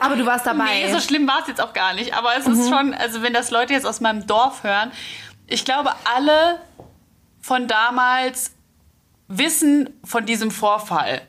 Aber 0.00 0.16
du 0.16 0.24
warst 0.26 0.46
dabei. 0.46 0.82
Nee, 0.86 0.92
so 0.92 1.00
schlimm 1.00 1.26
war 1.26 1.40
es 1.42 1.48
jetzt 1.48 1.60
auch 1.60 1.72
gar 1.72 1.94
nicht. 1.94 2.14
Aber 2.14 2.36
es 2.36 2.46
ist 2.46 2.68
schon, 2.68 2.94
also 2.94 3.22
wenn 3.22 3.32
das 3.32 3.50
Leute 3.50 3.72
jetzt 3.72 3.86
aus 3.86 4.00
meinem 4.00 4.26
Dorf 4.26 4.62
hören, 4.62 4.92
ich 5.46 5.64
glaube, 5.64 5.92
alle 6.14 6.60
von 7.40 7.66
damals 7.68 8.52
wissen 9.28 9.90
von 10.04 10.24
diesem 10.26 10.50
Vorfall. 10.50 11.22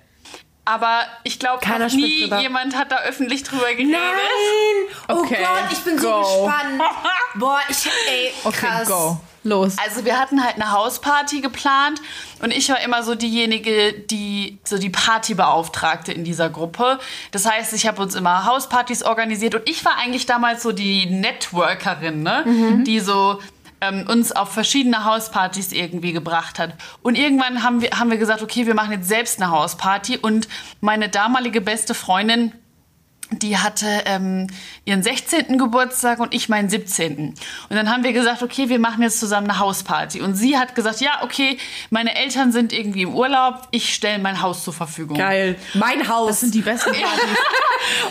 Aber 0.65 1.02
ich 1.24 1.39
glaube, 1.39 1.65
nie 1.91 2.26
jemand 2.39 2.76
hat 2.76 2.91
da 2.91 2.98
öffentlich 3.02 3.44
drüber 3.44 3.70
geredet. 3.72 3.91
Nein! 3.91 4.96
Oh 5.10 5.20
Okay, 5.22 5.38
Gott, 5.39 5.72
ich 5.72 5.80
bin 5.80 5.98
so 6.00 6.10
go. 6.10 6.22
gespannt. 6.46 6.82
Boah, 7.36 7.60
ich, 7.70 7.86
ey, 8.10 8.34
Okay, 8.44 8.58
krass. 8.65 8.88
go. 8.88 9.20
Los. 9.46 9.78
Also 9.78 10.06
wir 10.06 10.20
hatten 10.20 10.44
halt 10.44 10.56
eine 10.56 10.72
Hausparty 10.72 11.42
geplant 11.42 12.02
und 12.42 12.52
ich 12.52 12.68
war 12.70 12.82
immer 12.82 13.04
so 13.04 13.16
diejenige, 13.16 13.94
die 13.94 14.58
so 14.64 14.78
die 14.78 14.90
Partybeauftragte 14.90 16.12
in 16.12 16.24
dieser 16.24 16.50
Gruppe. 16.50 17.00
Das 17.32 17.46
heißt, 17.46 17.74
ich 17.74 17.88
habe 17.88 18.02
uns 18.02 18.16
immer 18.16 18.46
Hauspartys 18.46 19.04
organisiert 19.04 19.56
und 19.56 19.70
ich 19.70 19.86
war 19.86 19.98
eigentlich 19.98 20.26
damals 20.26 20.64
so 20.64 20.72
die 20.72 21.06
Networkerin, 21.06 22.24
ne? 22.24 22.84
die 22.86 23.00
so 23.00 23.40
ähm, 23.82 24.06
uns 24.08 24.32
auf 24.32 24.52
verschiedene 24.52 25.06
Hauspartys 25.06 25.72
irgendwie 25.72 26.12
gebracht 26.12 26.60
hat. 26.60 26.74
Und 27.02 27.18
irgendwann 27.18 27.64
haben 27.64 27.82
wir, 27.82 27.92
haben 27.92 28.10
wir 28.10 28.18
gesagt, 28.18 28.42
okay, 28.42 28.66
wir 28.66 28.74
machen 28.74 28.92
jetzt 28.94 29.08
selbst 29.08 29.42
eine 29.42 29.52
Hausparty 29.52 30.18
und 30.18 30.48
meine 30.82 31.10
damalige 31.10 31.62
beste 31.62 31.94
Freundin 31.94 32.52
die 33.32 33.58
hatte 33.58 33.88
ähm, 34.06 34.48
ihren 34.86 35.02
16. 35.04 35.58
Geburtstag 35.58 36.20
und 36.20 36.34
ich 36.34 36.48
meinen 36.50 36.70
17. 36.70 37.30
Und 37.30 37.36
dann 37.70 37.92
haben 37.92 38.04
wir 38.04 38.14
gesagt, 38.14 38.44
okay, 38.44 38.70
wir 38.70 38.80
machen 38.80 39.02
jetzt 39.02 39.20
zusammen 39.20 39.50
eine 39.50 39.60
Hausparty. 39.60 40.22
Und 40.22 40.36
sie 40.36 40.58
hat 40.58 40.76
gesagt, 40.76 41.02
ja, 41.02 41.24
okay, 41.24 41.58
meine 41.90 42.16
Eltern 42.16 42.52
sind 42.52 42.72
irgendwie 42.72 43.04
im 43.04 43.14
Urlaub, 43.16 43.68
ich 43.72 43.94
stelle 43.94 44.20
mein 44.20 44.42
Haus 44.42 44.64
zur 44.64 44.74
Verfügung. 44.74 45.18
Geil. 45.18 45.56
Mein 45.74 46.08
Haus. 46.08 46.28
Das 46.28 46.40
sind 46.42 46.54
die 46.54 46.62
besten 46.62 46.92
Partys. 47.02 47.38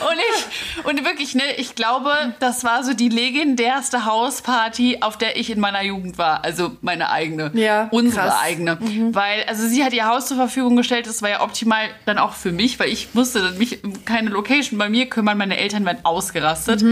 Und 0.09 0.19
ich, 0.19 0.85
und 0.85 1.05
wirklich, 1.05 1.35
ne, 1.35 1.43
ich 1.57 1.75
glaube, 1.75 2.13
das 2.41 2.65
war 2.65 2.85
so 2.85 2.93
die 2.95 3.09
legendärste 3.09 4.05
Hausparty, 4.05 4.99
auf 5.01 5.17
der 5.19 5.37
ich 5.37 5.51
in 5.51 5.61
meiner 5.61 5.83
Jugend 5.83 6.19
war. 6.19 6.45
Also 6.45 6.73
meine 6.81 7.11
eigene. 7.11 7.51
Ja, 7.55 7.89
Unsere 7.91 8.29
krass. 8.29 8.41
eigene. 8.43 8.79
Weil, 9.13 9.45
also 9.45 9.67
sie 9.67 9.85
hat 9.85 9.93
ihr 9.93 10.07
Haus 10.07 10.27
zur 10.27 10.37
Verfügung 10.37 10.77
gestellt, 10.77 11.07
das 11.07 11.23
war 11.23 11.31
ja 11.31 11.41
optimal 11.43 11.89
dann 12.05 12.19
auch 12.19 12.35
für 12.35 12.53
mich, 12.53 12.79
weil 12.79 12.89
ich 12.89 13.15
musste 13.15 13.53
mich 13.53 13.83
um 13.85 14.05
keine 14.05 14.31
Location 14.31 14.79
bei 14.79 14.89
mir 14.89 15.04
kümmern, 15.07 15.39
meine 15.39 15.57
Eltern 15.57 15.85
werden 15.85 16.05
ausgerastet. 16.05 16.83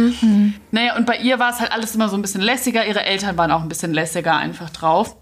Naja, 0.70 0.96
und 0.96 1.06
bei 1.06 1.16
ihr 1.18 1.38
war 1.38 1.50
es 1.50 1.60
halt 1.60 1.72
alles 1.72 1.94
immer 1.94 2.08
so 2.08 2.16
ein 2.16 2.22
bisschen 2.22 2.40
lässiger, 2.40 2.86
ihre 2.86 3.04
Eltern 3.04 3.36
waren 3.36 3.50
auch 3.50 3.62
ein 3.62 3.68
bisschen 3.68 3.92
lässiger 3.94 4.36
einfach 4.36 4.70
drauf. 4.70 5.16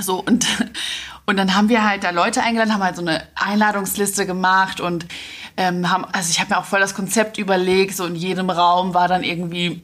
So, 0.00 0.22
und, 0.22 0.46
und 1.26 1.36
dann 1.36 1.54
haben 1.54 1.68
wir 1.68 1.88
halt 1.88 2.04
da 2.04 2.10
Leute 2.10 2.42
eingeladen, 2.42 2.72
haben 2.74 2.82
halt 2.84 2.96
so 2.96 3.02
eine 3.02 3.22
Einladungsliste 3.34 4.26
gemacht 4.26 4.80
und 4.80 5.06
ähm, 5.56 5.90
haben, 5.90 6.04
also 6.12 6.30
ich 6.30 6.38
habe 6.40 6.50
mir 6.54 6.58
auch 6.60 6.64
voll 6.64 6.80
das 6.80 6.94
Konzept 6.94 7.36
überlegt, 7.38 7.96
so 7.96 8.06
in 8.06 8.14
jedem 8.14 8.48
Raum 8.50 8.94
war 8.94 9.08
dann 9.08 9.24
irgendwie 9.24 9.82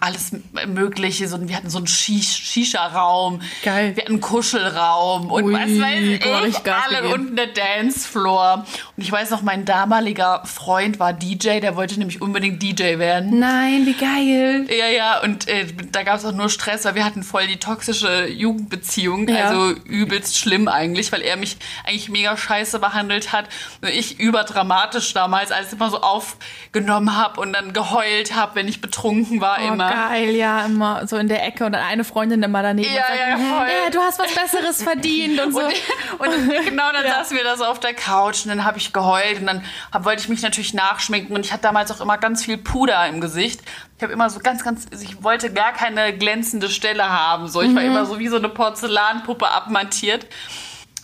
alles 0.00 0.32
Mögliche. 0.66 1.28
So, 1.28 1.48
wir 1.48 1.56
hatten 1.56 1.70
so 1.70 1.78
einen 1.78 1.86
Shish- 1.86 2.42
Shisha-Raum, 2.42 3.40
Geil. 3.62 3.94
wir 3.94 4.02
hatten 4.02 4.14
einen 4.14 4.20
Kuschelraum 4.20 5.30
und 5.30 5.44
Ui, 5.44 5.52
was 5.52 5.60
weiß 5.62 6.02
ich, 6.02 6.72
alle 6.72 7.14
und 7.14 7.38
eine 7.38 7.52
Dancefloor. 7.52 8.66
Und 9.00 9.04
ich 9.04 9.12
weiß 9.12 9.30
noch, 9.30 9.40
mein 9.40 9.64
damaliger 9.64 10.42
Freund 10.44 10.98
war 11.00 11.14
DJ, 11.14 11.60
der 11.60 11.74
wollte 11.74 11.98
nämlich 11.98 12.20
unbedingt 12.20 12.62
DJ 12.62 12.98
werden. 12.98 13.38
Nein, 13.38 13.86
wie 13.86 13.94
geil. 13.94 14.66
Ja, 14.68 14.88
ja, 14.88 15.22
und 15.22 15.48
äh, 15.48 15.68
da 15.90 16.02
gab 16.02 16.16
es 16.18 16.24
auch 16.26 16.32
nur 16.32 16.50
Stress, 16.50 16.84
weil 16.84 16.96
wir 16.96 17.04
hatten 17.06 17.22
voll 17.22 17.46
die 17.46 17.56
toxische 17.56 18.26
Jugendbeziehung. 18.26 19.26
Ja. 19.26 19.46
Also 19.46 19.70
übelst 19.86 20.36
schlimm 20.36 20.68
eigentlich, 20.68 21.12
weil 21.12 21.22
er 21.22 21.38
mich 21.38 21.56
eigentlich 21.86 22.10
mega 22.10 22.36
scheiße 22.36 22.78
behandelt 22.78 23.32
hat. 23.32 23.46
Und 23.80 23.88
ich 23.88 24.20
überdramatisch 24.20 25.14
damals 25.14 25.50
alles 25.50 25.72
immer 25.72 25.88
so 25.88 26.02
aufgenommen 26.02 27.16
habe 27.16 27.40
und 27.40 27.54
dann 27.54 27.72
geheult 27.72 28.34
habe, 28.36 28.54
wenn 28.56 28.68
ich 28.68 28.82
betrunken 28.82 29.40
war 29.40 29.60
Oh, 29.66 29.72
immer. 29.72 29.88
geil, 30.10 30.34
ja, 30.36 30.66
immer 30.66 31.06
so 31.06 31.16
in 31.16 31.28
der 31.28 31.42
Ecke 31.46 31.64
und 31.64 31.72
dann 31.72 31.82
eine 31.86 32.04
Freundin 32.04 32.42
immer 32.42 32.62
daneben 32.62 32.92
Ja, 32.94 33.00
sagt, 33.06 33.18
ja, 33.18 33.36
voll. 33.38 33.66
"Äh, 33.66 33.90
du 33.92 33.98
hast 34.00 34.18
was 34.18 34.34
Besseres 34.34 34.82
verdient 34.82 35.40
und 35.40 35.52
so. 35.54 35.60
Und, 35.60 35.70
und 36.18 36.64
genau 36.66 36.92
dann 36.92 37.06
saßen 37.06 37.34
wir 37.34 37.44
da 37.44 37.56
so 37.56 37.64
auf 37.64 37.80
der 37.80 37.94
Couch 37.94 38.42
und 38.44 38.50
dann 38.50 38.62
habe 38.62 38.76
ich 38.76 38.89
geheult 38.92 39.40
und 39.40 39.46
dann 39.46 39.64
hab, 39.92 40.04
wollte 40.04 40.22
ich 40.22 40.28
mich 40.28 40.42
natürlich 40.42 40.74
nachschminken 40.74 41.34
und 41.34 41.44
ich 41.44 41.52
hatte 41.52 41.62
damals 41.62 41.90
auch 41.90 42.00
immer 42.00 42.18
ganz 42.18 42.44
viel 42.44 42.58
Puder 42.58 43.06
im 43.06 43.20
Gesicht. 43.20 43.60
Ich 43.96 44.02
habe 44.02 44.12
immer 44.12 44.30
so 44.30 44.40
ganz, 44.40 44.64
ganz, 44.64 44.86
also 44.90 45.04
ich 45.04 45.22
wollte 45.22 45.52
gar 45.52 45.72
keine 45.72 46.16
glänzende 46.16 46.68
Stelle 46.68 47.08
haben. 47.08 47.48
So, 47.48 47.60
ich 47.60 47.74
war 47.74 47.82
immer 47.82 48.06
so 48.06 48.18
wie 48.18 48.28
so 48.28 48.36
eine 48.36 48.48
Porzellanpuppe 48.48 49.48
abmontiert. 49.48 50.26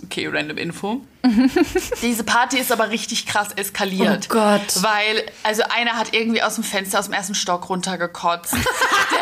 Okay, 0.04 0.26
random 0.26 0.58
Info. 0.58 1.00
Diese 2.02 2.22
Party 2.22 2.58
ist 2.58 2.70
aber 2.70 2.90
richtig 2.90 3.26
krass 3.26 3.48
eskaliert. 3.56 4.28
Oh 4.30 4.34
Gott. 4.34 4.82
Weil, 4.82 5.24
also 5.42 5.62
einer 5.74 5.92
hat 5.92 6.12
irgendwie 6.12 6.42
aus 6.42 6.56
dem 6.56 6.64
Fenster 6.64 6.98
aus 6.98 7.06
dem 7.06 7.14
ersten 7.14 7.34
Stock 7.34 7.68
runtergekotzt. 7.68 8.54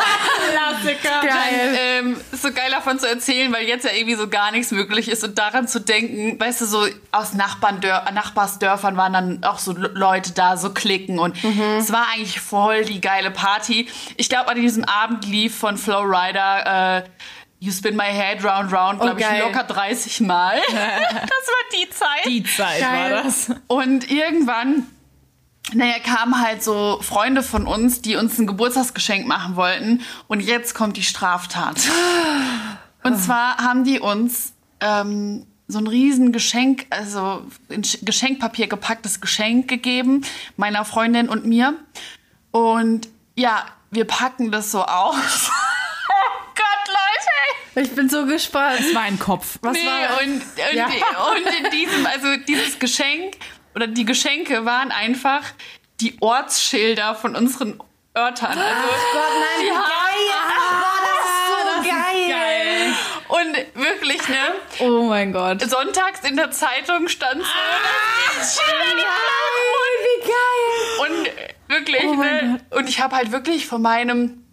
Klassiker. 0.51 1.21
Geil. 1.21 1.77
Ähm, 1.77 2.17
ist 2.31 2.41
so 2.43 2.51
geil 2.51 2.71
davon 2.71 2.99
zu 2.99 3.07
erzählen, 3.07 3.51
weil 3.53 3.67
jetzt 3.67 3.85
ja 3.85 3.91
irgendwie 3.91 4.15
so 4.15 4.27
gar 4.29 4.51
nichts 4.51 4.71
möglich 4.71 5.09
ist 5.09 5.23
und 5.23 5.37
daran 5.37 5.67
zu 5.67 5.79
denken, 5.79 6.39
weißt 6.39 6.61
du, 6.61 6.65
so 6.65 6.85
aus 7.11 7.33
Nachbarndör 7.33 8.05
Nachbarsdörfern 8.13 8.97
waren 8.97 9.13
dann 9.13 9.43
auch 9.43 9.59
so 9.59 9.73
Le- 9.73 9.91
Leute 9.93 10.31
da, 10.33 10.57
so 10.57 10.71
klicken 10.71 11.19
und 11.19 11.37
es 11.77 11.91
war 11.91 12.07
eigentlich 12.13 12.39
voll 12.39 12.85
die 12.85 13.01
geile 13.01 13.31
Party. 13.31 13.87
Ich 14.17 14.29
glaube, 14.29 14.49
an 14.49 14.61
diesem 14.61 14.83
Abend 14.85 15.25
lief 15.25 15.57
von 15.57 15.77
Flow 15.77 16.01
Rider 16.01 16.97
äh, 16.99 17.03
You 17.59 17.71
Spin 17.71 17.95
My 17.95 18.03
Head 18.11 18.43
Round 18.43 18.71
Round, 18.73 18.99
glaube 18.99 19.19
ich, 19.19 19.25
geil. 19.25 19.41
locker 19.41 19.63
30 19.63 20.21
Mal. 20.21 20.59
das 20.67 20.75
war 20.75 21.71
die 21.73 21.89
Zeit. 21.89 22.25
Die 22.25 22.43
Zeit 22.43 22.79
Geil. 22.81 23.11
war 23.15 23.23
das. 23.23 23.49
Und 23.67 24.11
irgendwann, 24.11 24.85
naja, 25.73 25.95
kamen 25.99 26.39
halt 26.41 26.63
so 26.63 26.99
Freunde 27.01 27.41
von 27.43 27.65
uns, 27.67 28.01
die 28.01 28.15
uns 28.15 28.37
ein 28.37 28.47
Geburtstagsgeschenk 28.47 29.25
machen 29.27 29.55
wollten. 29.55 30.01
Und 30.27 30.39
jetzt 30.41 30.73
kommt 30.75 30.97
die 30.97 31.03
Straftat. 31.03 31.77
Und 33.03 33.17
zwar 33.21 33.57
haben 33.57 33.83
die 33.83 33.99
uns 33.99 34.53
ähm, 34.79 35.45
so 35.67 35.79
ein 35.79 35.87
riesen 35.87 36.31
Geschenk, 36.31 36.85
also 36.89 37.43
in 37.69 37.83
Sch- 37.83 38.03
Geschenkpapier 38.03 38.67
gepacktes 38.67 39.21
Geschenk 39.21 39.67
gegeben, 39.67 40.21
meiner 40.57 40.85
Freundin 40.85 41.29
und 41.29 41.45
mir. 41.45 41.75
Und 42.51 43.07
ja, 43.35 43.65
wir 43.91 44.05
packen 44.05 44.51
das 44.51 44.71
so 44.71 44.83
aus. 44.83 45.49
oh 46.09 46.41
Gott, 46.55 46.87
Leute! 47.75 47.87
Ich 47.87 47.95
bin 47.95 48.09
so 48.09 48.25
gespannt. 48.25 48.79
Das 48.79 48.95
war 48.95 49.01
ein 49.03 49.19
Kopf. 49.19 49.57
Was 49.61 49.73
nee, 49.73 49.85
war 49.85 50.21
und, 50.23 50.33
und, 50.35 50.75
Ja. 50.75 50.85
und 50.87 51.65
in 51.65 51.71
diesem, 51.71 52.05
also 52.05 52.37
dieses 52.47 52.79
Geschenk 52.79 53.35
oder 53.75 53.87
die 53.87 54.05
Geschenke 54.05 54.65
waren 54.65 54.91
einfach 54.91 55.43
die 56.01 56.17
Ortsschilder 56.21 57.15
von 57.15 57.35
unseren 57.35 57.79
Örtern. 58.17 58.57
Also, 58.57 58.61
Gott, 58.61 59.33
nein, 59.39 59.65
wie 59.65 59.69
geil. 59.69 60.27
Boah, 60.81 60.99
das 61.03 61.25
ist 61.35 61.83
so 61.83 61.89
geil. 61.89 62.93
und 63.27 63.83
wirklich, 63.83 64.27
ne? 64.27 64.55
Oh 64.79 65.03
mein 65.03 65.33
Gott. 65.33 65.61
Sonntags 65.69 66.21
in 66.27 66.35
der 66.37 66.51
Zeitung 66.51 67.07
stand 67.09 67.41
so, 67.43 67.49
dass 68.39 68.55
die 68.55 68.61
Schilder 68.61 68.95
Nein, 68.95 69.97
wie 70.03 70.21
geil. 70.27 71.07
Und 71.07 71.75
wirklich, 71.75 72.03
Oh 72.05 72.15
ne? 72.15 72.59
Und 72.71 72.89
ich 72.89 73.01
habe 73.01 73.15
halt 73.15 73.31
wirklich 73.31 73.67
von 73.67 73.81
meinem 73.81 74.45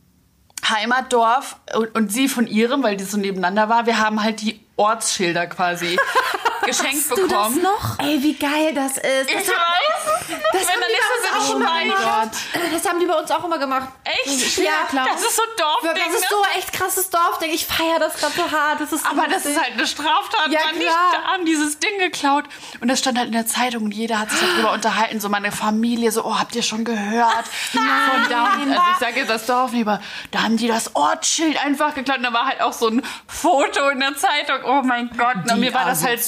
Heimatdorf 0.68 1.56
und, 1.74 1.94
und 1.94 2.12
sie 2.12 2.28
von 2.28 2.46
ihrem, 2.46 2.82
weil 2.82 2.96
die 2.96 3.04
so 3.04 3.16
nebeneinander 3.16 3.68
war, 3.68 3.86
wir 3.86 3.98
haben 3.98 4.22
halt 4.22 4.40
die 4.40 4.60
Ortsschilder 4.76 5.46
quasi 5.46 5.96
geschenkt 6.62 7.10
Du 7.10 7.16
das 7.16 7.28
bekommen. 7.28 7.62
noch? 7.62 7.98
Ey, 7.98 8.22
wie 8.22 8.34
geil 8.34 8.72
das 8.74 8.92
ist. 8.98 9.28
Ich 9.30 9.34
Das 9.36 9.48
weiß 9.48 9.56
hat, 9.56 10.06
es. 10.06 10.11
Das 10.52 10.68
haben 10.68 10.80
die 10.80 10.96
bei 10.98 11.18
uns 11.18 11.50
auch 11.50 11.56
immer 11.56 11.82
gemacht. 11.82 12.30
Das 12.72 12.88
haben 12.88 13.00
die 13.00 13.06
bei 13.06 13.18
uns 13.18 13.30
auch 13.30 13.44
immer 13.44 13.58
gemacht. 13.58 13.88
Echt? 14.04 14.58
Ja, 14.58 14.84
klar. 14.88 15.06
Das 15.12 15.22
ist 15.22 15.36
so 15.36 15.42
Dorfding. 15.56 16.02
Das 16.06 16.14
ist 16.14 16.22
ne? 16.22 16.26
so 16.30 16.58
echt 16.58 16.72
krasses 16.72 17.10
Dorfding. 17.10 17.50
Ich 17.50 17.66
feiere 17.66 17.98
das 17.98 18.14
gerade 18.14 18.32
so 18.34 18.50
hart. 18.50 18.80
Das 18.80 18.92
ist 18.92 19.06
Aber 19.06 19.26
das 19.28 19.46
ist 19.46 19.60
halt 19.60 19.72
eine 19.72 19.86
Straftat, 19.86 20.48
Ja, 20.50 20.60
man 20.66 20.80
klar. 20.80 21.12
da 21.12 21.32
haben 21.32 21.44
dieses 21.44 21.78
Ding 21.78 21.98
geklaut. 21.98 22.44
Und 22.80 22.88
das 22.88 22.98
stand 22.98 23.18
halt 23.18 23.28
in 23.28 23.32
der 23.32 23.46
Zeitung 23.46 23.84
und 23.84 23.92
jeder 23.92 24.18
hat 24.18 24.30
sich 24.30 24.40
darüber 24.40 24.72
unterhalten. 24.74 25.20
So 25.20 25.28
meine 25.28 25.52
Familie, 25.52 26.10
so, 26.12 26.24
oh, 26.24 26.38
habt 26.38 26.54
ihr 26.54 26.62
schon 26.62 26.84
gehört? 26.84 27.46
Von 27.72 27.82
da, 28.28 28.44
also 28.44 28.70
ich 28.92 28.98
sage 28.98 29.20
jetzt 29.20 29.30
das 29.30 29.46
Dorf 29.46 29.72
lieber, 29.72 30.00
da 30.30 30.42
haben 30.42 30.56
die 30.56 30.68
das 30.68 30.94
Ortsschild 30.94 31.62
einfach 31.64 31.94
geklaut. 31.94 32.18
Und 32.18 32.24
da 32.24 32.32
war 32.32 32.46
halt 32.46 32.60
auch 32.60 32.72
so 32.72 32.88
ein 32.88 33.02
Foto 33.26 33.88
in 33.88 34.00
der 34.00 34.16
Zeitung. 34.16 34.58
Oh 34.64 34.82
mein 34.82 35.10
Gott. 35.16 35.50
Und 35.50 35.60
mir 35.60 35.74
war 35.74 35.84
das 35.84 36.04
halt, 36.04 36.20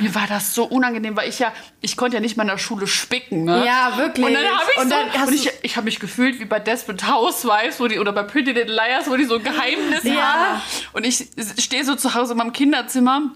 mir 0.00 0.14
war 0.14 0.26
das 0.28 0.54
so 0.54 0.64
unangenehm, 0.64 1.16
weil 1.16 1.28
ich 1.28 1.38
ja, 1.38 1.52
ich 1.80 1.96
konnte 1.96 2.16
ja 2.16 2.20
nicht 2.20 2.36
mal 2.36 2.44
in 2.44 2.48
der 2.48 2.58
Schule 2.58 2.86
spicken. 2.86 3.25
Ne? 3.30 3.64
Ja, 3.66 3.96
wirklich. 3.96 4.24
Und 4.26 4.34
dann 4.34 4.44
habe 4.46 4.70
ich 4.74 4.78
Und 4.82 4.88
so, 4.90 4.96
dann 4.96 5.12
hast 5.12 5.28
und 5.28 5.34
ich, 5.34 5.50
ich 5.62 5.76
habe 5.76 5.84
mich 5.86 5.98
gefühlt 6.00 6.38
wie 6.40 6.44
bei 6.44 6.58
Desperate 6.60 7.06
Housewives, 7.08 7.80
wo 7.80 7.88
die, 7.88 7.98
oder 7.98 8.12
bei 8.12 8.22
Pretty 8.22 8.52
Little 8.52 8.74
Liars, 8.74 9.08
wo 9.10 9.16
die 9.16 9.24
so 9.24 9.40
Geheimnisse 9.40 10.08
Ja. 10.08 10.22
haben. 10.22 10.62
Und 10.92 11.04
ich 11.04 11.26
stehe 11.58 11.84
so 11.84 11.94
zu 11.96 12.14
Hause 12.14 12.32
in 12.32 12.38
meinem 12.38 12.52
Kinderzimmer 12.52 13.32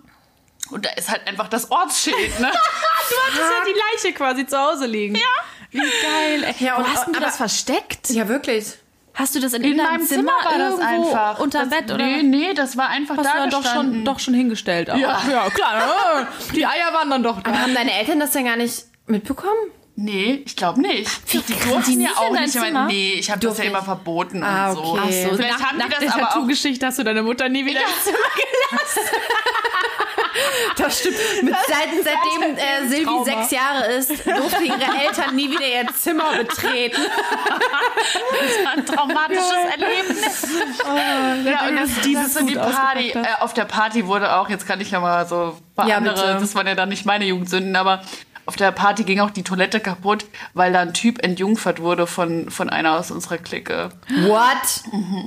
und 0.70 0.84
da 0.86 0.91
ist 0.91 1.11
halt 1.11 1.26
einfach 1.26 1.49
das 1.49 1.70
Ortsschild, 1.70 2.41
ne? 2.41 2.51
Du 3.11 3.16
hattest 3.26 3.41
ja 3.41 3.64
die 3.66 3.76
Leiche 4.05 4.14
quasi 4.14 4.47
zu 4.47 4.57
Hause 4.57 4.86
liegen. 4.86 5.16
Ja. 5.16 5.20
Wie 5.72 5.78
geil. 5.80 6.45
Ey. 6.59 6.64
Ja, 6.64 6.76
Wo 6.76 6.82
und- 6.82 6.93
hast 6.95 7.07
denn 7.07 7.12
du 7.14 7.18
das 7.20 7.36
versteckt? 7.36 8.11
Ja, 8.11 8.28
wirklich. 8.28 8.74
Hast 9.14 9.34
du 9.34 9.41
das 9.41 9.53
in, 9.53 9.64
In 9.64 9.76
deinem 9.76 9.91
meinem 9.91 10.07
Zimmer 10.07 10.30
war 10.45 10.57
das 10.57 10.78
irgendwo 10.78 11.09
einfach. 11.11 11.38
Unterm 11.41 11.68
das, 11.68 11.78
Bett 11.80 11.91
oder? 11.91 12.05
Nee, 12.07 12.22
nee, 12.22 12.55
das 12.55 12.76
war 12.76 12.88
einfach 12.88 13.16
Hast 13.16 13.26
da 13.26 13.32
du 13.32 13.38
dann 13.38 13.51
doch 13.51 13.64
schon, 13.74 14.05
doch 14.05 14.18
schon 14.20 14.34
hingestellt. 14.34 14.88
Aber, 14.88 15.01
Ja. 15.01 15.20
ja, 15.28 15.51
klar. 15.51 15.82
äh, 16.20 16.24
Die 16.55 16.64
Eier 16.64 16.93
waren 16.95 17.11
dann 17.11 17.24
doch 17.24 17.43
da. 17.43 17.51
Aber 17.51 17.61
haben 17.61 17.74
deine 17.74 17.93
Eltern 17.93 18.20
das 18.20 18.30
denn 18.30 18.45
gar 18.45 18.57
nicht 18.57 18.84
mitbekommen? 19.07 19.59
Nee, 20.03 20.42
ich 20.46 20.57
glaube 20.57 20.80
nicht. 20.80 21.11
Die, 21.32 21.40
die 21.40 21.53
durften 21.68 22.01
ja 22.01 22.11
auch 22.16 22.30
nicht. 22.30 22.55
Ich 22.55 22.61
Zimmer? 22.62 22.86
nee, 22.86 23.12
ich 23.18 23.30
habe 23.30 23.40
das 23.40 23.59
ja 23.59 23.64
immer 23.64 23.82
verboten 23.82 24.42
Ah, 24.42 24.70
und 24.70 24.76
so. 24.76 24.82
okay. 24.92 25.01
Ach 25.03 25.30
so, 25.30 25.36
Vielleicht 25.36 25.59
nach, 25.61 25.66
haben 25.68 25.78
nach 25.78 25.86
die 25.86 25.90
das 26.07 26.14
der 26.14 26.24
Tattoo-Geschichte 26.24 26.86
hast 26.86 26.98
du 26.98 27.03
deine 27.05 27.22
Mutter 27.22 27.48
nie 27.51 27.66
wieder 27.66 27.80
ins 27.80 28.05
Zimmer 28.05 28.18
gelassen. 28.18 29.11
Das 30.76 31.01
stimmt. 31.01 31.16
Mit, 31.42 31.55
seit, 31.66 31.88
seitdem 32.05 32.57
äh, 32.57 32.88
Silvi 32.88 33.05
Trauma. 33.05 33.24
sechs 33.24 33.51
Jahre 33.51 33.86
ist, 33.92 34.11
durften 34.26 34.64
ihre 34.64 35.05
Eltern 35.07 35.34
nie 35.34 35.51
wieder 35.51 35.66
ihr 35.66 35.86
Zimmer 35.94 36.32
betreten. 36.38 37.01
ein 38.74 38.86
traumatisches 38.86 39.53
Erlebnis. 39.72 40.46
ja, 41.44 41.68
und 41.68 41.76
das, 41.76 41.90
dieses 42.05 42.36
in 42.36 42.46
die 42.46 42.55
Party. 42.55 43.11
Äh, 43.11 43.24
auf 43.40 43.53
der 43.55 43.64
Party 43.64 44.07
wurde 44.07 44.34
auch, 44.36 44.48
jetzt 44.48 44.66
kann 44.66 44.80
ich 44.80 44.92
ja 44.92 45.01
mal 45.01 45.26
so 45.26 45.57
ein 45.59 45.74
paar 45.74 45.88
Ja, 45.88 45.96
andere, 45.96 46.14
bitte. 46.14 46.38
das 46.40 46.55
waren 46.55 46.66
ja 46.68 46.74
dann 46.76 46.88
nicht 46.88 47.05
meine 47.05 47.24
Jugendsünden, 47.26 47.74
aber 47.76 48.03
auf 48.51 48.57
der 48.57 48.72
Party 48.72 49.05
ging 49.05 49.20
auch 49.20 49.30
die 49.30 49.44
Toilette 49.44 49.78
kaputt, 49.78 50.26
weil 50.55 50.72
da 50.72 50.80
ein 50.80 50.92
Typ 50.92 51.22
entjungfert 51.24 51.80
wurde 51.80 52.09
von, 52.09 52.51
von 52.51 52.68
einer 52.68 52.98
aus 52.98 53.12
unserer 53.12 53.38
Clique. 53.38 53.90
What? 54.26 54.82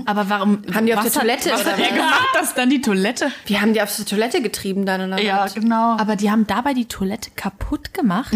Aber 0.06 0.30
warum? 0.30 0.62
Haben 0.76 0.86
die 0.86 0.94
auf 0.94 1.06
was 1.06 1.14
der 1.14 1.22
Toilette 1.22 1.52
Hat, 1.54 1.60
was 1.60 1.66
hat 1.72 1.80
er 1.80 1.86
was? 1.86 1.96
gemacht, 1.96 2.28
dass 2.34 2.54
dann 2.54 2.70
die 2.70 2.82
Toilette? 2.82 3.32
Wir 3.46 3.62
haben 3.62 3.72
die 3.74 3.82
auf 3.82 3.96
die 3.96 4.04
Toilette 4.04 4.42
getrieben 4.42 4.86
dann 4.86 5.08
oder 5.08 5.22
Ja, 5.22 5.46
was? 5.46 5.54
genau. 5.54 5.96
Aber 5.98 6.18
die 6.18 6.30
haben 6.30 6.46
dabei 6.48 6.74
die 6.74 6.86
Toilette 6.90 7.32
kaputt 7.38 7.94
gemacht? 7.94 8.34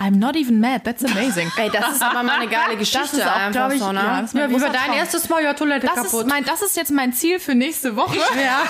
I'm 0.00 0.16
not 0.18 0.34
even 0.34 0.60
mad. 0.60 0.80
That's 0.84 1.04
amazing. 1.04 1.52
Ey, 1.58 1.68
das 1.70 1.90
ist 1.96 2.02
aber 2.02 2.22
mal 2.22 2.40
eine 2.40 2.48
geile 2.48 2.76
Geschichte 2.78 3.16
ist 3.18 3.22
auch, 3.26 3.36
einfach 3.36 3.50
glaub 3.52 3.72
ich, 3.72 3.78
so, 3.80 3.92
ne? 3.92 4.00
ja, 4.00 4.20
das 4.22 4.30
ist 4.30 4.34
mein 4.34 4.48
wie 4.48 4.54
war 4.54 4.60
großer 4.60 4.72
dein 4.72 4.86
Traum. 4.86 4.96
erstes 4.96 5.28
Mal? 5.28 5.42
Ja, 5.44 5.52
Toilette 5.54 5.86
Das 5.86 5.94
kaputt. 5.96 6.20
ist, 6.22 6.26
mein, 6.28 6.44
das 6.44 6.62
ist 6.62 6.76
jetzt 6.76 6.90
mein 6.90 7.12
Ziel 7.12 7.38
für 7.38 7.54
nächste 7.54 7.94
Woche. 7.96 8.16
ja. 8.16 8.62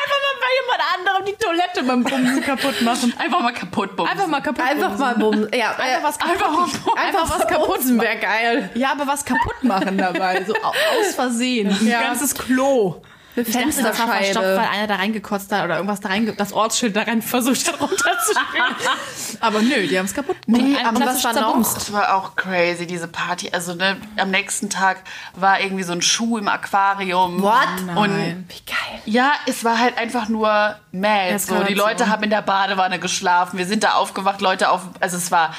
Einfach 0.00 0.18
mal 0.24 0.36
bei 0.40 0.50
jemand 0.62 0.79
anderem 0.98 1.24
die 1.26 1.32
Toilette 1.34 1.82
beim 1.84 2.02
Bumsen 2.04 2.40
kaputt 2.44 2.80
machen. 2.82 3.12
Einfach 3.18 3.40
mal 3.40 3.52
kaputt 3.52 3.96
bumsen. 3.96 4.12
Einfach 4.12 4.28
mal 4.28 4.40
kaputt 4.40 4.64
Einfach 4.64 4.98
mal 4.98 5.14
bumm. 5.14 5.48
Ja, 5.54 5.70
Einfach 5.76 6.02
was 6.08 6.18
kaputt 6.18 6.32
Einfach 6.34 6.50
mal 6.52 6.58
bumsen. 6.62 6.80
einfach 6.96 7.38
was 7.38 7.46
kaputt 7.46 8.00
wäre 8.00 8.16
geil. 8.18 8.70
Ja, 8.74 8.92
aber 8.92 9.06
was 9.06 9.24
kaputt 9.24 9.62
machen 9.62 9.98
dabei. 9.98 10.44
So 10.44 10.54
au- 10.54 10.68
aus 10.68 11.14
Versehen. 11.14 11.68
Ein 11.70 11.86
Ja. 11.86 12.00
ganzes 12.02 12.34
Klo. 12.34 13.02
Ich 13.36 13.52
dachte, 13.52 13.82
das 13.82 13.98
war 13.98 14.08
verstopft, 14.08 14.36
weil 14.36 14.58
einer 14.58 14.86
da 14.86 14.96
reingekotzt 14.96 15.52
hat 15.52 15.64
oder 15.64 15.76
irgendwas 15.76 16.00
da 16.00 16.08
rein, 16.08 16.32
das 16.36 16.52
Ortsschild 16.52 16.96
da 16.96 17.02
rein 17.02 17.22
versucht 17.30 17.66
hat 17.68 17.80
runterzuspielen. 17.80 18.74
aber 19.40 19.62
nö, 19.62 19.86
die 19.86 19.98
haben 19.98 20.06
es 20.06 20.14
kaputt 20.14 20.36
gemacht. 20.44 20.62
Nee, 20.62 20.76
aber 20.84 21.00
was 21.00 21.24
war 21.24 21.32
noch? 21.32 21.74
Das 21.74 21.92
war 21.92 22.16
auch 22.16 22.36
crazy, 22.36 22.86
diese 22.86 23.08
Party. 23.08 23.50
Also 23.52 23.74
ne, 23.74 23.96
am 24.16 24.30
nächsten 24.30 24.68
Tag 24.68 25.02
war 25.34 25.60
irgendwie 25.60 25.84
so 25.84 25.92
ein 25.92 26.02
Schuh 26.02 26.38
im 26.38 26.48
Aquarium. 26.48 27.42
What? 27.42 27.96
Und 27.96 28.10
Wie 28.48 28.62
geil. 28.66 29.00
ja, 29.06 29.32
es 29.46 29.64
war 29.64 29.78
halt 29.78 29.96
einfach 29.98 30.28
nur 30.28 30.76
mad. 30.92 31.38
So, 31.38 31.62
die. 31.64 31.74
Leute 31.74 32.08
haben 32.08 32.22
in 32.24 32.30
der 32.30 32.42
Badewanne 32.42 32.98
geschlafen. 32.98 33.58
Wir 33.58 33.66
sind 33.66 33.84
da 33.84 33.92
aufgewacht, 33.92 34.40
Leute 34.40 34.70
auf. 34.70 34.82
Also 35.00 35.16
es 35.16 35.30
war 35.30 35.54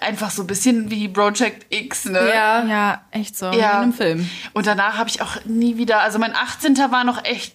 einfach 0.00 0.30
so 0.30 0.42
ein 0.42 0.46
bisschen 0.46 0.90
wie 0.90 1.08
Project 1.08 1.66
X, 1.70 2.04
ne? 2.06 2.28
Ja. 2.34 2.64
Ja, 2.64 3.00
echt 3.10 3.36
so. 3.36 3.46
Ja. 3.46 3.52
Wie 3.52 3.56
in 3.56 3.64
einem 3.64 3.92
Film. 3.92 4.30
Und 4.52 4.66
danach 4.66 4.98
habe 4.98 5.08
ich 5.08 5.22
auch 5.22 5.36
nie 5.44 5.76
wieder, 5.76 6.00
also 6.00 6.18
mein 6.18 6.34
18. 6.34 6.76
war 6.90 7.04
noch 7.04 7.24
echt 7.24 7.54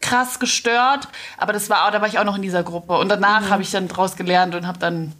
krass 0.00 0.38
gestört, 0.38 1.08
aber 1.36 1.52
das 1.52 1.68
war 1.70 1.86
auch, 1.86 1.90
da 1.90 2.00
war 2.00 2.08
ich 2.08 2.18
auch 2.18 2.24
noch 2.24 2.36
in 2.36 2.42
dieser 2.42 2.62
Gruppe. 2.62 2.96
Und 2.98 3.08
danach 3.08 3.42
Mhm. 3.42 3.50
habe 3.50 3.62
ich 3.62 3.70
dann 3.70 3.88
draus 3.88 4.16
gelernt 4.16 4.54
und 4.54 4.66
habe 4.66 4.78
dann 4.78 5.12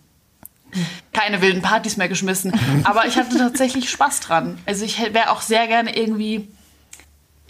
keine 1.13 1.41
wilden 1.43 1.63
Partys 1.63 1.97
mehr 1.97 2.09
geschmissen. 2.09 2.53
Aber 2.85 3.07
ich 3.07 3.17
hatte 3.17 3.37
tatsächlich 3.39 3.91
Spaß 3.91 4.21
dran. 4.21 4.59
Also 4.67 4.85
ich 4.85 4.99
wäre 5.15 5.31
auch 5.31 5.41
sehr 5.41 5.67
gerne 5.67 5.97
irgendwie, 5.97 6.49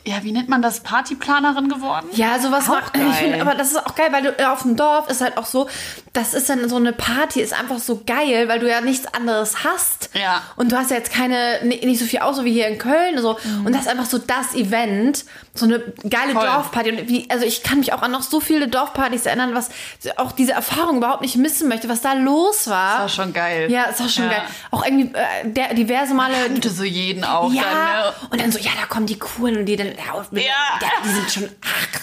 ja, 0.09 0.25
wie 0.25 0.33
nennt 0.33 0.49
man 0.49 0.63
das, 0.63 0.81
Partyplanerin 0.81 1.69
geworden? 1.69 2.07
Ja, 2.13 2.39
sowas 2.39 2.69
Auch 2.69 2.75
macht. 2.75 2.97
Ich 2.97 3.03
geil. 3.03 3.13
finde, 3.15 3.41
aber 3.41 3.55
das 3.55 3.71
ist 3.73 3.77
auch 3.87 3.95
geil, 3.95 4.09
weil 4.11 4.23
du 4.23 4.31
äh, 4.39 4.45
auf 4.47 4.63
dem 4.63 4.77
Dorf 4.77 5.09
ist 5.11 5.21
halt 5.21 5.37
auch 5.37 5.47
so, 5.47 5.69
das 6.13 6.35
ist 6.35 6.49
dann 6.49 6.69
so 6.69 6.77
eine 6.77 6.93
Party, 6.93 7.41
ist 7.41 7.53
einfach 7.59 7.79
so 7.79 8.03
geil, 8.07 8.49
weil 8.49 8.59
du 8.59 8.69
ja 8.69 8.81
nichts 8.81 9.07
anderes 9.13 9.65
hast. 9.65 10.11
Ja. 10.15 10.43
Und 10.57 10.73
du 10.73 10.77
hast 10.77 10.91
ja 10.91 10.97
jetzt 10.97 11.13
keine, 11.13 11.61
ni- 11.65 11.85
nicht 11.85 11.99
so 12.01 12.07
viel 12.07 12.21
Auswahl 12.21 12.45
wie 12.45 12.53
hier 12.53 12.69
in 12.69 12.79
Köln. 12.79 13.19
So. 13.19 13.39
Und 13.65 13.73
das 13.75 13.83
ist 13.83 13.89
einfach 13.89 14.07
so 14.07 14.19
das 14.19 14.55
Event, 14.55 15.25
so 15.55 15.65
eine 15.67 15.81
geile 16.09 16.33
Voll. 16.33 16.47
Dorfparty. 16.47 16.91
Und 16.93 17.09
wie, 17.09 17.29
also 17.31 17.45
ich 17.45 17.63
kann 17.63 17.79
mich 17.81 17.93
auch 17.93 18.03
an 18.03 18.11
noch 18.13 18.23
so 18.23 18.41
viele 18.41 18.69
Dorfpartys 18.69 19.27
erinnern, 19.27 19.55
was 19.55 19.71
auch 20.17 20.33
diese 20.33 20.53
Erfahrung 20.53 20.99
überhaupt 20.99 21.23
nicht 21.23 21.37
missen 21.37 21.69
möchte, 21.69 21.89
was 21.89 22.01
da 22.01 22.13
los 22.13 22.69
war. 22.69 22.93
Das 23.03 23.19
war 23.19 23.25
schon 23.25 23.33
geil. 23.33 23.71
ja, 23.71 23.85
ist 23.85 24.01
auch 24.01 24.09
schon 24.09 24.25
Ja. 24.25 24.31
geil. 24.31 24.43
Auch 24.71 24.85
irgendwie 24.85 25.13
äh, 25.15 25.51
der, 25.51 25.75
diverse 25.75 26.15
Male. 26.15 26.35
Kannte 26.47 26.71
so 26.71 26.85
jeden 26.85 27.25
auch 27.25 27.53
Ja, 27.53 27.63
dann, 27.63 27.73
ne? 27.75 28.13
und 28.31 28.41
dann 28.41 28.53
so, 28.53 28.59
ja, 28.59 28.71
da 28.81 28.87
kommen 28.87 29.07
die 29.07 29.19
Coolen 29.19 29.57
und 29.59 29.67
die 29.67 29.77
dann, 29.77 29.89
ja, 29.89 29.95
Ja. 30.33 30.41
ja 30.41 30.89
die 31.05 31.09
sind 31.09 31.31
schon 31.31 31.49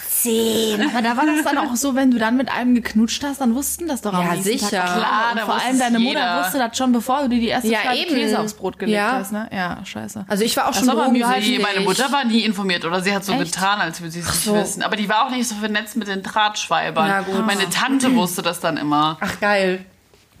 18. 0.00 0.90
Aber 0.90 1.02
da 1.02 1.16
war 1.16 1.24
das 1.26 1.44
dann 1.44 1.58
auch 1.58 1.76
so, 1.76 1.94
wenn 1.94 2.10
du 2.10 2.18
dann 2.18 2.36
mit 2.36 2.50
einem 2.50 2.74
geknutscht 2.74 3.22
hast, 3.24 3.40
dann 3.40 3.54
wussten 3.54 3.86
das 3.86 4.00
doch 4.02 4.12
am 4.12 4.26
Ja, 4.26 4.42
sicher. 4.42 4.70
Tag. 4.70 4.96
Klar, 4.96 5.32
und 5.34 5.40
vor 5.40 5.54
allem 5.54 5.78
deine 5.78 5.98
Mutter 5.98 6.18
jeder. 6.20 6.40
wusste 6.42 6.58
das 6.58 6.76
schon, 6.76 6.92
bevor 6.92 7.22
du 7.22 7.28
dir 7.28 7.40
die 7.40 7.48
erste 7.48 7.68
Ja, 7.68 7.80
Scheibe 7.82 7.96
eben. 7.98 8.14
Käse 8.14 8.40
aufs 8.40 8.54
Brot 8.54 8.78
gelegt 8.78 8.96
Ja. 8.96 9.12
hast. 9.12 9.32
Ne? 9.32 9.48
Ja, 9.52 9.78
scheiße. 9.84 10.24
Also 10.28 10.44
ich 10.44 10.56
war 10.56 10.64
auch 10.64 10.68
Das 10.68 10.78
schon 10.78 10.88
war 10.88 10.96
bei 10.96 11.08
mir 11.08 11.28
halt 11.28 11.44
meine 11.62 11.80
Mutter 11.80 12.10
war 12.10 12.24
nie 12.24 12.40
informiert 12.40 12.84
oder 12.84 13.00
sie 13.02 13.14
hat 13.14 13.24
so 13.24 13.32
Echt? 13.32 13.40
Getan, 13.52 13.80
als 13.80 14.00
würde 14.00 14.10
sie 14.12 14.20
es 14.20 14.26
nicht 14.26 14.44
so. 14.44 14.54
wissen. 14.54 14.82
Aber 14.82 14.96
die 14.96 15.08
war 15.08 15.26
auch 15.26 15.30
nicht 15.30 15.48
so 15.48 15.54
vernetzt 15.56 15.96
mit 15.96 16.08
den 16.08 16.22
Drahtschweibern. 16.22 17.08
Na 17.08 17.20
gut. 17.22 17.44
Meine 17.46 17.68
Tante 17.70 18.14
wusste 18.14 18.42
das 18.42 18.60
dann 18.60 18.76
immer. 18.76 19.16
Ach, 19.20 19.40
geil. 19.40 19.84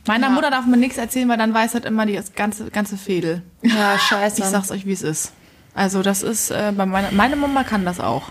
Meiner 0.06 0.30
Mutter 0.30 0.50
darf 0.50 0.66
man 0.66 0.78
nichts 0.78 0.98
erzählen, 0.98 1.28
weil 1.28 1.36
dann 1.38 1.52
weiß 1.52 1.74
halt 1.74 1.84
immer 1.84 2.06
die 2.06 2.20
ganze, 2.36 2.70
ganze 2.70 2.96
Fädel. 2.96 3.42
Ja, 3.62 3.98
scheiße. 3.98 4.40
Ich 4.40 4.46
sag's 4.46 4.70
euch, 4.70 4.86
wie 4.86 4.92
es 4.92 5.02
ist. 5.02 5.32
Also 5.74 6.02
das 6.02 6.22
ist, 6.22 6.50
äh, 6.50 6.72
bei 6.76 6.86
meiner, 6.86 7.10
meine 7.12 7.34
Mama 7.36 7.64
kann 7.64 7.84
das 7.84 7.98
auch. 8.00 8.24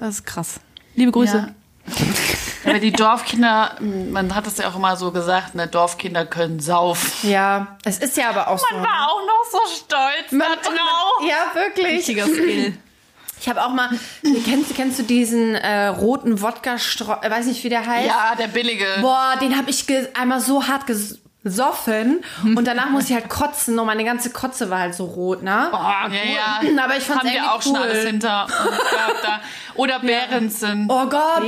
Das 0.00 0.10
ist 0.16 0.24
krass. 0.26 0.60
Liebe 0.94 1.10
Grüße. 1.12 1.36
Ja. 1.48 1.54
Aber 2.66 2.78
die 2.80 2.92
Dorfkinder, 2.92 3.76
man 3.80 4.34
hat 4.34 4.46
es 4.46 4.58
ja 4.58 4.68
auch 4.68 4.76
immer 4.76 4.96
so 4.96 5.10
gesagt, 5.10 5.54
ne, 5.54 5.66
Dorfkinder 5.66 6.26
können 6.26 6.60
saufen. 6.60 7.30
Ja, 7.30 7.78
es 7.84 7.98
ist 7.98 8.16
ja 8.18 8.28
aber 8.28 8.48
auch 8.48 8.58
so. 8.58 8.66
War 8.76 9.08
auch 9.10 9.22
noch 9.26 9.50
so 9.50 9.58
stolz 9.74 10.30
Man- 10.32 10.46
da 10.62 10.68
drauf. 10.68 11.22
Ja, 11.26 11.54
wirklich. 11.58 11.86
Richtiger 11.86 12.26
Skill. 12.26 12.76
Ich 13.40 13.48
habe 13.48 13.64
auch 13.64 13.72
mal, 13.72 13.88
kennst, 14.44 14.70
du- 14.70 14.74
kennst 14.74 14.98
du 14.98 15.02
diesen 15.04 15.54
äh, 15.54 15.86
roten 15.86 16.40
wodka 16.42 16.76
äh, 17.22 17.30
weiß 17.30 17.46
nicht, 17.46 17.62
wie 17.64 17.68
der 17.68 17.86
heißt? 17.86 18.06
Ja, 18.06 18.34
der 18.38 18.48
billige. 18.48 18.84
Boah, 19.00 19.34
den 19.40 19.56
habe 19.56 19.70
ich 19.70 19.84
einmal 20.14 20.40
so 20.40 20.66
hart 20.66 20.86
gesoffen 21.44 22.20
und 22.44 22.64
danach 22.66 22.90
musste 22.90 23.12
ich 23.12 23.18
halt 23.20 23.28
kotzen 23.30 23.78
und 23.78 23.86
meine 23.86 24.04
ganze 24.04 24.30
Kotze 24.30 24.70
war 24.70 24.80
halt 24.80 24.94
so 24.94 25.04
rot, 25.04 25.42
ne? 25.42 25.68
ja, 26.12 26.68
ja. 26.68 26.84
Aber 26.84 26.96
ich 26.96 27.04
fand's 27.04 27.22
Haben 27.22 27.28
wir 27.28 27.34
irgendwie 27.36 27.48
auch 27.50 27.62
schon 27.62 27.72
cool. 27.76 27.78
alles 27.82 28.04
hinter 28.06 28.44
uns 28.44 28.50
gehabt 28.90 29.24
da. 29.24 29.40
Oder 29.76 30.00
Behrensen. 30.00 30.86
Oh 30.90 31.06
Gott, 31.06 31.44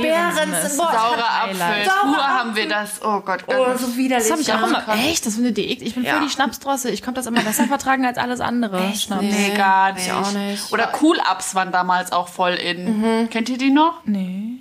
ist 0.63 0.77
Boah, 0.77 0.91
Saurer 0.93 1.43
Apfel. 1.43 1.61
Apfel. 1.61 2.17
haben 2.23 2.55
wir 2.55 2.67
das. 2.69 3.01
Oh 3.03 3.19
Gott, 3.19 3.43
Oh, 3.47 3.65
ganz 3.65 3.81
so 3.81 3.97
widerlich. 3.97 4.27
Das 4.27 4.31
habe 4.31 4.41
ich 4.41 4.53
auch 4.53 4.61
ja. 4.61 4.67
immer. 4.67 4.95
Echt? 5.09 5.25
Das 5.25 5.35
findet 5.35 5.57
ihr 5.57 5.65
eklig? 5.65 5.89
Ich 5.89 5.95
bin 5.95 6.03
Ja. 6.05 6.13
voll 6.15 6.25
die 6.25 6.31
Schnapsdrossel. 6.31 6.93
Ich 6.93 7.03
konnte 7.03 7.19
das 7.19 7.27
immer 7.27 7.41
besser 7.41 7.65
vertragen 7.65 8.05
als 8.05 8.17
alles 8.17 8.39
andere. 8.39 8.81
Echt? 8.85 9.03
Schnaps. 9.03 9.23
Nee. 9.23 9.53
Gar 9.57 9.93
nicht. 9.93 10.07
Ich 10.07 10.13
auch 10.13 10.31
nicht. 10.31 10.71
Oder 10.71 10.91
Cool-Ups 11.01 11.53
waren 11.53 11.71
damals 11.73 12.13
auch 12.13 12.29
voll 12.29 12.53
in. 12.53 13.27
Kennt 13.29 13.49
ihr 13.49 13.57
die 13.57 13.71
noch? 13.71 13.95
Nee. 14.05 14.59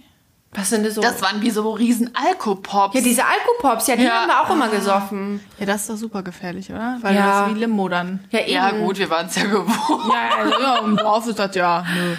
Was 0.53 0.71
sind 0.71 0.85
das 0.85 0.95
so? 0.97 1.01
Das 1.01 1.23
waren 1.23 1.41
wie 1.43 1.51
so 1.51 1.71
riesen 1.71 2.11
Alkopops. 2.15 2.95
ja, 2.97 3.01
diese 3.01 3.23
Alkopops, 3.25 3.87
ja, 3.87 3.95
die 3.95 4.03
Ja. 4.03 4.23
haben 4.23 4.29
wir 4.29 4.41
auch 4.41 4.51
immer 4.51 4.69
gesoffen. 4.69 5.41
Ja, 5.61 5.67
das 5.67 5.83
ist 5.83 5.91
doch 5.91 5.97
super 5.97 6.23
gefährlich, 6.25 6.71
oder? 6.71 6.99
Weil 7.03 7.15
Ja. 7.15 7.43
das 7.43 7.49
ist 7.51 7.55
wie 7.55 7.61
Limo 7.61 7.89
dann. 7.89 8.25
Ja, 8.31 8.41
eben. 8.41 8.53
ja 8.53 8.71
gut, 8.73 8.99
wir 8.99 9.09
waren 9.11 9.27
es 9.27 9.37
ja 9.37 9.45
gewohnt. 9.45 9.71
Ja, 10.13 10.39
also, 10.39 10.61
ja, 10.61 10.79
im 10.79 10.97
Dorf 10.97 11.27
ist 11.29 11.39
das 11.39 11.55
ja. 11.55 11.85
Nö. 11.95 12.17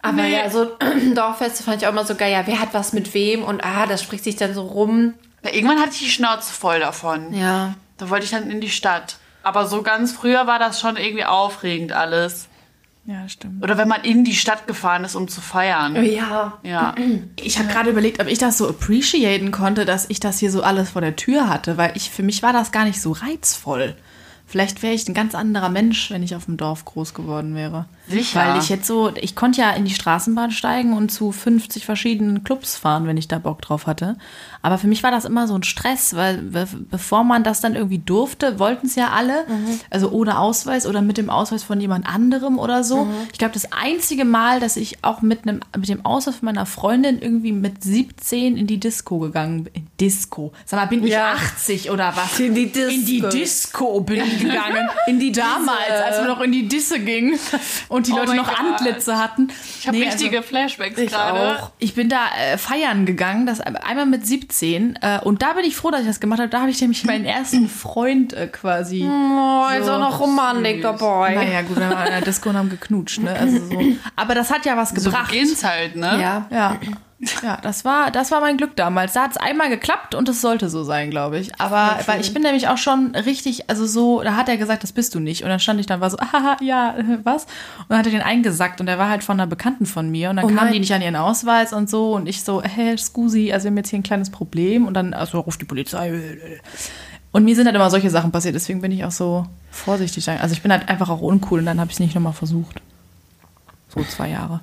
Aber 0.00 0.24
ja, 0.24 0.48
so 0.48 0.70
Dorffeste 1.14 1.62
fand 1.62 1.82
ich 1.82 1.86
auch 1.86 1.92
immer 1.92 2.04
so 2.06 2.14
geil. 2.14 2.32
Ja, 2.32 2.46
wer 2.46 2.60
hat 2.60 2.72
was 2.72 2.92
mit 2.94 3.12
wem 3.14 3.42
und 3.42 3.62
ah, 3.64 3.84
das 3.86 4.02
spricht 4.02 4.24
sich 4.24 4.36
dann 4.36 4.54
so 4.54 4.62
rum. 4.62 5.12
Ja, 5.44 5.52
irgendwann 5.52 5.78
hatte 5.80 5.90
ich 5.92 5.98
die 5.98 6.10
Schnauze 6.10 6.52
voll 6.52 6.80
davon. 6.80 7.34
Ja. 7.34 7.74
Da 7.98 8.08
wollte 8.08 8.24
ich 8.24 8.30
dann 8.30 8.50
in 8.50 8.60
die 8.60 8.70
Stadt. 8.70 9.16
Aber 9.42 9.66
so 9.66 9.82
ganz 9.82 10.12
früher 10.12 10.46
war 10.46 10.58
das 10.58 10.80
schon 10.80 10.96
irgendwie 10.96 11.24
aufregend 11.24 11.92
alles. 11.92 12.47
Ja, 13.08 13.26
stimmt. 13.26 13.64
Oder 13.64 13.78
wenn 13.78 13.88
man 13.88 14.02
in 14.02 14.22
die 14.22 14.34
Stadt 14.34 14.66
gefahren 14.66 15.02
ist, 15.02 15.14
um 15.14 15.28
zu 15.28 15.40
feiern. 15.40 16.04
Ja. 16.04 16.58
Ja. 16.62 16.94
Ich 17.36 17.58
habe 17.58 17.68
gerade 17.68 17.88
überlegt, 17.88 18.20
ob 18.20 18.26
ich 18.26 18.36
das 18.36 18.58
so 18.58 18.68
appreciaten 18.68 19.50
konnte, 19.50 19.86
dass 19.86 20.10
ich 20.10 20.20
das 20.20 20.38
hier 20.38 20.50
so 20.50 20.62
alles 20.62 20.90
vor 20.90 21.00
der 21.00 21.16
Tür 21.16 21.48
hatte, 21.48 21.78
weil 21.78 21.92
ich 21.94 22.10
für 22.10 22.22
mich 22.22 22.42
war 22.42 22.52
das 22.52 22.70
gar 22.70 22.84
nicht 22.84 23.00
so 23.00 23.12
reizvoll. 23.12 23.96
Vielleicht 24.50 24.82
wäre 24.82 24.94
ich 24.94 25.06
ein 25.06 25.12
ganz 25.14 25.34
anderer 25.34 25.68
Mensch, 25.68 26.10
wenn 26.10 26.22
ich 26.22 26.34
auf 26.34 26.46
dem 26.46 26.56
Dorf 26.56 26.86
groß 26.86 27.12
geworden 27.12 27.54
wäre. 27.54 27.84
Sicher. 28.08 28.40
Weil 28.40 28.58
ich 28.58 28.70
jetzt 28.70 28.86
so, 28.86 29.12
ich 29.14 29.36
konnte 29.36 29.60
ja 29.60 29.70
in 29.72 29.84
die 29.84 29.92
Straßenbahn 29.92 30.50
steigen 30.50 30.94
und 30.94 31.12
zu 31.12 31.32
50 31.32 31.84
verschiedenen 31.84 32.42
Clubs 32.44 32.74
fahren, 32.78 33.06
wenn 33.06 33.18
ich 33.18 33.28
da 33.28 33.38
Bock 33.38 33.60
drauf 33.60 33.86
hatte. 33.86 34.16
Aber 34.62 34.78
für 34.78 34.86
mich 34.86 35.02
war 35.02 35.10
das 35.10 35.26
immer 35.26 35.46
so 35.46 35.54
ein 35.54 35.64
Stress, 35.64 36.16
weil 36.16 36.38
be 36.38 36.66
bevor 36.90 37.24
man 37.24 37.44
das 37.44 37.60
dann 37.60 37.74
irgendwie 37.74 37.98
durfte, 37.98 38.58
wollten 38.58 38.86
es 38.86 38.94
ja 38.94 39.10
alle. 39.10 39.44
Also 39.90 40.10
ohne 40.10 40.38
Ausweis 40.38 40.86
oder 40.86 41.02
mit 41.02 41.18
dem 41.18 41.28
Ausweis 41.28 41.62
von 41.62 41.78
jemand 41.78 42.06
anderem 42.06 42.58
oder 42.58 42.82
so. 42.84 43.06
Ich 43.30 43.38
glaube, 43.38 43.52
das 43.52 43.70
einzige 43.72 44.24
Mal, 44.24 44.60
dass 44.60 44.78
ich 44.78 45.04
auch 45.04 45.20
mit, 45.20 45.46
einem, 45.46 45.60
mit 45.76 45.90
dem 45.90 46.06
Ausweis 46.06 46.36
von 46.36 46.46
meiner 46.46 46.64
Freundin 46.64 47.20
irgendwie 47.20 47.52
mit 47.52 47.84
17 47.84 48.56
in 48.56 48.66
die 48.66 48.80
Disco 48.80 49.18
gegangen 49.18 49.64
bin. 49.64 49.86
Disco. 50.00 50.52
Sag 50.64 50.80
mal, 50.80 50.86
bin 50.86 51.04
ich 51.04 51.12
Ja. 51.12 51.32
80 51.32 51.90
oder 51.90 52.14
was? 52.16 52.40
In 52.40 52.54
die 52.54 52.72
Disco. 52.72 52.90
In 52.90 53.04
die 53.04 53.20
Disco 53.28 54.00
bin 54.00 54.22
ich 54.24 54.37
gegangen. 54.40 54.88
In 55.06 55.18
die 55.18 55.32
damals, 55.32 55.90
als 56.04 56.18
wir 56.18 56.26
noch 56.28 56.40
in 56.40 56.52
die 56.52 56.68
Disse 56.68 57.00
gingen 57.00 57.38
und 57.88 58.06
die 58.06 58.12
Oh 58.12 58.16
Leute 58.16 58.34
noch 58.34 58.48
Gott. 58.48 58.58
Antlitze 58.60 59.18
hatten. 59.18 59.48
Ich 59.80 59.86
habe 59.86 59.96
Nee, 59.96 60.04
richtige 60.04 60.38
also, 60.38 60.48
Flashbacks 60.48 60.98
ich 60.98 61.10
gerade. 61.10 61.62
auch. 61.62 61.70
ich 61.78 61.94
bin 61.94 62.08
da 62.08 62.26
äh, 62.38 62.58
feiern 62.58 63.06
gegangen, 63.06 63.46
das 63.46 63.60
einmal 63.60 64.06
mit 64.06 64.26
17 64.26 64.98
äh, 65.00 65.20
und 65.24 65.42
da 65.42 65.52
bin 65.54 65.64
ich 65.64 65.76
froh, 65.76 65.90
dass 65.90 66.00
ich 66.02 66.06
das 66.06 66.20
gemacht 66.20 66.40
habe. 66.40 66.48
Da 66.50 66.60
habe 66.60 66.70
ich 66.70 66.80
nämlich 66.80 67.04
meinen 67.04 67.24
ersten 67.24 67.68
Freund 67.68 68.32
äh, 68.32 68.46
quasi. 68.46 69.04
Oh, 69.08 69.64
ist 69.78 69.86
So 69.86 69.92
auch 69.92 69.98
noch 70.00 70.20
Romantik 70.20 70.82
dabei. 70.82 71.34
Naja, 71.34 71.62
gut, 71.62 71.76
wir 71.76 71.90
waren 71.90 72.06
in 72.06 72.12
der 72.12 72.20
Disco 72.22 72.48
und 72.50 72.56
haben 72.56 72.70
geknutscht, 72.70 73.20
ne? 73.20 73.34
Also 73.38 73.58
so. 73.66 73.80
Aber 74.16 74.34
das 74.34 74.50
hat 74.50 74.64
ja 74.66 74.76
was 74.76 74.90
So 74.90 75.10
gebracht. 75.10 75.30
beginnt's 75.30 75.64
halt, 75.64 75.96
ne? 75.96 76.18
Ja. 76.20 76.46
Ja. 76.50 76.76
Ja, 77.42 77.58
das 77.60 77.84
war, 77.84 78.12
das 78.12 78.30
war 78.30 78.40
mein 78.40 78.56
Glück 78.58 78.76
damals. 78.76 79.12
Da 79.14 79.24
hat 79.24 79.32
es 79.32 79.36
einmal 79.38 79.68
geklappt 79.70 80.14
und 80.14 80.28
es 80.28 80.40
sollte 80.40 80.68
so 80.70 80.84
sein, 80.84 81.10
glaube 81.10 81.38
ich. 81.40 81.60
Aber 81.60 81.98
weil 82.06 82.20
ich 82.20 82.32
bin 82.32 82.42
nämlich 82.42 82.68
auch 82.68 82.78
schon 82.78 83.12
richtig, 83.16 83.68
also 83.68 83.86
so, 83.86 84.22
da 84.22 84.36
hat 84.36 84.48
er 84.48 84.56
gesagt, 84.56 84.84
das 84.84 84.92
bist 84.92 85.16
du 85.16 85.20
nicht. 85.20 85.42
Und 85.42 85.48
dann 85.48 85.58
stand 85.58 85.80
ich 85.80 85.86
dann, 85.86 86.00
war 86.00 86.10
so, 86.10 86.16
haha, 86.32 86.56
ja, 86.60 86.94
was? 87.24 87.44
Und 87.44 87.86
dann 87.90 87.98
hat 87.98 88.06
er 88.06 88.12
den 88.12 88.22
eingesackt 88.22 88.80
und 88.80 88.86
der 88.86 88.98
war 88.98 89.08
halt 89.08 89.24
von 89.24 89.34
einer 89.40 89.48
Bekannten 89.48 89.84
von 89.84 90.08
mir. 90.10 90.30
Und 90.30 90.36
dann 90.36 90.44
Oh 90.44 90.48
kam 90.48 90.56
nein. 90.66 90.72
die 90.74 90.78
nicht 90.80 90.92
an 90.94 91.02
ihren 91.02 91.16
Ausweis 91.16 91.72
und 91.72 91.90
so. 91.90 92.14
Und 92.14 92.28
ich 92.28 92.44
so, 92.44 92.62
hä, 92.62 92.96
Scusi, 92.96 93.52
also 93.52 93.64
wir 93.64 93.70
haben 93.70 93.76
jetzt 93.78 93.90
hier 93.90 93.98
ein 93.98 94.04
kleines 94.04 94.30
Problem. 94.30 94.86
Und 94.86 94.94
dann, 94.94 95.12
also 95.12 95.40
ruft 95.40 95.60
die 95.60 95.64
Polizei. 95.66 96.38
Und 97.32 97.44
mir 97.44 97.56
sind 97.56 97.66
halt 97.66 97.74
immer 97.74 97.90
solche 97.90 98.10
Sachen 98.10 98.30
passiert, 98.32 98.54
deswegen 98.54 98.80
bin 98.80 98.90
ich 98.92 99.04
auch 99.04 99.10
so 99.10 99.44
vorsichtig. 99.70 100.28
Also 100.30 100.52
ich 100.54 100.62
bin 100.62 100.72
halt 100.72 100.88
einfach 100.88 101.10
auch 101.10 101.20
uncool 101.20 101.58
und 101.58 101.66
dann 101.66 101.78
habe 101.80 101.90
ich 101.90 101.96
es 101.96 102.00
nicht 102.00 102.14
nochmal 102.14 102.32
versucht. 102.32 102.80
So 103.88 104.02
zwei 104.04 104.30
Jahre. 104.30 104.60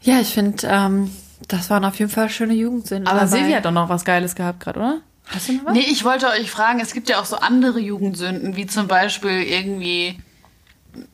Ja, 0.00 0.18
ich 0.20 0.34
finde, 0.34 0.66
ähm, 0.68 1.10
das 1.46 1.70
waren 1.70 1.84
auf 1.84 1.98
jeden 1.98 2.10
Fall 2.10 2.28
schöne 2.28 2.54
Jugendsünden. 2.54 3.06
Aber 3.06 3.20
dabei. 3.20 3.30
Silvia 3.38 3.56
hat 3.58 3.64
doch 3.64 3.70
noch 3.70 3.88
was 3.88 4.04
Geiles 4.04 4.34
gehabt 4.34 4.60
gerade, 4.60 4.78
oder? 4.80 5.00
Hast 5.26 5.48
du 5.48 5.52
noch 5.54 5.66
was? 5.66 5.72
Nee, 5.74 5.86
ich 5.88 6.04
wollte 6.04 6.26
euch 6.28 6.50
fragen, 6.50 6.80
es 6.80 6.92
gibt 6.92 7.08
ja 7.08 7.20
auch 7.20 7.24
so 7.26 7.36
andere 7.36 7.78
Jugendsünden, 7.78 8.56
wie 8.56 8.66
zum 8.66 8.88
Beispiel 8.88 9.42
irgendwie 9.42 10.18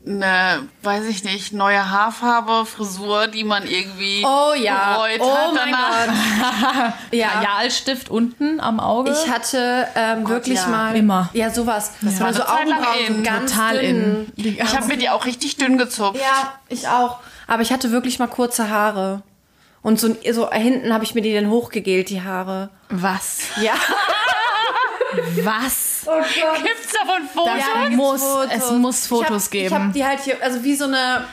eine, 0.06 0.66
weiß 0.82 1.04
ich 1.06 1.24
nicht, 1.24 1.52
neue 1.52 1.90
Haarfarbe, 1.90 2.64
Frisur, 2.64 3.26
die 3.26 3.44
man 3.44 3.66
irgendwie 3.66 4.24
Oh 4.24 4.54
ja. 4.54 4.94
bereut 4.96 5.20
Oh 5.20 5.34
hat 5.34 5.54
mein 5.54 5.72
danach. 5.72 6.92
Ja. 7.12 7.28
Kajalstift 7.28 8.08
unten 8.08 8.60
am 8.60 8.80
Auge. 8.80 9.12
Ich 9.12 9.30
hatte 9.30 9.86
ähm, 9.94 10.28
wirklich 10.28 10.60
ja. 10.60 10.68
mal. 10.68 10.96
Immer. 10.96 11.28
Ja, 11.32 11.50
sowas. 11.50 11.92
Das 12.00 12.18
war 12.20 12.26
war 12.28 12.34
so 12.34 12.42
Zeit 12.42 12.68
lang 12.68 12.78
Augenbrauen, 12.78 13.06
so 13.08 13.14
in. 13.14 13.22
ganz 13.24 13.52
Total 13.52 13.78
dünn. 13.78 14.32
in. 14.36 14.46
Ich 14.46 14.76
habe 14.76 14.86
mir 14.86 14.96
die 14.96 15.10
auch 15.10 15.26
richtig 15.26 15.56
dünn 15.56 15.76
gezupft. 15.76 16.20
Ja, 16.20 16.54
ich 16.68 16.88
auch. 16.88 17.18
Aber 17.46 17.62
ich 17.62 17.72
hatte 17.72 17.90
wirklich 17.90 18.18
mal 18.18 18.28
kurze 18.28 18.70
Haare. 18.70 19.22
Und 19.84 20.00
so, 20.00 20.16
so 20.32 20.50
hinten 20.50 20.94
habe 20.94 21.04
ich 21.04 21.14
mir 21.14 21.20
die 21.20 21.34
dann 21.34 21.50
hochgegelt, 21.50 22.08
die 22.08 22.22
Haare. 22.22 22.70
Was? 22.88 23.40
Ja. 23.60 23.74
Was? 25.44 26.02
Oh 26.06 26.10
Gott. 26.10 26.62
Gibt's 26.62 26.92
davon 26.92 27.28
Fotos? 27.32 27.52
Ja, 27.58 27.90
muss, 27.90 28.22
es 28.50 28.70
muss 28.72 29.06
Fotos 29.06 29.48
ich 29.52 29.60
hab, 29.60 29.66
Ich 29.66 29.72
habe 29.72 29.82
geben. 29.84 29.92
die 29.92 30.04
halt 30.04 30.20
hier, 30.20 30.42
also 30.42 30.64
wie 30.64 30.74
so 30.74 30.86
eine. 30.86 31.24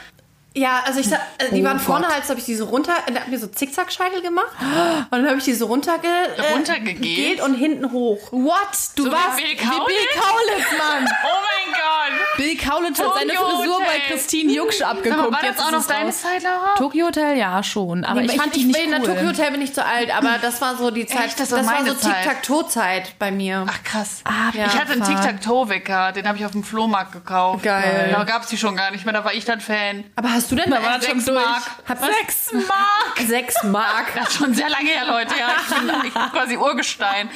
Ja, 0.53 0.81
also 0.85 0.99
ich 0.99 1.07
sag, 1.07 1.21
also 1.39 1.55
die 1.55 1.61
Oh 1.61 1.65
waren 1.65 1.79
vorne 1.79 2.05
Gott. 2.07 2.15
halt, 2.15 2.23
so 2.25 2.31
habe 2.31 2.39
ich 2.39 2.45
die 2.45 2.55
so 2.55 2.65
runter, 2.65 2.93
da 3.13 3.21
hab 3.21 3.27
mir 3.29 3.39
so 3.39 3.47
Zickzackscheitel 3.47 4.21
gemacht 4.21 4.51
und 4.59 5.11
dann 5.19 5.27
habe 5.27 5.37
ich 5.37 5.45
die 5.45 5.53
so 5.53 5.67
runterge, 5.67 6.07
äh, 6.07 6.51
Runtergegelt? 6.53 7.01
gegelt 7.01 7.41
und 7.41 7.53
hinten 7.53 7.91
hoch. 7.91 8.19
What? 8.31 8.57
Du 8.95 9.03
So 9.03 9.09
wie 9.09 9.13
warst 9.13 9.37
Bill 9.37 9.45
wie 9.45 9.55
Bill 9.55 9.65
Kaulitz? 9.69 10.09
Kaulitz, 10.15 10.77
Mann. 10.77 11.07
Oh 11.23 11.37
mein 11.41 11.73
Gott! 11.73 12.37
Bill 12.37 12.57
Kaulitz 12.57 12.99
hat 12.99 13.13
seine 13.15 13.33
Frisur 13.33 13.79
bei 13.79 13.85
Hotel. 13.85 13.99
Christine 14.09 14.51
Jucksch 14.53 14.79
Sag 14.79 14.87
mal, 14.87 14.97
abgeguckt. 14.97 15.31
war 15.31 15.39
das 15.41 15.43
Jetzt 15.43 15.59
auch 15.61 15.65
ist 15.67 15.71
noch 15.71 15.79
es 15.79 15.87
deine 15.87 16.05
raus. 16.07 16.21
Zeit, 16.21 16.43
Laura? 16.43 16.75
Tokyo 16.77 17.05
Hotel, 17.07 17.37
ja, 17.37 17.63
schon. 17.63 18.03
Aber 18.03 18.21
ich 18.21 18.31
fand 18.35 18.55
die 18.55 18.59
ich 18.61 18.65
nicht 18.65 18.79
bin 18.83 18.91
in 18.93 19.01
cool. 19.01 19.07
Tokyo 19.07 19.27
Hotel 19.29 19.51
bin 19.51 19.61
ich 19.61 19.73
zu 19.73 19.85
alt, 19.85 20.13
aber 20.15 20.37
das 20.41 20.59
war 20.61 20.75
so 20.75 20.91
die 20.91 21.05
Zeit, 21.05 21.25
Echt? 21.27 21.39
Das 21.39 21.49
das, 21.49 21.59
war 21.59 21.65
war 21.73 21.81
meine 21.81 21.93
so 21.93 21.97
Zeit. 21.99 22.23
Tic-Tac-Toe-Zeit 22.23 23.13
bei 23.19 23.31
mir. 23.31 23.65
Ach 23.69 23.83
krass. 23.83 24.21
Ah, 24.25 24.49
ich 24.53 24.61
hatte 24.77 24.93
einen 24.93 25.03
Tic-Tac-Toe-Wecker, 25.03 26.11
den 26.11 26.27
habe 26.27 26.37
ich 26.37 26.45
auf 26.45 26.51
dem 26.51 26.63
Flohmarkt 26.63 27.13
gekauft. 27.13 27.63
Geil. 27.63 28.09
Da 28.11 28.23
gab's 28.25 28.47
die 28.47 28.57
schon 28.57 28.75
gar 28.75 28.91
nicht 28.91 29.05
mehr, 29.05 29.13
da 29.13 29.23
war 29.23 29.33
ich 29.33 29.45
dann 29.45 29.61
Fan. 29.61 30.03
aber 30.15 30.29
hast 30.41 30.51
du 30.51 30.55
denn 30.55 30.69
Da 30.71 30.83
war 30.83 30.97
das 30.97 31.05
schon 31.05 31.19
sechs 31.19 31.25
durch. 31.25 31.45
Mark? 31.45 31.63
Hab 31.87 31.99
Sechs 31.99 32.51
Mark. 32.53 33.27
Sechs 33.27 33.63
Mark. 33.63 34.07
Das 34.15 34.29
ist 34.29 34.37
schon 34.37 34.53
sehr 34.53 34.69
lange 34.69 34.89
her, 34.89 35.05
Leute. 35.07 35.33
Ja, 35.39 35.55
ich 35.61 35.75
bin, 35.75 35.89
ich 36.07 36.13
bin 36.13 36.31
quasi 36.31 36.57
Urgestein. 36.57 37.29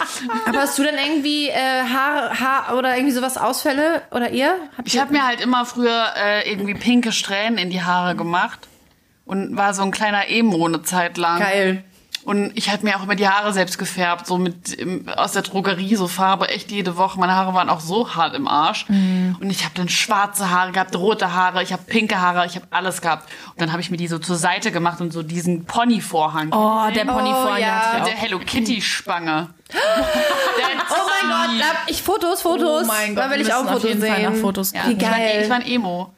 Aber 0.48 0.60
hast 0.60 0.78
du 0.78 0.84
denn 0.84 0.98
irgendwie 0.98 1.50
äh, 1.50 1.54
Haar, 1.56 2.40
Haar 2.40 2.78
oder 2.78 2.96
irgendwie 2.96 3.14
sowas 3.14 3.38
Ausfälle 3.38 4.02
oder 4.12 4.30
ihr? 4.32 4.58
Habt 4.78 4.88
Ich 4.88 5.00
habe 5.00 5.14
mir 5.14 5.26
halt 5.26 5.42
immer 5.42 5.66
früher 5.66 6.14
äh, 6.18 6.50
irgendwie 6.50 6.74
pinke 6.74 7.12
Strähnen 7.12 7.58
in 7.58 7.70
die 7.70 7.84
Haare 7.84 8.16
gemacht 8.16 8.68
und 9.26 9.56
war 9.58 9.74
so 9.74 9.84
ein 9.84 9.92
kleiner 9.92 10.30
Emo 10.30 10.66
eine 10.66 10.82
Zeit 10.84 11.18
lang. 11.18 11.40
geil. 11.40 11.84
Und 12.26 12.52
ich 12.58 12.72
habe 12.72 12.84
mir 12.84 12.98
auch 12.98 13.04
immer 13.04 13.14
die 13.16 13.28
Haare 13.30 13.54
selbst 13.54 13.78
gefärbt, 13.78 14.26
so 14.26 14.40
mit 14.40 14.78
ähm, 14.80 15.08
aus 15.16 15.34
der 15.34 15.44
Drogerie, 15.44 15.96
so 15.96 16.08
Farbe, 16.08 16.50
echt 16.50 16.72
jede 16.72 16.98
Woche. 16.98 17.20
Meine 17.20 17.34
Haare 17.36 17.54
waren 17.54 17.70
auch 17.70 17.80
so 17.80 18.16
hart 18.16 18.34
im 18.36 18.48
Arsch. 18.48 18.90
Mhm. 18.90 19.38
Und 19.40 19.52
ich 19.52 19.64
habe 19.64 19.76
dann 19.76 19.88
schwarze 19.90 20.50
Haare 20.50 20.72
gehabt, 20.72 20.96
rote 20.96 21.34
Haare, 21.34 21.62
ich 21.62 21.72
habe 21.72 21.84
pinke 21.84 22.20
Haare, 22.20 22.48
ich 22.48 22.56
habe 22.56 22.66
alles 22.72 23.02
gehabt. 23.02 23.30
Und 23.52 23.62
dann 23.62 23.72
habe 23.72 23.82
ich 23.82 23.92
mir 23.92 23.98
die 23.98 24.08
so 24.08 24.18
zur 24.18 24.38
Seite 24.38 24.72
gemacht 24.72 25.00
und 25.02 25.14
so 25.14 25.22
diesen 25.22 25.66
Pony-Vorhang. 25.66 26.48
Oh, 26.52 26.90
der 26.94 27.06
Oh, 27.08 27.12
vorne 27.14 27.62
ja. 27.62 27.68
hatte 27.68 27.98
Mit 28.00 28.08
der 28.08 28.14
auch. 28.16 28.22
Hello 28.22 28.40
Kitty-Spange. 28.40 29.50
Oh 30.88 31.08
mein 31.10 31.30
Gott, 31.50 31.60
da 31.60 31.66
hab 31.80 31.90
ich 31.90 32.02
Fotos, 32.04 32.42
Fotos. 32.42 32.84
Oh 32.84 32.88
mein 32.88 33.16
Gott, 33.16 33.26
da 33.26 33.30
will 33.32 33.42
ich 33.42 33.54
auch 33.54 33.66
Fotos 33.66 33.82
sehen. 34.00 34.36
Fotos 34.36 34.72
Ja, 34.74 34.88
Wie 34.88 34.94
ich 34.94 35.02
war- 35.02 35.10
geil. 35.12 35.40
Ich 35.44 35.50
war 35.50 35.58
ein 35.58 35.66
Emo. 35.66 36.14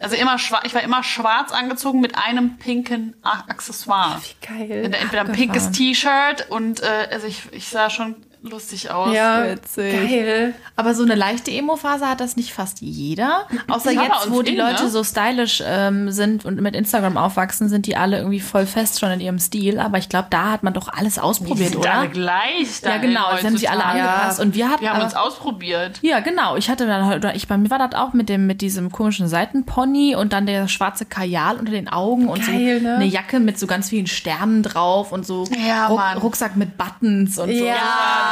Also 0.00 0.16
immer 0.16 0.38
schwarz, 0.38 0.64
ich 0.66 0.74
war 0.74 0.82
immer 0.82 1.02
schwarz 1.02 1.52
angezogen 1.52 2.00
mit 2.00 2.16
einem 2.16 2.56
pinken 2.56 3.14
Accessoire. 3.22 4.20
Geil. 4.40 4.90
Entweder 4.92 5.22
ein 5.22 5.32
pinkes 5.32 5.70
T-Shirt 5.72 6.46
und 6.48 6.82
äh, 6.82 7.08
also 7.10 7.26
ich, 7.26 7.42
ich 7.52 7.68
sah 7.68 7.90
schon 7.90 8.16
lustig 8.42 8.90
aus. 8.90 9.14
Ja, 9.14 9.44
Witzig. 9.50 9.92
geil. 9.92 10.54
Aber 10.76 10.94
so 10.94 11.02
eine 11.02 11.14
leichte 11.14 11.50
Emo-Phase 11.50 12.08
hat 12.08 12.20
das 12.20 12.36
nicht 12.36 12.52
fast 12.52 12.80
jeder. 12.80 13.46
Außer 13.68 13.92
Ja, 13.92 14.04
jetzt, 14.04 14.30
wo 14.30 14.42
die 14.42 14.52
in, 14.52 14.58
Leute 14.58 14.84
ne? 14.84 14.90
so 14.90 15.04
stylisch 15.04 15.62
ähm, 15.66 16.10
sind 16.10 16.44
und 16.44 16.60
mit 16.60 16.74
Instagram 16.74 17.16
aufwachsen, 17.16 17.68
sind 17.68 17.86
die 17.86 17.96
alle 17.96 18.18
irgendwie 18.18 18.40
voll 18.40 18.66
fest 18.66 18.98
schon 19.00 19.10
in 19.10 19.20
ihrem 19.20 19.38
Stil. 19.38 19.78
Aber 19.78 19.98
ich 19.98 20.08
glaube, 20.08 20.28
da 20.30 20.52
hat 20.52 20.62
man 20.62 20.72
doch 20.72 20.88
alles 20.88 21.14
Die 21.14 21.20
ausprobiert, 21.20 21.72
sind 21.72 21.86
alle 21.86 22.00
oder? 22.04 22.08
gleich. 22.08 22.80
Ja, 22.82 22.96
genau. 22.96 23.32
Jetzt 23.32 23.44
haben 23.44 23.56
sich 23.56 23.68
alle 23.70 23.84
angepasst. 23.84 24.40
Und 24.40 24.54
wir 24.54 24.68
hatten 24.70 24.80
Wir 24.82 24.90
haben 24.90 24.96
aber- 24.96 25.04
uns 25.04 25.14
ausprobiert. 25.16 25.98
Ja, 26.02 26.20
genau. 26.20 26.56
Ich 26.56 26.70
hatte 26.70 26.86
dann 26.86 27.04
halt, 27.06 27.18
oder 27.24 27.34
ich 27.34 27.46
bei 27.46 27.58
mir 27.58 27.68
war 27.70 27.78
das 27.78 27.94
auch 28.00 28.12
mit 28.14 28.28
dem 28.28 28.46
mit 28.46 28.62
diesem 28.62 28.90
komischen 28.90 29.28
Seitenpony 29.28 30.14
und 30.16 30.32
dann 30.32 30.46
der 30.46 30.66
schwarze 30.68 31.04
Kajal 31.04 31.56
unter 31.56 31.72
den 31.72 31.88
Augen 31.88 32.28
und 32.28 32.44
Geil, 32.46 32.78
so 32.80 32.86
ne? 32.86 32.94
eine 32.96 33.04
Jacke 33.04 33.38
mit 33.40 33.58
so 33.58 33.66
ganz 33.66 33.90
vielen 33.90 34.06
Sternen 34.06 34.62
drauf 34.62 35.12
und 35.12 35.26
so 35.26 35.44
Ja, 35.66 35.88
Mann. 35.90 36.18
Rucksack 36.18 36.56
mit 36.56 36.78
Buttons 36.78 37.38
und 37.38 37.48
so. 37.54 37.64
Ja, 37.64 37.74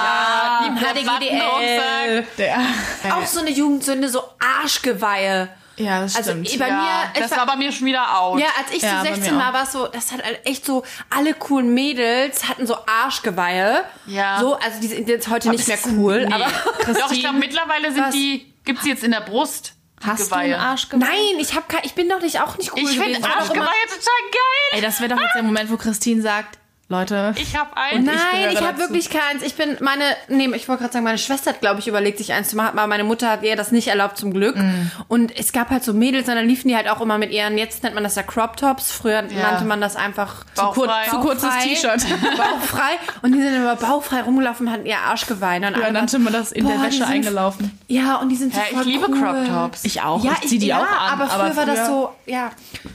ja, 0.05 0.68
die 0.68 0.80
der 0.80 0.94
HDGDL. 0.94 2.24
Buttonrucksack. 2.24 2.36
Der, 2.36 3.16
Auch 3.16 3.26
so 3.26 3.40
eine 3.40 3.51
Jugendsünde, 3.51 4.09
so 4.09 4.22
Arschgeweihe. 4.38 5.49
ja, 5.76 6.01
das 6.03 6.16
Also 6.16 6.30
stimmt. 6.30 6.59
bei 6.59 6.68
ja, 6.68 6.76
mir, 7.14 7.20
das 7.20 7.30
war 7.36 7.46
bei 7.46 7.57
mir 7.57 7.70
schon 7.72 7.86
wieder 7.86 8.18
out. 8.20 8.38
Ja, 8.40 8.46
als 8.59 8.72
ich 8.74 8.82
Ja, 8.82 9.01
so 9.01 9.09
bei 9.09 9.14
16 9.14 9.34
mir 9.36 9.40
war, 9.44 9.53
war 9.53 9.62
es 9.62 9.72
so, 9.72 9.86
das 9.86 10.12
hat 10.12 10.24
halt 10.24 10.40
echt 10.46 10.64
so, 10.66 10.84
alle 11.11 11.34
coolen 11.34 11.72
Mädels 11.74 12.49
hatten 12.49 12.66
so 12.66 12.76
Arschgeweihe. 12.86 13.84
Ja. 14.07 14.38
So, 14.40 14.55
also 14.57 14.80
die 14.80 14.88
sind 14.88 15.09
jetzt 15.09 15.28
heute 15.28 15.51
nicht 15.51 15.66
mehr 15.68 15.78
cool, 15.86 16.26
Nee. 16.26 16.34
aber. 16.34 16.46
Doch, 16.94 17.11
ich 17.12 17.20
glaube, 17.20 17.38
mittlerweile 17.38 17.92
sind 17.92 18.05
Was? 18.05 18.14
die, 18.14 18.53
gibt's 18.64 18.82
die 18.82 18.90
jetzt 18.90 19.05
in 19.05 19.11
der 19.12 19.20
Brust. 19.20 19.74
Hast 20.05 20.30
du 20.30 20.34
einen 20.36 20.51
Geweihe. 20.53 20.59
Arsch 20.61 20.88
gemacht? 20.88 21.11
Nein, 21.11 21.40
ich, 21.40 21.55
hab 21.57 21.64
ich 21.84 21.94
bin 21.94 22.09
doch 22.09 22.20
nicht 22.20 22.40
auch 22.40 22.57
nicht 22.57 22.72
cool 22.72 22.78
Ich 22.82 22.99
finde 22.99 23.20
war 23.20 23.36
Arschgeweihe 23.38 23.64
total 23.88 24.30
geil. 24.30 24.68
Ey, 24.72 24.80
das 24.80 25.01
wäre 25.01 25.12
doch 25.14 25.20
jetzt 25.20 25.34
der 25.34 25.42
Moment, 25.42 25.70
wo 25.72 25.76
Christine 25.76 26.22
sagt, 26.22 26.57
Leute. 26.91 27.34
Ich 27.36 27.55
habe 27.55 27.76
einen. 27.76 28.05
Nein, 28.07 28.14
gehöre 28.32 28.53
ich, 28.53 28.62
habe 28.62 28.78
wirklich 28.78 29.11
keins. 29.11 29.43
Ich 29.43 29.55
bin 29.57 29.76
meine, 29.80 30.05
nee, 30.28 30.47
ich 30.57 30.68
wollte 30.68 30.80
gerade 30.84 30.93
sagen, 30.95 31.05
meine 31.05 31.18
Schwester 31.18 31.51
hat, 31.51 31.61
glaube 31.61 31.80
ich, 31.80 31.86
überlegt, 31.89 32.16
sich 32.16 32.32
eins 32.32 32.49
zu 32.49 32.57
machen, 32.57 32.78
aber 32.78 32.86
meine 32.86 33.05
Mutter 33.05 33.30
hat 33.30 33.43
ihr 33.43 33.57
das 33.57 33.72
nicht 33.72 33.89
erlaubt, 33.89 34.16
zum 34.16 34.32
Glück. 34.32 34.57
Mm. 34.57 34.91
Und 35.07 35.39
es 35.39 35.53
gab 35.53 35.68
halt 35.68 35.84
so 35.84 35.93
Mädels, 35.93 36.28
und 36.28 36.36
dann 36.36 36.47
liefen 36.49 36.68
die 36.68 36.76
halt 36.76 36.89
auch 36.89 37.03
immer 37.03 37.18
mit 37.18 37.30
ihren, 37.30 37.59
jetzt 37.59 37.82
nennt 37.82 37.95
man 37.95 38.05
das 38.05 38.14
ja 38.14 38.22
Crop 38.22 38.57
Tops, 38.57 38.91
früher 38.91 39.22
Ja. 39.28 39.51
nannte 39.51 39.66
man 39.66 39.82
das 39.82 39.97
einfach 39.97 40.45
Bauchfrei. 40.57 41.05
zu, 41.05 41.11
Zu 41.11 41.20
kurzes. 41.20 41.51
T-Shirt. 41.62 42.07
bauchfrei. 42.39 42.93
Und 43.20 43.32
die 43.32 43.43
sind 43.43 43.55
immer 43.55 43.76
bauchfrei 43.76 44.22
rumgelaufen 44.22 44.66
und 44.68 44.72
hatten 44.72 44.86
ihr 44.86 44.99
Arsch 44.99 45.26
geweint. 45.26 45.66
Und 45.66 45.76
Ja, 45.76 45.91
nannte 45.91 46.18
man 46.18 46.32
das 46.32 46.53
in 46.53 46.66
der 46.66 46.76
boah, 46.76 46.80
Wäsche 46.84 46.91
die 46.93 46.97
sind- 47.05 47.07
eingelaufen. 47.12 47.78
Ja, 47.89 48.16
und 48.16 48.30
die 48.30 48.36
sind 48.36 48.55
so 48.55 48.61
Ja, 48.61 48.66
ich 48.70 48.76
voll 48.76 48.84
liebe 48.86 49.07
cool. 49.11 49.20
Crop 49.20 49.47
Tops. 49.47 49.84
Ich 49.84 50.01
auch. 50.01 50.24
Ja, 50.24 50.36
ich 50.43 50.49
zieh 50.49 50.59
die 50.59 50.68
ja, 50.68 50.78
auch 50.78 50.82
an. 51.12 51.20
aber 51.20 51.28
früher 51.28 51.55
war 51.57 51.66
das 51.66 51.86
so, 51.86 52.11
ja. 52.24 52.51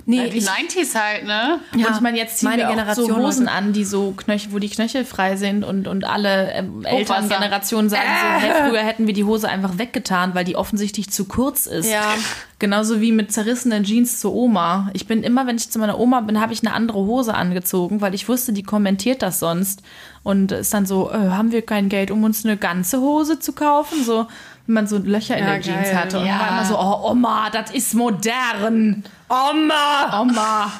Nee, 0.07 0.29
die 0.29 0.39
ich, 0.39 0.47
90s 0.47 0.95
halt, 0.99 1.25
ne? 1.25 1.59
ja, 1.75 1.87
und 1.89 1.93
ich 1.95 2.01
meine, 2.01 2.17
jetzt 2.17 2.39
ziehen 2.39 2.49
meine 2.49 2.63
wir 2.63 2.67
auch 2.69 2.71
Generation, 2.71 3.07
so 3.07 3.15
Hosen 3.17 3.47
an, 3.47 3.71
die 3.71 3.82
so 3.85 4.11
Knöchel, 4.11 4.51
wo 4.53 4.59
die 4.59 4.69
Knöchel 4.69 5.05
frei 5.05 5.35
sind 5.35 5.63
und, 5.63 5.87
und 5.87 6.03
alle 6.05 6.51
ähm, 6.51 6.83
älteren 6.85 7.23
Hochwasser. 7.23 7.35
Generationen 7.41 7.89
sagen 7.89 8.03
so, 8.03 8.41
hey, 8.47 8.69
früher 8.69 8.81
hätten 8.83 9.07
wir 9.07 9.13
die 9.13 9.23
Hose 9.23 9.49
einfach 9.49 9.77
weggetan, 9.77 10.35
weil 10.35 10.43
die 10.45 10.55
offensichtlich 10.55 11.09
zu 11.09 11.25
kurz 11.25 11.65
ist. 11.65 11.91
Ja. 11.91 12.13
Genauso 12.59 13.01
wie 13.01 13.11
mit 13.11 13.31
zerrissenen 13.31 13.83
Jeans 13.83 14.19
zur 14.19 14.33
Oma. 14.33 14.89
Ich 14.93 15.05
bin 15.07 15.23
immer, 15.23 15.45
wenn 15.47 15.57
ich 15.57 15.69
zu 15.69 15.79
meiner 15.79 15.99
Oma 15.99 16.21
bin, 16.21 16.39
habe 16.39 16.53
ich 16.53 16.61
eine 16.65 16.73
andere 16.73 16.99
Hose 16.99 17.33
angezogen, 17.33 17.99
weil 18.01 18.13
ich 18.13 18.29
wusste, 18.29 18.53
die 18.53 18.63
kommentiert 18.63 19.21
das 19.21 19.39
sonst. 19.39 19.81
Und 20.23 20.51
ist 20.53 20.73
dann 20.73 20.85
so, 20.85 21.11
äh, 21.11 21.15
haben 21.31 21.51
wir 21.51 21.61
kein 21.63 21.89
Geld, 21.89 22.09
um 22.11 22.23
uns 22.23 22.45
eine 22.45 22.55
ganze 22.55 22.99
Hose 23.01 23.39
zu 23.39 23.51
kaufen? 23.53 24.03
So, 24.05 24.27
wenn 24.65 24.73
man 24.75 24.87
so 24.87 24.97
Löcher 24.97 25.35
in 25.35 25.43
Ja, 25.43 25.51
der 25.51 25.61
Jeans 25.61 25.83
geil. 25.89 25.95
hatte. 25.97 26.19
Und 26.19 26.25
Ja. 26.25 26.39
war 26.39 26.47
immer 26.49 26.65
so, 26.65 26.77
oh 26.79 27.11
Oma, 27.11 27.49
das 27.51 27.71
ist 27.71 27.93
modern. 27.93 29.03
Oma! 29.27 30.21
Oma. 30.21 30.71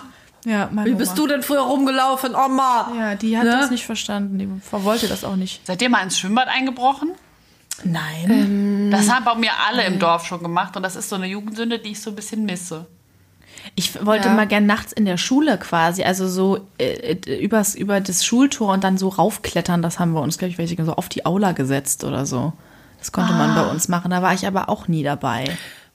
Ja, 0.46 0.70
meine 0.72 0.90
Wie 0.90 0.96
bist 0.96 1.18
du 1.18 1.26
denn 1.28 1.42
früher 1.42 1.62
rumgelaufen, 1.62 2.36
Oma? 2.36 2.92
Ja, 2.98 3.16
die 3.16 3.38
hat 3.38 3.46
Ne? 3.46 3.52
das 3.52 3.72
nicht 3.72 3.86
verstanden. 3.86 4.38
Die 4.40 4.50
wollte 4.72 5.08
das 5.08 5.24
auch 5.24 5.36
nicht. 5.38 5.66
Seid 5.66 5.82
ihr 5.82 5.90
mal 5.90 6.02
ins 6.04 6.20
Schwimmbad 6.20 6.48
eingebrochen? 6.50 7.12
Nein. 7.84 8.90
Das 8.92 9.10
haben 9.10 9.26
bei 9.26 9.36
mir 9.36 9.52
alle 9.68 9.84
im 9.86 10.00
Dorf 10.00 10.26
schon 10.26 10.42
gemacht 10.44 10.76
und 10.78 10.84
das 10.84 10.96
ist 10.96 11.10
so 11.10 11.16
eine 11.16 11.28
Jugendsünde, 11.28 11.80
die 11.80 11.92
ich 11.92 12.02
so 12.02 12.12
ein 12.12 12.16
bisschen 12.16 12.46
misse. 12.46 12.86
Ich 13.76 14.06
wollte 14.06 14.28
Ja. 14.28 14.34
mal 14.34 14.48
gern 14.48 14.66
nachts 14.66 14.92
in 14.92 15.06
der 15.06 15.18
Schule 15.18 15.58
quasi, 15.58 16.04
also 16.04 16.28
so 16.28 16.68
äh, 16.78 17.14
äh, 17.26 17.44
übers, 17.44 17.76
über 17.76 18.02
das 18.02 18.26
Schultor 18.26 18.74
und 18.74 18.84
dann 18.84 18.98
so 18.98 19.08
raufklettern. 19.10 19.82
Das 19.82 20.00
haben 20.00 20.12
wir 20.14 20.22
uns, 20.22 20.38
glaube 20.38 20.52
ich, 20.52 20.58
welche 20.58 20.84
so 20.84 20.94
auf 20.94 21.08
die 21.10 21.26
Aula 21.26 21.54
gesetzt 21.54 22.04
oder 22.04 22.26
so. 22.26 22.54
Das 23.00 23.12
konnte 23.12 23.34
man 23.34 23.56
bei 23.56 23.66
uns 23.70 23.88
machen. 23.88 24.12
Da 24.12 24.22
war 24.22 24.34
ich 24.34 24.46
aber 24.48 24.70
auch 24.70 24.88
nie 24.88 25.04
dabei. 25.04 25.46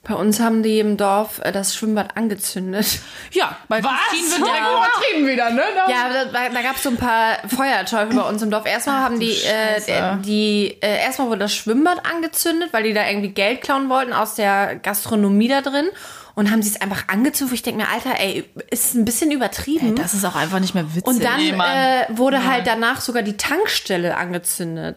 Bei 0.03 0.15
uns 0.15 0.39
haben 0.39 0.63
die 0.63 0.79
im 0.79 0.95
Dorf 0.97 1.39
äh, 1.43 1.51
das 1.51 1.75
Schwimmbad 1.75 2.15
angezündet. 2.15 2.99
Ja, 3.31 3.57
bei 3.67 3.83
Was? 3.83 3.91
Christine 4.09 4.31
wird 4.31 4.47
direkt 4.47 4.63
Ja. 4.63 4.77
übertrieben 4.77 5.27
wieder, 5.27 5.49
ne? 5.51 5.61
Ja, 5.89 6.23
da, 6.31 6.49
da 6.49 6.61
gab 6.61 6.77
es 6.77 6.83
so 6.83 6.89
ein 6.89 6.97
paar 6.97 7.37
Feuerteufel 7.47 8.15
bei 8.15 8.21
uns 8.23 8.41
im 8.41 8.49
Dorf. 8.49 8.65
Erstmal 8.65 9.01
haben 9.01 9.19
die, 9.19 9.33
äh, 9.43 10.17
die 10.23 10.77
äh, 10.81 10.99
erstmal 11.03 11.27
wurde 11.27 11.39
das 11.39 11.53
Schwimmbad 11.53 12.05
angezündet, 12.09 12.69
weil 12.71 12.83
die 12.83 12.93
da 12.93 13.07
irgendwie 13.07 13.29
Geld 13.29 13.61
klauen 13.61 13.89
wollten 13.89 14.13
aus 14.13 14.35
der 14.35 14.77
Gastronomie 14.77 15.49
da 15.49 15.61
drin. 15.61 15.87
Und 16.35 16.49
haben 16.51 16.61
sie 16.61 16.69
es 16.69 16.79
einfach 16.79 17.03
angezündet, 17.09 17.53
ich 17.53 17.63
denke 17.63 17.81
mir, 17.81 17.89
Alter, 17.89 18.17
ey, 18.17 18.49
ist 18.71 18.95
ein 18.95 19.03
bisschen 19.03 19.29
übertrieben. 19.31 19.95
Das 19.95 20.13
ist 20.13 20.23
auch 20.23 20.35
einfach 20.35 20.59
nicht 20.61 20.73
mehr 20.73 20.95
witzig. 20.95 21.05
und 21.05 21.21
dann 21.21 21.35
Nee, 21.35 21.49
äh, 21.51 22.05
wurde 22.17 22.45
halt 22.47 22.65
danach 22.65 23.01
sogar 23.01 23.23
die 23.23 23.35
Tankstelle 23.35 24.15
angezündet. 24.15 24.95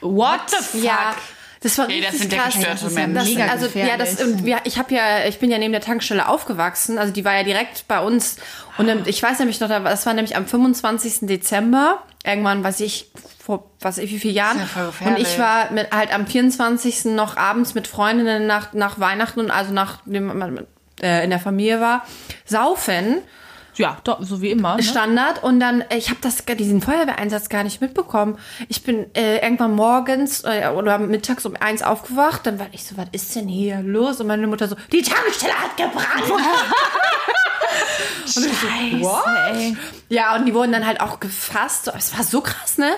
what 0.00 0.40
the 0.48 0.56
fuck? 0.64 0.84
Ja, 0.84 1.14
das 1.64 1.78
war 1.78 1.86
Okay, 1.86 2.00
das 2.02 2.12
richtig 2.12 2.20
sind 2.20 2.32
ja 2.32 2.42
krass. 2.42 2.54
gestörte 2.54 2.84
das, 2.84 2.94
Menschen. 2.94 3.14
das, 3.14 3.24
Mega 3.24 3.46
also 3.46 3.66
ja, 3.74 3.96
das 3.96 4.22
und 4.22 4.46
ja, 4.46 4.58
ich 4.64 4.78
habe 4.78 4.94
ja, 4.94 5.24
ich 5.26 5.38
bin 5.38 5.50
ja 5.50 5.58
neben 5.58 5.72
der 5.72 5.80
Tankstelle 5.80 6.28
aufgewachsen. 6.28 6.98
Also 6.98 7.12
die 7.12 7.24
war 7.24 7.34
ja 7.34 7.42
direkt 7.42 7.88
bei 7.88 8.00
uns. 8.00 8.36
Und 8.76 8.86
dann, 8.86 9.02
ich 9.06 9.22
weiß 9.22 9.38
nämlich 9.38 9.60
noch, 9.60 9.68
das 9.68 10.04
war 10.04 10.12
nämlich 10.14 10.36
am 10.36 10.46
25. 10.46 11.20
Dezember. 11.22 12.02
Irgendwann, 12.24 12.62
weiß 12.62 12.80
ich, 12.80 13.10
vor 13.42 13.70
was 13.80 13.98
ich 13.98 14.10
wie 14.10 14.18
viele 14.18 14.34
Jahren. 14.34 14.58
Das 14.58 14.68
ist 14.68 14.76
ja 14.76 14.90
voll 14.92 15.08
und 15.08 15.18
ich 15.18 15.38
war 15.38 15.72
mit 15.72 15.90
halt 15.90 16.14
am 16.14 16.26
24. 16.26 17.06
noch 17.06 17.36
abends 17.36 17.74
mit 17.74 17.86
Freundinnen 17.86 18.46
nach, 18.46 18.72
nach 18.72 19.00
Weihnachten 19.00 19.40
und 19.40 19.50
also 19.50 19.72
nachdem 19.72 20.26
man 20.26 20.66
äh, 21.02 21.24
in 21.24 21.30
der 21.30 21.40
Familie 21.40 21.80
war, 21.80 22.06
saufen. 22.44 23.18
Ja, 23.76 23.98
doch, 24.04 24.22
so 24.22 24.40
wie 24.40 24.50
immer. 24.50 24.76
Ne? 24.76 24.82
Standard 24.82 25.42
und 25.42 25.60
dann 25.60 25.82
äh, 25.82 25.96
ich 25.96 26.10
habe 26.10 26.20
das 26.20 26.44
diesen 26.44 26.80
Feuerwehreinsatz 26.80 27.48
gar 27.48 27.64
nicht 27.64 27.80
mitbekommen. 27.80 28.38
Ich 28.68 28.82
bin 28.82 29.06
äh, 29.14 29.38
irgendwann 29.38 29.74
morgens 29.74 30.44
äh, 30.44 30.70
oder 30.74 30.98
mittags 30.98 31.44
um 31.44 31.56
eins 31.56 31.82
aufgewacht, 31.82 32.46
dann 32.46 32.58
war 32.58 32.68
ich 32.72 32.84
so, 32.84 32.96
was 32.96 33.08
ist 33.12 33.34
denn 33.34 33.48
hier 33.48 33.80
los? 33.80 34.20
Und 34.20 34.28
meine 34.28 34.46
Mutter 34.46 34.68
so, 34.68 34.76
die 34.92 35.02
Tankstelle 35.02 35.54
hat 35.54 35.76
gebrannt. 35.76 36.30
und 38.36 38.46
ich 38.46 38.52
so, 38.58 38.68
what? 39.00 39.76
Ja, 40.08 40.36
und 40.36 40.46
die 40.46 40.54
wurden 40.54 40.72
dann 40.72 40.86
halt 40.86 41.00
auch 41.00 41.20
gefasst. 41.20 41.92
Es 41.96 42.16
war 42.16 42.24
so 42.24 42.40
krass, 42.40 42.78
ne? 42.78 42.90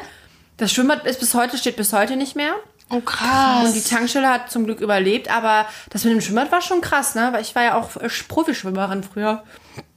Das 0.56 0.72
Schwimmbad 0.72 1.06
ist 1.06 1.20
bis 1.20 1.34
heute 1.34 1.58
steht 1.58 1.76
bis 1.76 1.92
heute 1.92 2.16
nicht 2.16 2.36
mehr. 2.36 2.54
Oh 2.88 3.00
krass. 3.00 3.66
Und 3.66 3.74
die 3.74 3.82
Tankstelle 3.82 4.28
hat 4.28 4.50
zum 4.50 4.64
Glück 4.64 4.80
überlebt, 4.80 5.30
aber 5.30 5.66
das 5.90 6.04
mit 6.04 6.12
dem 6.12 6.20
Schwimmbad 6.20 6.52
war 6.52 6.62
schon 6.62 6.80
krass, 6.80 7.14
ne? 7.14 7.30
Weil 7.32 7.42
ich 7.42 7.54
war 7.54 7.64
ja 7.64 7.74
auch 7.74 7.96
äh, 7.96 8.08
Profischwimmerin 8.28 9.02
früher. 9.02 9.42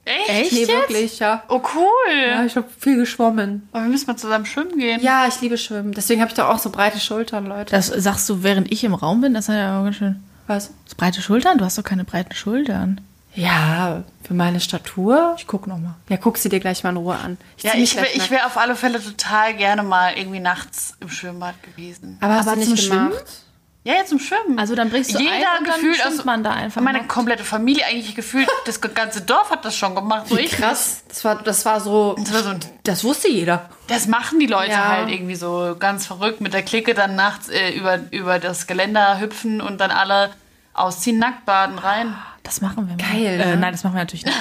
Echt? 0.04 0.52
Nee, 0.52 0.66
wirklich, 0.66 1.18
ja. 1.18 1.42
Oh 1.48 1.60
cool. 1.74 2.28
Ja, 2.28 2.44
ich 2.44 2.56
habe 2.56 2.66
viel 2.78 2.96
geschwommen. 2.96 3.68
Aber 3.72 3.84
wir 3.84 3.90
müssen 3.90 4.06
mal 4.06 4.16
zusammen 4.16 4.46
schwimmen 4.46 4.78
gehen. 4.78 5.00
Ja, 5.02 5.26
ich 5.28 5.40
liebe 5.40 5.58
Schwimmen. 5.58 5.92
Deswegen 5.92 6.20
habe 6.20 6.30
ich 6.30 6.36
doch 6.36 6.48
auch 6.48 6.58
so 6.58 6.70
breite 6.70 6.98
Schultern, 6.98 7.46
Leute. 7.46 7.70
Das 7.70 7.86
sagst 7.86 8.28
du, 8.28 8.42
während 8.42 8.72
ich 8.72 8.82
im 8.82 8.94
Raum 8.94 9.20
bin? 9.20 9.34
Das 9.34 9.48
ist 9.48 9.54
ja 9.54 9.78
auch 9.78 9.84
ganz 9.84 9.96
schön. 9.96 10.22
Was? 10.46 10.70
Breite 10.96 11.22
Schultern? 11.22 11.58
Du 11.58 11.64
hast 11.64 11.78
doch 11.78 11.84
keine 11.84 12.04
breiten 12.04 12.34
Schultern. 12.34 13.00
Ja, 13.34 14.02
für 14.24 14.34
meine 14.34 14.58
Statur. 14.58 15.36
Ich 15.38 15.46
guck 15.46 15.66
noch 15.68 15.78
mal. 15.78 15.94
Ja, 16.08 16.16
guck 16.16 16.36
sie 16.36 16.48
dir 16.48 16.58
gleich 16.58 16.82
mal 16.82 16.90
in 16.90 16.96
Ruhe 16.96 17.16
an. 17.16 17.38
Ja, 17.58 17.72
ich 17.76 17.94
wäre 17.94 18.06
gleich 18.06 18.16
ich 18.16 18.30
wär 18.30 18.46
auf 18.46 18.56
alle 18.56 18.74
Fälle 18.74 19.02
total 19.02 19.54
gerne 19.54 19.84
mal 19.84 20.14
irgendwie 20.16 20.40
nachts 20.40 20.94
im 21.00 21.08
Schwimmbad 21.08 21.54
gewesen. 21.62 22.18
Aber 22.20 22.34
hast 22.34 22.48
Aber 22.48 22.56
du 22.56 22.62
zum 22.62 22.72
nicht 22.72 22.84
Schwimmen? 22.86 23.12
Ja, 23.82 23.94
jetzt 23.94 24.10
zum 24.10 24.18
Schwimmen. 24.18 24.58
Also 24.58 24.74
dann 24.74 24.90
brichst 24.90 25.14
du 25.14 25.18
Jeder 25.18 25.32
ein 25.32 25.38
und 25.38 25.44
dann 25.68 25.74
gefühlt, 25.76 25.96
schwimmt 25.96 26.10
also 26.10 26.24
man 26.24 26.44
da 26.44 26.50
einfach 26.50 26.82
Meine 26.82 26.98
nackt. 26.98 27.08
komplette 27.10 27.44
Familie 27.44 27.86
eigentlich 27.86 28.14
gefühlt, 28.14 28.46
das 28.66 28.80
ganze 28.82 29.22
Dorf 29.22 29.50
hat 29.50 29.64
das 29.64 29.74
schon 29.74 29.94
gemacht. 29.94 30.28
So 30.28 30.36
ich 30.36 30.52
Krass. 30.52 31.02
Das 31.08 31.24
war, 31.24 31.36
das 31.42 31.64
war 31.64 31.80
so. 31.80 32.14
Das 32.18 32.32
war 32.34 32.42
so 32.42 32.50
ein- 32.50 32.60
Das 32.84 33.04
wusste 33.04 33.28
jeder. 33.30 33.70
Das 33.86 34.06
machen 34.06 34.38
die 34.38 34.46
Leute 34.46 34.72
Ja. 34.72 34.88
halt 34.88 35.08
irgendwie 35.10 35.34
so 35.34 35.76
ganz 35.78 36.06
verrückt 36.06 36.42
mit 36.42 36.52
der 36.52 36.62
Clique 36.62 36.92
dann 36.92 37.16
nachts 37.16 37.48
äh, 37.48 37.70
über, 37.70 37.98
über 38.10 38.38
das 38.38 38.66
Geländer 38.66 39.18
hüpfen 39.18 39.62
und 39.62 39.80
dann 39.80 39.90
alle 39.90 40.30
ausziehen, 40.74 41.18
nackt 41.18 41.46
baden 41.46 41.78
rein. 41.78 42.14
Das 42.42 42.60
machen 42.60 42.88
wir 42.88 42.96
mal. 42.96 43.12
Geil, 43.12 43.40
Äh, 43.40 43.46
ne? 43.46 43.56
nein, 43.58 43.72
das 43.72 43.84
machen 43.84 43.94
wir 43.94 44.00
natürlich 44.00 44.24
nicht. 44.24 44.36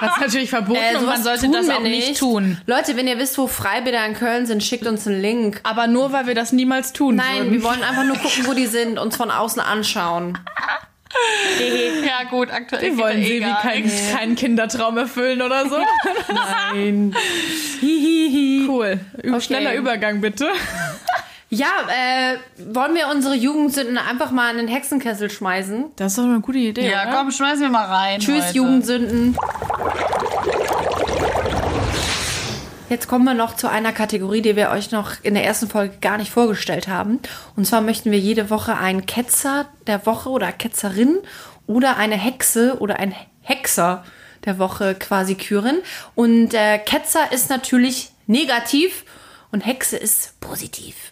Das 0.00 0.12
ist 0.16 0.20
natürlich 0.20 0.50
verboten 0.50 0.78
und 0.94 1.00
sowas 1.00 1.14
man 1.18 1.22
sollte 1.22 1.50
das 1.50 1.68
auch 1.70 1.80
nicht 1.80 2.18
tun. 2.18 2.58
Leute, 2.66 2.96
wenn 2.96 3.06
ihr 3.06 3.18
wisst, 3.18 3.38
wo 3.38 3.46
Freibäder 3.46 4.04
in 4.04 4.14
Köln 4.14 4.46
sind, 4.46 4.62
schickt 4.62 4.86
uns 4.86 5.06
einen 5.06 5.20
Link. 5.20 5.60
Aber 5.62 5.86
nur, 5.86 6.12
weil 6.12 6.26
wir 6.26 6.34
das 6.34 6.52
niemals 6.52 6.92
tun 6.92 7.16
Nein, 7.16 7.38
würden. 7.38 7.52
wir 7.52 7.62
wollen 7.62 7.82
einfach 7.82 8.04
nur 8.04 8.16
gucken, 8.16 8.46
wo 8.46 8.52
die 8.54 8.66
sind, 8.66 8.98
uns 8.98 9.16
von 9.16 9.30
außen 9.30 9.60
anschauen. 9.62 10.38
Ja 12.06 12.24
gut, 12.30 12.50
aktuell 12.50 12.82
Wir 12.82 12.96
wollen 12.96 13.18
ja 13.20 13.24
eh 13.24 13.28
Silvi 13.28 13.40
gar 13.46 13.60
keinen, 13.60 14.34
Kindertraum 14.34 14.96
erfüllen 14.96 15.42
oder 15.42 15.68
so. 15.68 15.76
Nein. 16.72 17.14
Hihihi. 17.80 18.66
Cool. 18.66 18.98
Ü- 19.22 19.40
Schneller 19.42 19.74
Übergang 19.74 20.22
bitte. 20.22 20.48
Ja, 21.54 21.66
äh, 21.88 22.38
wollen 22.74 22.94
wir 22.94 23.08
unsere 23.08 23.34
Jugendsünden 23.34 23.98
einfach 23.98 24.30
mal 24.30 24.50
in 24.52 24.56
den 24.56 24.68
Hexenkessel 24.68 25.28
schmeißen? 25.28 25.90
Das 25.96 26.12
ist 26.12 26.18
doch 26.18 26.24
eine 26.24 26.40
gute 26.40 26.56
Idee, 26.56 26.90
Ja, 26.90 27.02
oder? 27.02 27.12
komm, 27.14 27.30
schmeißen 27.30 27.60
wir 27.60 27.68
mal 27.68 27.84
rein. 27.84 28.20
Tschüss, 28.20 28.46
heute. 28.46 28.56
Jugendsünden. 28.56 29.36
Jetzt 32.88 33.06
kommen 33.06 33.26
wir 33.26 33.34
noch 33.34 33.54
zu 33.54 33.68
einer 33.68 33.92
Kategorie, 33.92 34.40
die 34.40 34.56
wir 34.56 34.70
euch 34.70 34.92
noch 34.92 35.12
in 35.22 35.34
der 35.34 35.44
ersten 35.44 35.68
Folge 35.68 35.98
gar 36.00 36.16
nicht 36.16 36.30
vorgestellt 36.30 36.88
haben. 36.88 37.20
Und 37.54 37.66
zwar 37.66 37.82
möchten 37.82 38.10
wir 38.10 38.18
jede 38.18 38.48
Woche 38.48 38.78
einen 38.78 39.04
Ketzer 39.04 39.66
der 39.86 40.06
Woche 40.06 40.30
oder 40.30 40.52
Ketzerin 40.52 41.18
oder 41.66 41.98
eine 41.98 42.16
Hexe 42.16 42.78
oder 42.80 42.98
ein 42.98 43.14
Hexer 43.42 44.04
der 44.46 44.58
Woche 44.58 44.94
quasi 44.94 45.34
küren. 45.34 45.82
Und 46.14 46.54
äh, 46.54 46.78
Ketzer 46.78 47.30
ist 47.30 47.50
natürlich 47.50 48.10
negativ 48.26 49.04
und 49.50 49.66
Hexe 49.66 49.98
ist 49.98 50.40
positiv. 50.40 51.11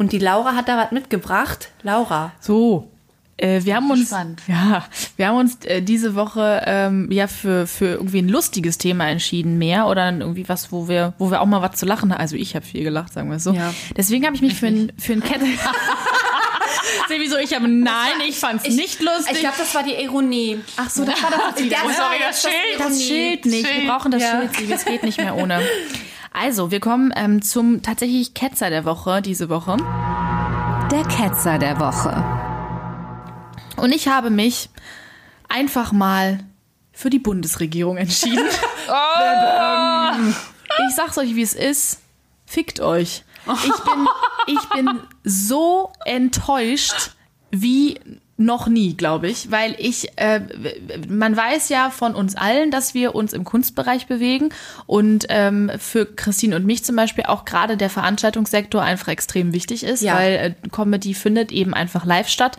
Und 0.00 0.12
die 0.12 0.18
Laura 0.18 0.54
hat 0.54 0.66
da 0.66 0.78
was 0.78 0.92
mitgebracht. 0.92 1.68
Laura. 1.82 2.32
So. 2.40 2.88
Äh, 3.36 3.60
wir 3.64 3.76
haben 3.76 3.90
uns, 3.90 4.10
ja, 4.48 4.82
wir 5.16 5.28
haben 5.28 5.36
uns 5.36 5.56
äh, 5.66 5.82
diese 5.82 6.14
Woche 6.14 6.62
ähm, 6.64 7.12
ja 7.12 7.26
für, 7.26 7.66
für 7.66 7.84
irgendwie 7.96 8.20
ein 8.22 8.28
lustiges 8.30 8.78
Thema 8.78 9.08
entschieden, 9.10 9.58
mehr 9.58 9.88
oder 9.88 10.10
irgendwie 10.10 10.48
was, 10.48 10.72
wo 10.72 10.88
wir, 10.88 11.12
wo 11.18 11.30
wir 11.30 11.42
auch 11.42 11.46
mal 11.46 11.60
was 11.60 11.76
zu 11.78 11.84
lachen 11.84 12.12
haben. 12.14 12.18
Also 12.20 12.34
ich 12.36 12.54
habe 12.56 12.64
viel 12.64 12.82
gelacht, 12.82 13.12
sagen 13.12 13.28
wir 13.28 13.36
es 13.36 13.44
so. 13.44 13.52
Ja. 13.52 13.74
Deswegen 13.94 14.24
habe 14.24 14.34
ich 14.36 14.40
mich 14.40 14.54
für 14.54 14.68
ein, 14.68 14.90
für 14.96 15.12
ein 15.12 15.22
Cat. 15.22 15.40
Sehe 17.08 17.20
wieso 17.20 17.36
ich 17.36 17.54
habe 17.54 17.68
nein, 17.68 18.20
ich 18.26 18.38
fand's 18.38 18.66
nicht 18.68 19.02
lustig. 19.02 19.32
Ich 19.34 19.40
glaube, 19.40 19.56
das 19.58 19.74
war 19.74 19.82
die 19.82 20.02
Ironie. 20.02 20.60
Ach 20.78 20.88
so, 20.88 21.04
das 21.04 21.22
war 21.22 21.30
das 21.30 21.62
Ja, 21.66 21.78
Oh, 21.84 21.90
sorry, 21.90 22.16
das 22.26 22.40
das- 22.42 22.50
Schild. 22.50 22.80
das 22.80 23.02
Schild 23.02 23.44
nicht. 23.44 23.66
Schild. 23.66 23.82
Wir 23.82 23.90
brauchen 23.90 24.10
das 24.12 24.22
Ja. 24.22 24.42
Schild, 24.54 24.70
es 24.70 24.84
geht 24.86 25.02
nicht 25.02 25.18
mehr 25.18 25.36
ohne. 25.36 25.60
Also, 26.32 26.70
wir 26.70 26.78
kommen 26.78 27.12
ähm, 27.16 27.42
zum 27.42 27.82
tatsächlich 27.82 28.34
Ketzer 28.34 28.70
der 28.70 28.84
Woche 28.84 29.20
diese 29.20 29.48
Woche. 29.48 29.76
Der 30.90 31.02
Ketzer 31.04 31.58
der 31.58 31.80
Woche. 31.80 32.24
Und 33.76 33.92
ich 33.92 34.06
habe 34.06 34.30
mich 34.30 34.70
einfach 35.48 35.90
mal 35.90 36.38
für 36.92 37.10
die 37.10 37.18
Bundesregierung 37.18 37.96
entschieden. 37.96 38.44
ich 40.88 40.94
sag's 40.94 41.18
euch, 41.18 41.34
wie 41.34 41.42
es 41.42 41.54
ist. 41.54 42.00
Fickt 42.46 42.80
euch. 42.80 43.24
Ich 43.64 43.84
bin, 43.84 44.08
ich 44.46 44.68
bin 44.70 45.00
so 45.24 45.92
enttäuscht 46.04 47.12
wie 47.50 47.98
noch 48.40 48.68
nie, 48.68 48.94
glaube 48.96 49.28
ich, 49.28 49.50
weil 49.50 49.76
ich, 49.78 50.08
äh, 50.16 50.40
man 51.08 51.36
weiß 51.36 51.68
ja 51.68 51.90
von 51.90 52.14
uns 52.14 52.34
allen, 52.36 52.70
dass 52.70 52.94
wir 52.94 53.14
uns 53.14 53.34
im 53.34 53.44
Kunstbereich 53.44 54.06
bewegen 54.06 54.48
und 54.86 55.26
ähm, 55.28 55.70
für 55.78 56.06
Christine 56.06 56.56
und 56.56 56.64
mich 56.64 56.82
zum 56.82 56.96
Beispiel 56.96 57.24
auch 57.24 57.44
gerade 57.44 57.76
der 57.76 57.90
Veranstaltungssektor 57.90 58.82
einfach 58.82 59.08
extrem 59.08 59.52
wichtig 59.52 59.84
ist, 59.84 60.00
Ja. 60.02 60.14
weil 60.16 60.32
äh, 60.62 60.68
Comedy 60.70 61.12
findet 61.12 61.52
eben 61.52 61.74
einfach 61.74 62.06
live 62.06 62.28
statt. 62.28 62.56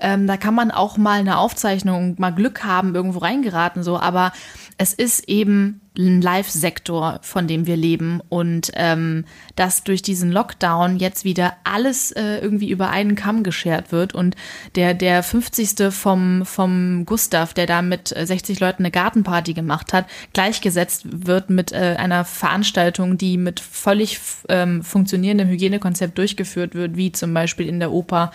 Ähm, 0.00 0.26
da 0.26 0.36
kann 0.36 0.54
man 0.54 0.70
auch 0.70 0.96
mal 0.96 1.20
eine 1.20 1.38
Aufzeichnung, 1.38 2.16
mal 2.18 2.30
Glück 2.30 2.64
haben, 2.64 2.94
irgendwo 2.94 3.20
reingeraten, 3.20 3.82
so, 3.84 4.00
aber 4.00 4.32
es 4.78 4.94
ist 4.94 5.28
eben 5.28 5.80
Live-Sektor, 5.96 7.18
von 7.22 7.46
dem 7.48 7.66
wir 7.66 7.76
leben 7.76 8.20
und 8.28 8.70
ähm, 8.74 9.24
dass 9.56 9.82
durch 9.84 10.02
diesen 10.02 10.30
Lockdown 10.30 10.98
jetzt 10.98 11.24
wieder 11.24 11.54
alles 11.64 12.12
äh, 12.12 12.38
irgendwie 12.38 12.70
über 12.70 12.90
einen 12.90 13.16
Kamm 13.16 13.42
geschert 13.42 13.90
wird 13.92 14.14
und 14.14 14.36
der 14.76 14.94
der 14.94 15.22
50. 15.22 15.92
vom 15.92 16.46
vom 16.46 17.04
Gustav, 17.06 17.54
der 17.54 17.66
da 17.66 17.82
mit 17.82 18.16
äh, 18.16 18.24
60 18.24 18.60
Leuten 18.60 18.82
eine 18.84 18.90
Gartenparty 18.92 19.52
gemacht 19.52 19.92
hat, 19.92 20.06
gleichgesetzt 20.32 21.02
wird 21.26 21.50
mit 21.50 21.72
äh, 21.72 21.96
einer 21.98 22.24
Veranstaltung, 22.24 23.18
die 23.18 23.36
mit 23.36 23.58
völlig 23.60 24.20
ähm, 24.48 24.82
funktionierendem 24.84 25.48
Hygienekonzept 25.48 26.16
durchgeführt 26.16 26.74
wird, 26.74 26.96
wie 26.96 27.10
zum 27.12 27.34
Beispiel 27.34 27.68
in 27.68 27.80
der 27.80 27.90
Oper 27.92 28.30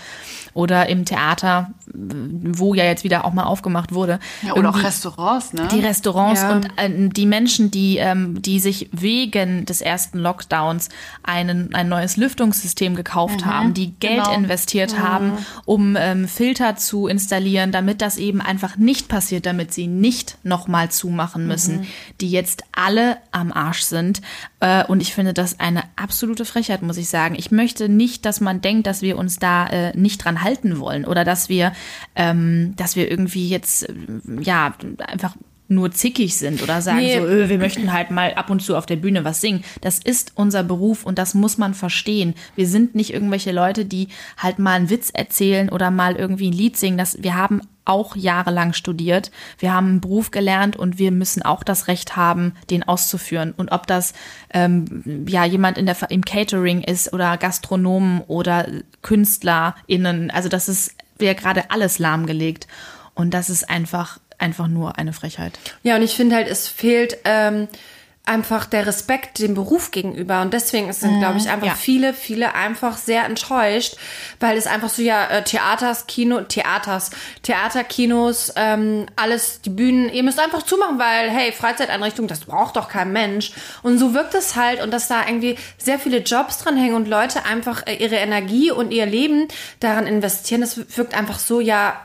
oder 0.53 0.87
im 0.89 1.05
Theater, 1.05 1.71
wo 1.93 2.73
ja 2.73 2.83
jetzt 2.83 3.03
wieder 3.05 3.23
auch 3.25 3.33
mal 3.33 3.43
aufgemacht 3.43 3.93
wurde. 3.93 4.19
Ja, 4.41 4.53
oder 4.53 4.69
auch 4.69 4.73
Irgendwie- 4.73 4.85
Restaurants, 4.85 5.53
ne? 5.53 5.67
die 5.71 5.79
Restaurants 5.79 6.41
Ja. 6.41 6.51
und 6.51 6.65
äh, 6.77 7.09
die 7.09 7.25
Menschen, 7.25 7.44
die, 7.47 7.97
ähm, 7.97 8.41
die 8.41 8.59
sich 8.59 8.89
wegen 8.91 9.65
des 9.65 9.81
ersten 9.81 10.19
Lockdowns 10.19 10.89
einen, 11.23 11.73
ein 11.73 11.89
neues 11.89 12.17
Lüftungssystem 12.17 12.95
gekauft 12.95 13.45
haben, 13.45 13.73
die 13.73 13.91
Geld 13.99 14.23
genau. 14.23 14.35
investiert 14.35 14.99
haben, 14.99 15.33
um 15.65 15.95
ähm, 15.97 16.27
Filter 16.27 16.75
zu 16.75 17.07
installieren, 17.07 17.71
damit 17.71 18.01
das 18.01 18.17
eben 18.17 18.41
einfach 18.41 18.77
nicht 18.77 19.07
passiert, 19.07 19.45
damit 19.45 19.73
sie 19.73 19.87
nicht 19.87 20.37
nochmal 20.43 20.89
zumachen 20.89 21.47
müssen, 21.47 21.87
die 22.21 22.29
jetzt 22.29 22.63
alle 22.71 23.17
am 23.31 23.51
Arsch 23.51 23.81
sind. 23.81 24.21
Äh, 24.59 24.85
und 24.85 25.01
ich 25.01 25.13
finde 25.13 25.33
das 25.33 25.59
eine 25.59 25.83
absolute 25.95 26.45
Frechheit, 26.45 26.81
muss 26.81 26.97
ich 26.97 27.09
sagen. 27.09 27.35
Ich 27.37 27.51
möchte 27.51 27.89
nicht, 27.89 28.25
dass 28.25 28.41
man 28.41 28.61
denkt, 28.61 28.87
dass 28.87 29.01
wir 29.01 29.17
uns 29.17 29.37
da 29.37 29.67
äh, 29.67 29.97
nicht 29.97 30.23
dran 30.23 30.43
halten 30.43 30.79
wollen 30.79 31.05
oder 31.05 31.23
dass 31.23 31.49
wir, 31.49 31.73
ähm, 32.15 32.73
dass 32.75 32.95
wir 32.95 33.09
irgendwie 33.09 33.47
jetzt, 33.49 33.89
äh, 33.89 33.93
ja, 34.41 34.73
einfach 35.07 35.35
nur 35.67 35.91
zickig 35.91 36.37
sind 36.37 36.61
oder 36.61 36.81
sagen 36.81 36.99
Nee. 36.99 37.17
so, 37.17 37.25
öh, 37.25 37.49
wir 37.49 37.57
möchten 37.57 37.91
halt 37.91 38.11
mal 38.11 38.33
ab 38.35 38.49
und 38.49 38.61
zu 38.61 38.75
auf 38.75 38.85
der 38.85 38.97
Bühne 38.97 39.23
was 39.23 39.41
singen. 39.41 39.63
Das 39.81 39.99
ist 39.99 40.33
unser 40.35 40.63
Beruf 40.63 41.05
und 41.05 41.17
das 41.17 41.33
muss 41.33 41.57
man 41.57 41.73
verstehen. 41.73 42.35
Wir 42.55 42.67
sind 42.67 42.95
nicht 42.95 43.13
irgendwelche 43.13 43.51
Leute, 43.51 43.85
die 43.85 44.09
halt 44.37 44.59
mal 44.59 44.73
einen 44.73 44.89
Witz 44.89 45.09
erzählen 45.11 45.69
oder 45.69 45.91
mal 45.91 46.15
irgendwie 46.15 46.49
ein 46.49 46.53
Lied 46.53 46.77
singen. 46.77 46.97
Das, 46.97 47.21
wir 47.21 47.35
haben 47.35 47.61
auch 47.85 48.15
jahrelang 48.15 48.73
studiert. 48.73 49.31
Wir 49.59 49.73
haben 49.73 49.87
einen 49.87 50.01
Beruf 50.01 50.31
gelernt 50.31 50.75
und 50.75 50.97
wir 50.97 51.11
müssen 51.11 51.43
auch 51.43 51.63
das 51.63 51.87
Recht 51.87 52.15
haben, 52.15 52.53
den 52.69 52.83
auszuführen. 52.83 53.53
Und 53.55 53.71
ob 53.71 53.85
das 53.87 54.13
ähm, 54.53 55.25
ja 55.27 55.45
jemand 55.45 55.77
in 55.77 55.85
der 55.85 55.95
im 56.09 56.25
Catering 56.25 56.81
ist 56.81 57.13
oder 57.13 57.37
Gastronomen 57.37 58.21
oder 58.21 58.67
KünstlerInnen, 59.03 60.31
also 60.31 60.49
das 60.49 60.67
ist 60.67 60.95
wäre 61.17 61.35
gerade 61.35 61.71
alles 61.71 61.99
lahmgelegt. 61.99 62.67
Und 63.13 63.33
das 63.33 63.49
ist 63.49 63.69
einfach 63.69 64.19
einfach 64.37 64.67
nur 64.67 64.97
eine 64.97 65.13
Frechheit. 65.13 65.57
Ja, 65.83 65.95
und 65.95 66.01
ich 66.01 66.15
finde 66.15 66.35
halt, 66.35 66.47
es 66.47 66.67
fehlt 66.67 67.17
ähm, 67.25 67.67
einfach 68.25 68.65
der 68.65 68.87
Respekt 68.87 69.39
dem 69.39 69.53
Beruf 69.53 69.91
gegenüber. 69.91 70.41
Und 70.41 70.53
deswegen 70.53 70.91
sind, 70.93 71.19
glaube 71.19 71.37
ich, 71.37 71.49
einfach 71.49 71.67
ja. 71.67 71.75
viele, 71.75 72.13
viele 72.13 72.55
einfach 72.55 72.97
sehr 72.97 73.23
enttäuscht, 73.25 73.97
weil 74.39 74.57
es 74.57 74.65
einfach 74.65 74.89
so, 74.89 75.01
ja, 75.01 75.25
äh, 75.27 75.43
Theaters, 75.43 76.07
Kino, 76.07 76.41
Theaters, 76.41 77.11
Theaterkinos, 77.43 78.53
ähm, 78.55 79.05
alles, 79.15 79.61
die 79.61 79.69
Bühnen, 79.69 80.09
ihr 80.11 80.23
müsst 80.23 80.39
einfach 80.39 80.63
zumachen, 80.63 80.97
weil, 80.97 81.29
hey, 81.29 81.51
Freizeiteinrichtung, 81.51 82.27
das 82.27 82.41
braucht 82.41 82.75
doch 82.77 82.89
kein 82.89 83.11
Mensch. 83.11 83.51
Und 83.83 83.99
so 83.99 84.13
wirkt 84.13 84.33
es 84.33 84.55
halt 84.55 84.81
und 84.81 84.91
dass 84.91 85.07
da 85.07 85.25
irgendwie 85.27 85.55
sehr 85.77 85.99
viele 85.99 86.17
Jobs 86.17 86.57
dran 86.57 86.77
hängen 86.77 86.95
und 86.95 87.07
Leute 87.07 87.45
einfach 87.45 87.85
äh, 87.85 87.95
ihre 87.95 88.15
Energie 88.15 88.71
und 88.71 88.91
ihr 88.91 89.05
Leben 89.05 89.47
daran 89.79 90.07
investieren, 90.07 90.61
das 90.61 90.97
wirkt 90.97 91.15
einfach 91.15 91.37
so, 91.37 91.59
ja, 91.59 92.01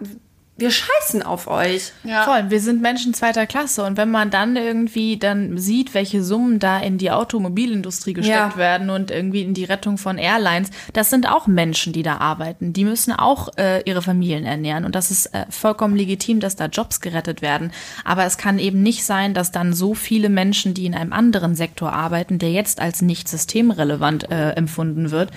wir 0.60 0.70
scheißen 0.70 1.22
auf 1.22 1.46
euch. 1.48 1.92
Ja. 2.04 2.24
Voll, 2.24 2.50
wir 2.50 2.60
sind 2.60 2.80
Menschen 2.82 3.14
zweiter 3.14 3.46
Klasse 3.46 3.84
und 3.84 3.96
wenn 3.96 4.10
man 4.10 4.30
dann 4.30 4.56
irgendwie 4.56 5.16
dann 5.16 5.58
sieht, 5.58 5.94
welche 5.94 6.22
Summen 6.22 6.58
da 6.58 6.78
in 6.78 6.98
die 6.98 7.10
Automobilindustrie 7.10 8.12
gesteckt 8.12 8.36
Ja. 8.52 8.56
werden 8.56 8.90
und 8.90 9.10
irgendwie 9.10 9.42
in 9.42 9.54
die 9.54 9.64
Rettung 9.64 9.98
von 9.98 10.18
Airlines, 10.18 10.70
das 10.92 11.10
sind 11.10 11.28
auch 11.28 11.46
Menschen, 11.46 11.92
die 11.92 12.02
da 12.02 12.18
arbeiten. 12.18 12.72
Die 12.72 12.84
müssen 12.84 13.12
auch 13.12 13.48
äh, 13.56 13.82
ihre 13.84 14.02
Familien 14.02 14.44
ernähren 14.44 14.84
und 14.84 14.94
das 14.94 15.10
ist 15.10 15.26
äh, 15.34 15.46
vollkommen 15.50 15.96
legitim, 15.96 16.40
dass 16.40 16.56
da 16.56 16.66
Jobs 16.66 17.00
gerettet 17.00 17.42
werden. 17.42 17.72
Aber 18.04 18.24
es 18.24 18.36
kann 18.38 18.58
eben 18.58 18.82
nicht 18.82 19.04
sein, 19.04 19.34
dass 19.34 19.50
dann 19.52 19.72
so 19.72 19.94
viele 19.94 20.28
Menschen, 20.28 20.74
die 20.74 20.86
in 20.86 20.94
einem 20.94 21.12
anderen 21.12 21.54
Sektor 21.54 21.92
arbeiten, 21.92 22.38
der 22.38 22.52
jetzt 22.52 22.80
als 22.80 23.02
nicht 23.02 23.28
systemrelevant 23.28 24.30
äh, 24.30 24.50
empfunden 24.50 25.10
wird, 25.10 25.30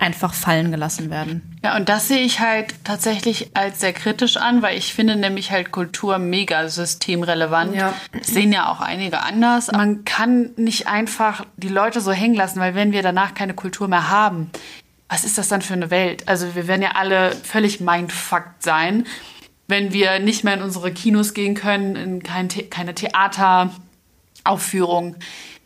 einfach 0.00 0.34
fallen 0.34 0.70
gelassen 0.70 1.10
werden. 1.10 1.58
Ja, 1.62 1.76
und 1.76 1.88
das 1.88 2.08
sehe 2.08 2.22
ich 2.22 2.40
halt 2.40 2.74
tatsächlich 2.84 3.50
als 3.54 3.80
sehr 3.80 3.92
kritisch 3.92 4.36
an, 4.36 4.62
weil 4.62 4.78
ich 4.78 4.94
finde 4.94 5.16
nämlich 5.16 5.50
halt 5.50 5.72
Kultur 5.72 6.18
mega 6.18 6.68
systemrelevant. 6.68 7.74
Ja. 7.74 7.94
Das 8.18 8.28
sehen 8.28 8.52
ja 8.52 8.70
auch 8.70 8.80
einige 8.80 9.22
anders. 9.22 9.70
Man 9.70 10.04
kann 10.04 10.50
nicht 10.56 10.86
einfach 10.86 11.44
die 11.56 11.68
Leute 11.68 12.00
so 12.00 12.12
hängen 12.12 12.34
lassen, 12.34 12.60
weil 12.60 12.74
wenn 12.74 12.92
wir 12.92 13.02
danach 13.02 13.34
keine 13.34 13.54
Kultur 13.54 13.88
mehr 13.88 14.08
haben, 14.08 14.50
was 15.08 15.24
ist 15.24 15.38
das 15.38 15.48
dann 15.48 15.60
für 15.60 15.74
eine 15.74 15.90
Welt? 15.90 16.28
Also 16.28 16.54
wir 16.54 16.66
werden 16.66 16.82
ja 16.82 16.92
alle 16.92 17.32
völlig 17.32 17.80
mindfucked 17.80 18.62
sein, 18.62 19.06
wenn 19.66 19.92
wir 19.92 20.18
nicht 20.18 20.44
mehr 20.44 20.54
in 20.54 20.62
unsere 20.62 20.92
Kinos 20.92 21.34
gehen 21.34 21.54
können, 21.54 21.96
in 21.96 22.22
kein 22.22 22.48
The 22.48 22.62
keine 22.62 22.94
Theateraufführung. 22.94 25.16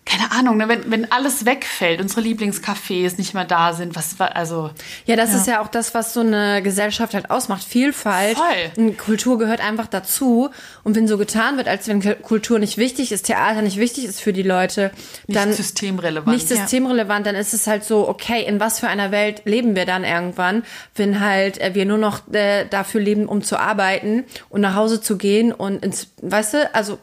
Keine 0.06 0.32
Ahnung, 0.32 0.58
ne? 0.58 0.68
wenn, 0.68 0.90
wenn 0.90 1.10
alles 1.10 1.46
wegfällt, 1.46 1.98
unsere 2.00 2.20
Lieblingscafés 2.20 3.16
nicht 3.16 3.32
mehr 3.32 3.46
da 3.46 3.72
sind, 3.72 3.96
was 3.96 4.20
also. 4.20 4.70
Ja, 5.06 5.16
das 5.16 5.32
ist 5.32 5.46
ja 5.46 5.62
auch 5.62 5.68
das, 5.68 5.94
was 5.94 6.12
so 6.12 6.20
eine 6.20 6.62
Gesellschaft 6.62 7.14
halt 7.14 7.30
ausmacht. 7.30 7.64
Vielfalt. 7.64 8.36
Voll. 8.36 8.92
Kultur 8.96 9.38
gehört 9.38 9.60
einfach 9.60 9.86
dazu. 9.86 10.50
Und 10.82 10.94
wenn 10.94 11.08
so 11.08 11.16
getan 11.16 11.56
wird, 11.56 11.68
als 11.68 11.88
wenn 11.88 12.00
Kultur 12.22 12.58
nicht 12.58 12.76
wichtig 12.76 13.12
ist, 13.12 13.26
Theater 13.26 13.62
nicht 13.62 13.78
wichtig 13.78 14.04
ist 14.04 14.20
für 14.20 14.34
die 14.34 14.42
Leute, 14.42 14.90
Nicht 15.26 15.40
dann 15.40 15.52
systemrelevant. 15.52 16.36
nicht 16.36 16.48
systemrelevant, 16.48 17.26
dann 17.26 17.34
ist 17.34 17.54
es 17.54 17.66
halt 17.66 17.84
so, 17.84 18.06
okay, 18.06 18.44
in 18.44 18.60
was 18.60 18.80
für 18.80 18.88
einer 18.88 19.10
Welt 19.10 19.42
leben 19.46 19.74
wir 19.74 19.86
dann 19.86 20.04
irgendwann, 20.04 20.64
wenn 20.94 21.20
halt 21.20 21.58
äh, 21.60 21.74
wir 21.74 21.86
nur 21.86 21.98
noch 21.98 22.20
äh, 22.32 22.66
dafür 22.66 23.00
leben, 23.00 23.26
um 23.26 23.42
zu 23.42 23.58
arbeiten 23.58 24.24
und 24.50 24.60
nach 24.60 24.74
Hause 24.74 25.00
zu 25.00 25.16
gehen 25.16 25.52
und 25.52 25.82
ins, 25.82 26.08
weißt 26.20 26.54
du, 26.54 26.74
also 26.74 26.98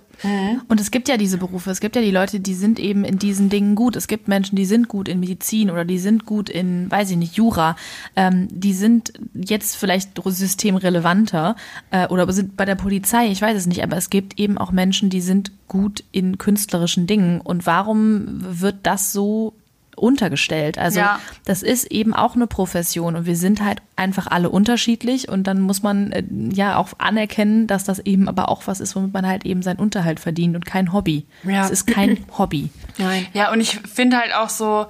Und 0.68 0.80
es 0.80 0.92
gibt 0.92 1.08
ja 1.08 1.18
diese 1.18 1.38
Berufe, 1.38 1.72
es 1.72 1.80
gibt 1.80 1.96
ja 1.96 2.02
die 2.02 2.12
Leute, 2.12 2.40
die 2.40 2.54
sind 2.54 2.80
eben 2.80 3.04
in 3.04 3.18
diesen 3.18 3.50
Dingen 3.50 3.76
gut. 3.76 3.96
Es 3.96 4.08
gibt 4.08 4.28
Menschen, 4.28 4.56
die 4.56 4.66
sind 4.66 4.88
gut 4.88 5.08
in 5.08 5.20
Medizin 5.20 5.70
oder 5.72 5.86
die 5.86 6.00
sind 6.00 6.26
gut 6.26 6.50
in, 6.50 6.90
weiß 6.92 7.12
ich 7.12 7.18
nicht, 7.18 7.36
Jura. 7.36 7.76
Ähm, 8.16 8.48
die 8.52 8.74
sind 8.74 9.14
jetzt 9.34 9.76
vielleicht 9.76 10.22
systemrelevanter 10.24 11.56
äh, 11.90 12.08
oder 12.08 12.32
sind 12.32 12.56
bei 12.56 12.66
der 12.66 12.76
Polizei, 12.76 13.28
ich 13.28 13.42
weiß 13.42 13.58
es 13.58 13.68
nicht, 13.68 13.84
aber 13.84 13.98
es 13.98 14.10
gibt 14.10 14.40
eben 14.40 14.58
auch 14.58 14.72
Menschen, 14.72 15.10
die 15.10 15.22
sind 15.22 15.52
gut 15.68 16.04
in 16.12 16.38
künstlerischen 16.38 17.08
Dingen. 17.08 17.42
Und 17.42 17.66
warum 17.66 18.26
wird 18.62 18.78
das 18.84 19.12
so 19.14 19.54
untergestellt. 19.96 20.78
Also 20.78 21.00
Ja. 21.00 21.20
das 21.46 21.64
ist 21.64 21.86
eben 21.92 22.14
auch 22.14 22.36
eine 22.36 22.48
Profession 22.48 23.16
und 23.16 23.26
wir 23.26 23.36
sind 23.36 23.64
halt 23.64 23.82
einfach 23.96 24.28
alle 24.28 24.50
unterschiedlich 24.50 25.30
und 25.30 25.44
dann 25.46 25.60
muss 25.62 25.84
man 25.84 26.12
äh, 26.12 26.24
ja 26.54 26.78
auch 26.78 26.90
anerkennen, 26.98 27.68
dass 27.68 27.84
das 27.84 28.00
eben 28.00 28.28
aber 28.28 28.50
auch 28.50 28.64
was 28.68 28.80
ist, 28.80 28.96
womit 28.96 29.14
man 29.14 29.28
halt 29.28 29.46
eben 29.46 29.62
seinen 29.62 29.80
Unterhalt 29.80 30.20
verdient 30.20 30.56
und 30.56 30.66
kein 30.66 30.94
Hobby. 30.94 31.26
Ja. 31.44 31.66
Es 31.66 31.72
ist 31.72 31.88
kein 31.88 32.18
Hobby. 32.38 32.70
nein. 32.98 33.28
Ja, 33.34 33.52
und 33.52 33.60
ich 33.62 33.80
finde 33.80 34.18
halt 34.18 34.34
auch 34.34 34.50
so, 34.50 34.88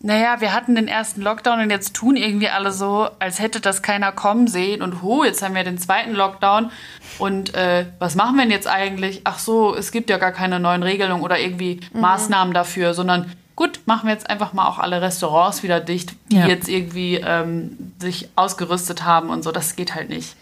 naja, 0.00 0.42
wir 0.42 0.52
hatten 0.52 0.74
den 0.74 0.86
ersten 0.86 1.22
Lockdown 1.22 1.60
und 1.60 1.70
jetzt 1.70 1.94
tun 1.94 2.16
irgendwie 2.16 2.50
alle 2.50 2.72
so, 2.72 3.08
als 3.20 3.40
hätte 3.40 3.60
das 3.60 3.80
keiner 3.80 4.12
kommen 4.12 4.48
sehen 4.48 4.82
und 4.82 5.00
ho, 5.02 5.24
jetzt 5.24 5.42
haben 5.42 5.54
wir 5.54 5.64
den 5.64 5.78
zweiten 5.78 6.12
Lockdown 6.12 6.70
und 7.18 7.54
äh, 7.54 7.86
was 8.00 8.14
machen 8.14 8.36
wir 8.36 8.42
denn 8.42 8.50
jetzt 8.50 8.66
eigentlich? 8.66 9.22
Ach 9.24 9.38
so, 9.38 9.74
es 9.74 9.92
gibt 9.92 10.10
ja 10.10 10.18
gar 10.18 10.32
keine 10.32 10.60
neuen 10.60 10.82
Regelungen 10.82 11.22
oder 11.22 11.38
irgendwie 11.40 11.80
Maßnahmen 11.94 12.52
dafür, 12.52 12.92
sondern 12.92 13.32
gut, 13.56 13.80
machen 13.86 14.06
wir 14.08 14.12
jetzt 14.14 14.28
einfach 14.28 14.52
mal 14.52 14.66
auch 14.66 14.78
alle 14.78 15.00
Restaurants 15.02 15.62
wieder 15.62 15.80
dicht, 15.80 16.14
die 16.30 16.36
Ja. 16.36 16.46
jetzt 16.46 16.68
irgendwie 16.68 17.16
ähm, 17.24 17.92
sich 18.00 18.28
ausgerüstet 18.36 19.04
haben 19.04 19.30
und 19.30 19.42
so. 19.44 19.52
Das 19.52 19.76
geht 19.76 19.94
halt 19.94 20.08
nicht. 20.08 20.36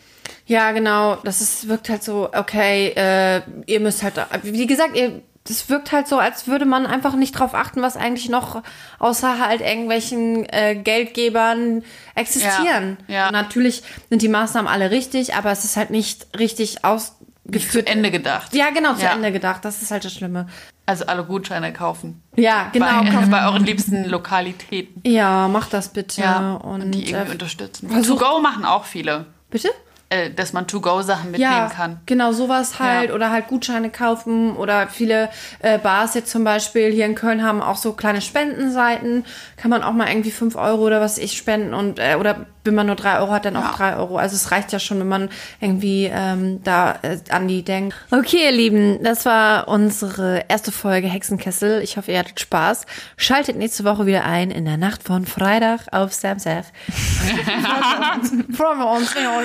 Ja, 0.47 0.73
genau. 0.73 1.17
Das 1.17 1.41
ist, 1.41 1.69
wirkt 1.69 1.89
halt 1.89 2.03
so, 2.03 2.29
okay, 2.35 2.89
äh, 2.97 3.43
ihr 3.67 3.81
müsst 3.81 4.03
halt, 4.03 4.15
wie 4.43 4.67
gesagt, 4.67 4.97
ihr, 4.97 5.23
das 5.45 5.69
wirkt 5.69 5.91
halt 5.93 6.07
so, 6.09 6.19
als 6.19 6.47
würde 6.47 6.65
man 6.65 6.87
einfach 6.87 7.15
nicht 7.17 7.33
drauf 7.33 7.55
achten, 7.55 7.83
was 7.83 7.97
eigentlich 7.97 8.29
noch 8.29 8.63
außer 8.99 9.39
halt 9.45 9.61
irgendwelchen 9.61 10.47
äh, 10.53 10.77
Geldgebern 10.77 11.83
existieren. 12.15 12.97
Ja, 13.09 13.15
ja. 13.15 13.31
Natürlich 13.33 13.83
sind 14.09 14.23
die 14.23 14.29
Maßnahmen 14.29 14.71
alle 14.71 14.91
richtig, 14.91 15.35
aber 15.35 15.51
es 15.51 15.65
ist 15.65 15.77
halt 15.77 15.91
nicht 15.91 16.27
richtig 16.39 16.85
ausgeführt. 16.85 17.87
zu 17.87 17.87
Ende 17.87 18.11
gedacht. 18.11 18.55
Ja, 18.55 18.71
genau, 18.71 18.95
zu 18.95 19.03
Ja. 19.03 19.13
Ende 19.13 19.33
gedacht. 19.33 19.65
Das 19.65 19.83
ist 19.83 19.91
halt 19.91 20.05
das 20.05 20.13
Schlimme. 20.15 20.47
Also 20.85 21.07
alle 21.07 21.25
Gutscheine 21.25 21.73
kaufen. 21.73 22.23
Ja, 22.37 22.69
genau. 22.73 22.87
bei, 23.03 23.11
kauf- 23.11 23.31
bei 23.31 23.45
euren 23.47 23.65
liebsten 23.65 24.05
Lokalitäten. 24.09 25.01
Ja, 25.09 25.47
mach 25.49 25.69
das 25.69 25.89
bitte. 25.91 26.21
Ja, 26.23 26.55
und, 26.55 26.91
die 26.93 27.11
irgendwie 27.11 27.29
äh, 27.31 27.33
unterstützen. 27.33 28.03
To-Go 28.03 28.41
machen 28.41 28.65
auch 28.65 28.85
viele. 28.85 29.27
bitte? 29.51 29.69
Äh, 30.09 30.31
dass 30.31 30.53
man 30.53 30.67
To-Go-Sachen 30.67 31.31
mitnehmen 31.31 31.51
Ja, 31.53 31.69
kann. 31.69 32.01
genau, 32.05 32.33
sowas 32.33 32.79
halt. 32.81 33.09
Ja. 33.11 33.15
Oder 33.15 33.31
halt 33.31 33.47
Gutscheine 33.49 33.89
kaufen. 33.91 34.57
Oder 34.57 34.89
viele 34.89 35.31
äh, 35.61 35.79
Bars 35.79 36.13
jetzt 36.15 36.31
zum 36.31 36.45
Beispiel 36.45 36.91
hier 36.93 37.07
in 37.07 37.15
Köln 37.15 37.43
haben 37.43 37.63
auch 37.63 37.77
so 37.77 37.93
kleine 37.95 38.21
Spendenseiten. 38.21 39.25
Kann 39.57 39.71
man 39.71 39.83
auch 39.83 39.93
mal 39.93 40.09
irgendwie 40.09 40.31
5 40.31 40.57
Euro 40.57 40.83
oder 40.83 41.01
was 41.01 41.17
ich 41.17 41.37
spenden. 41.37 41.73
und 41.75 41.99
äh, 41.99 42.17
Oder 42.19 42.45
wenn 42.65 42.75
man 42.75 42.87
nur 42.87 42.97
3 42.97 43.19
Euro 43.19 43.33
hat, 43.33 43.45
dann 43.45 43.57
auch 43.57 43.79
Ja. 43.79 43.93
3 43.93 43.97
Euro. 43.97 44.17
Also 44.19 44.37
es 44.37 44.51
reicht 44.51 44.73
ja 44.73 44.79
schon, 44.79 45.01
wenn 45.01 45.09
man 45.09 45.29
irgendwie 45.61 46.11
ähm, 46.13 46.63
da 46.63 46.97
äh, 47.03 47.19
an 47.31 47.49
die 47.49 47.63
denkt. 47.63 47.95
Okay, 48.11 48.45
ihr 48.45 48.53
Lieben, 48.53 49.03
das 49.03 49.27
war 49.27 49.69
unsere 49.69 50.45
erste 50.49 50.71
Folge 50.73 51.09
Hexenkessel. 51.09 51.83
Ich 51.83 51.97
hoffe, 51.97 52.13
ihr 52.13 52.19
hattet 52.19 52.41
Spaß. 52.41 52.87
Schaltet 53.17 53.57
nächste 53.57 53.85
Woche 53.85 54.07
wieder 54.07 54.25
ein 54.25 54.51
in 54.51 54.65
der 54.65 54.77
Nacht 54.77 55.03
von 55.03 55.27
Freitag 55.27 55.81
auf 55.93 56.13
Samsaf. 56.13 56.67
Freuen 58.57 58.79
wir 58.79 58.91
uns. 58.91 59.15
Ja, 59.15 59.39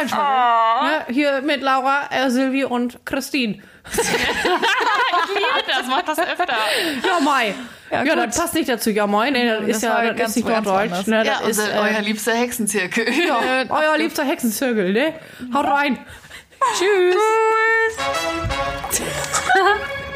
einschalten. 0.00 0.10
Ja, 0.16 1.06
hier 1.08 1.42
mit 1.42 1.60
Laura, 1.62 2.02
äh, 2.10 2.30
Silvi 2.30 2.64
und 2.64 3.04
Christine. 3.04 3.58
Das 5.66 5.86
macht 5.86 6.08
das 6.08 6.18
öfter. 6.18 6.46
Ja, 7.06 7.20
Mai. 7.20 7.54
Ja, 7.90 8.02
gut. 8.04 8.16
das 8.16 8.38
passt 8.38 8.54
nicht 8.54 8.68
dazu. 8.68 8.90
Ja, 8.90 9.06
Mai. 9.06 9.30
Nee, 9.30 9.46
das, 9.48 9.60
ist 9.60 9.74
das 9.74 9.82
ja 9.82 9.94
war 9.94 10.04
das 10.04 10.16
ganz 10.16 10.30
ist 10.30 10.36
nicht 10.36 10.48
ganz 10.48 10.68
anders. 10.68 11.06
Ne, 11.06 11.24
Ja, 11.24 11.40
das 11.40 11.58
ist 11.58 11.68
äh, 11.68 11.78
euer 11.78 12.00
liebster 12.00 12.34
Hexenzirkel. 12.34 13.06
ja, 13.28 13.64
euer 13.68 13.98
liebster 13.98 14.24
Hexenzirkel, 14.24 14.92
ne? 14.92 15.14
Haut 15.54 15.66
rein. 15.66 15.98
Tschüss. 16.78 17.16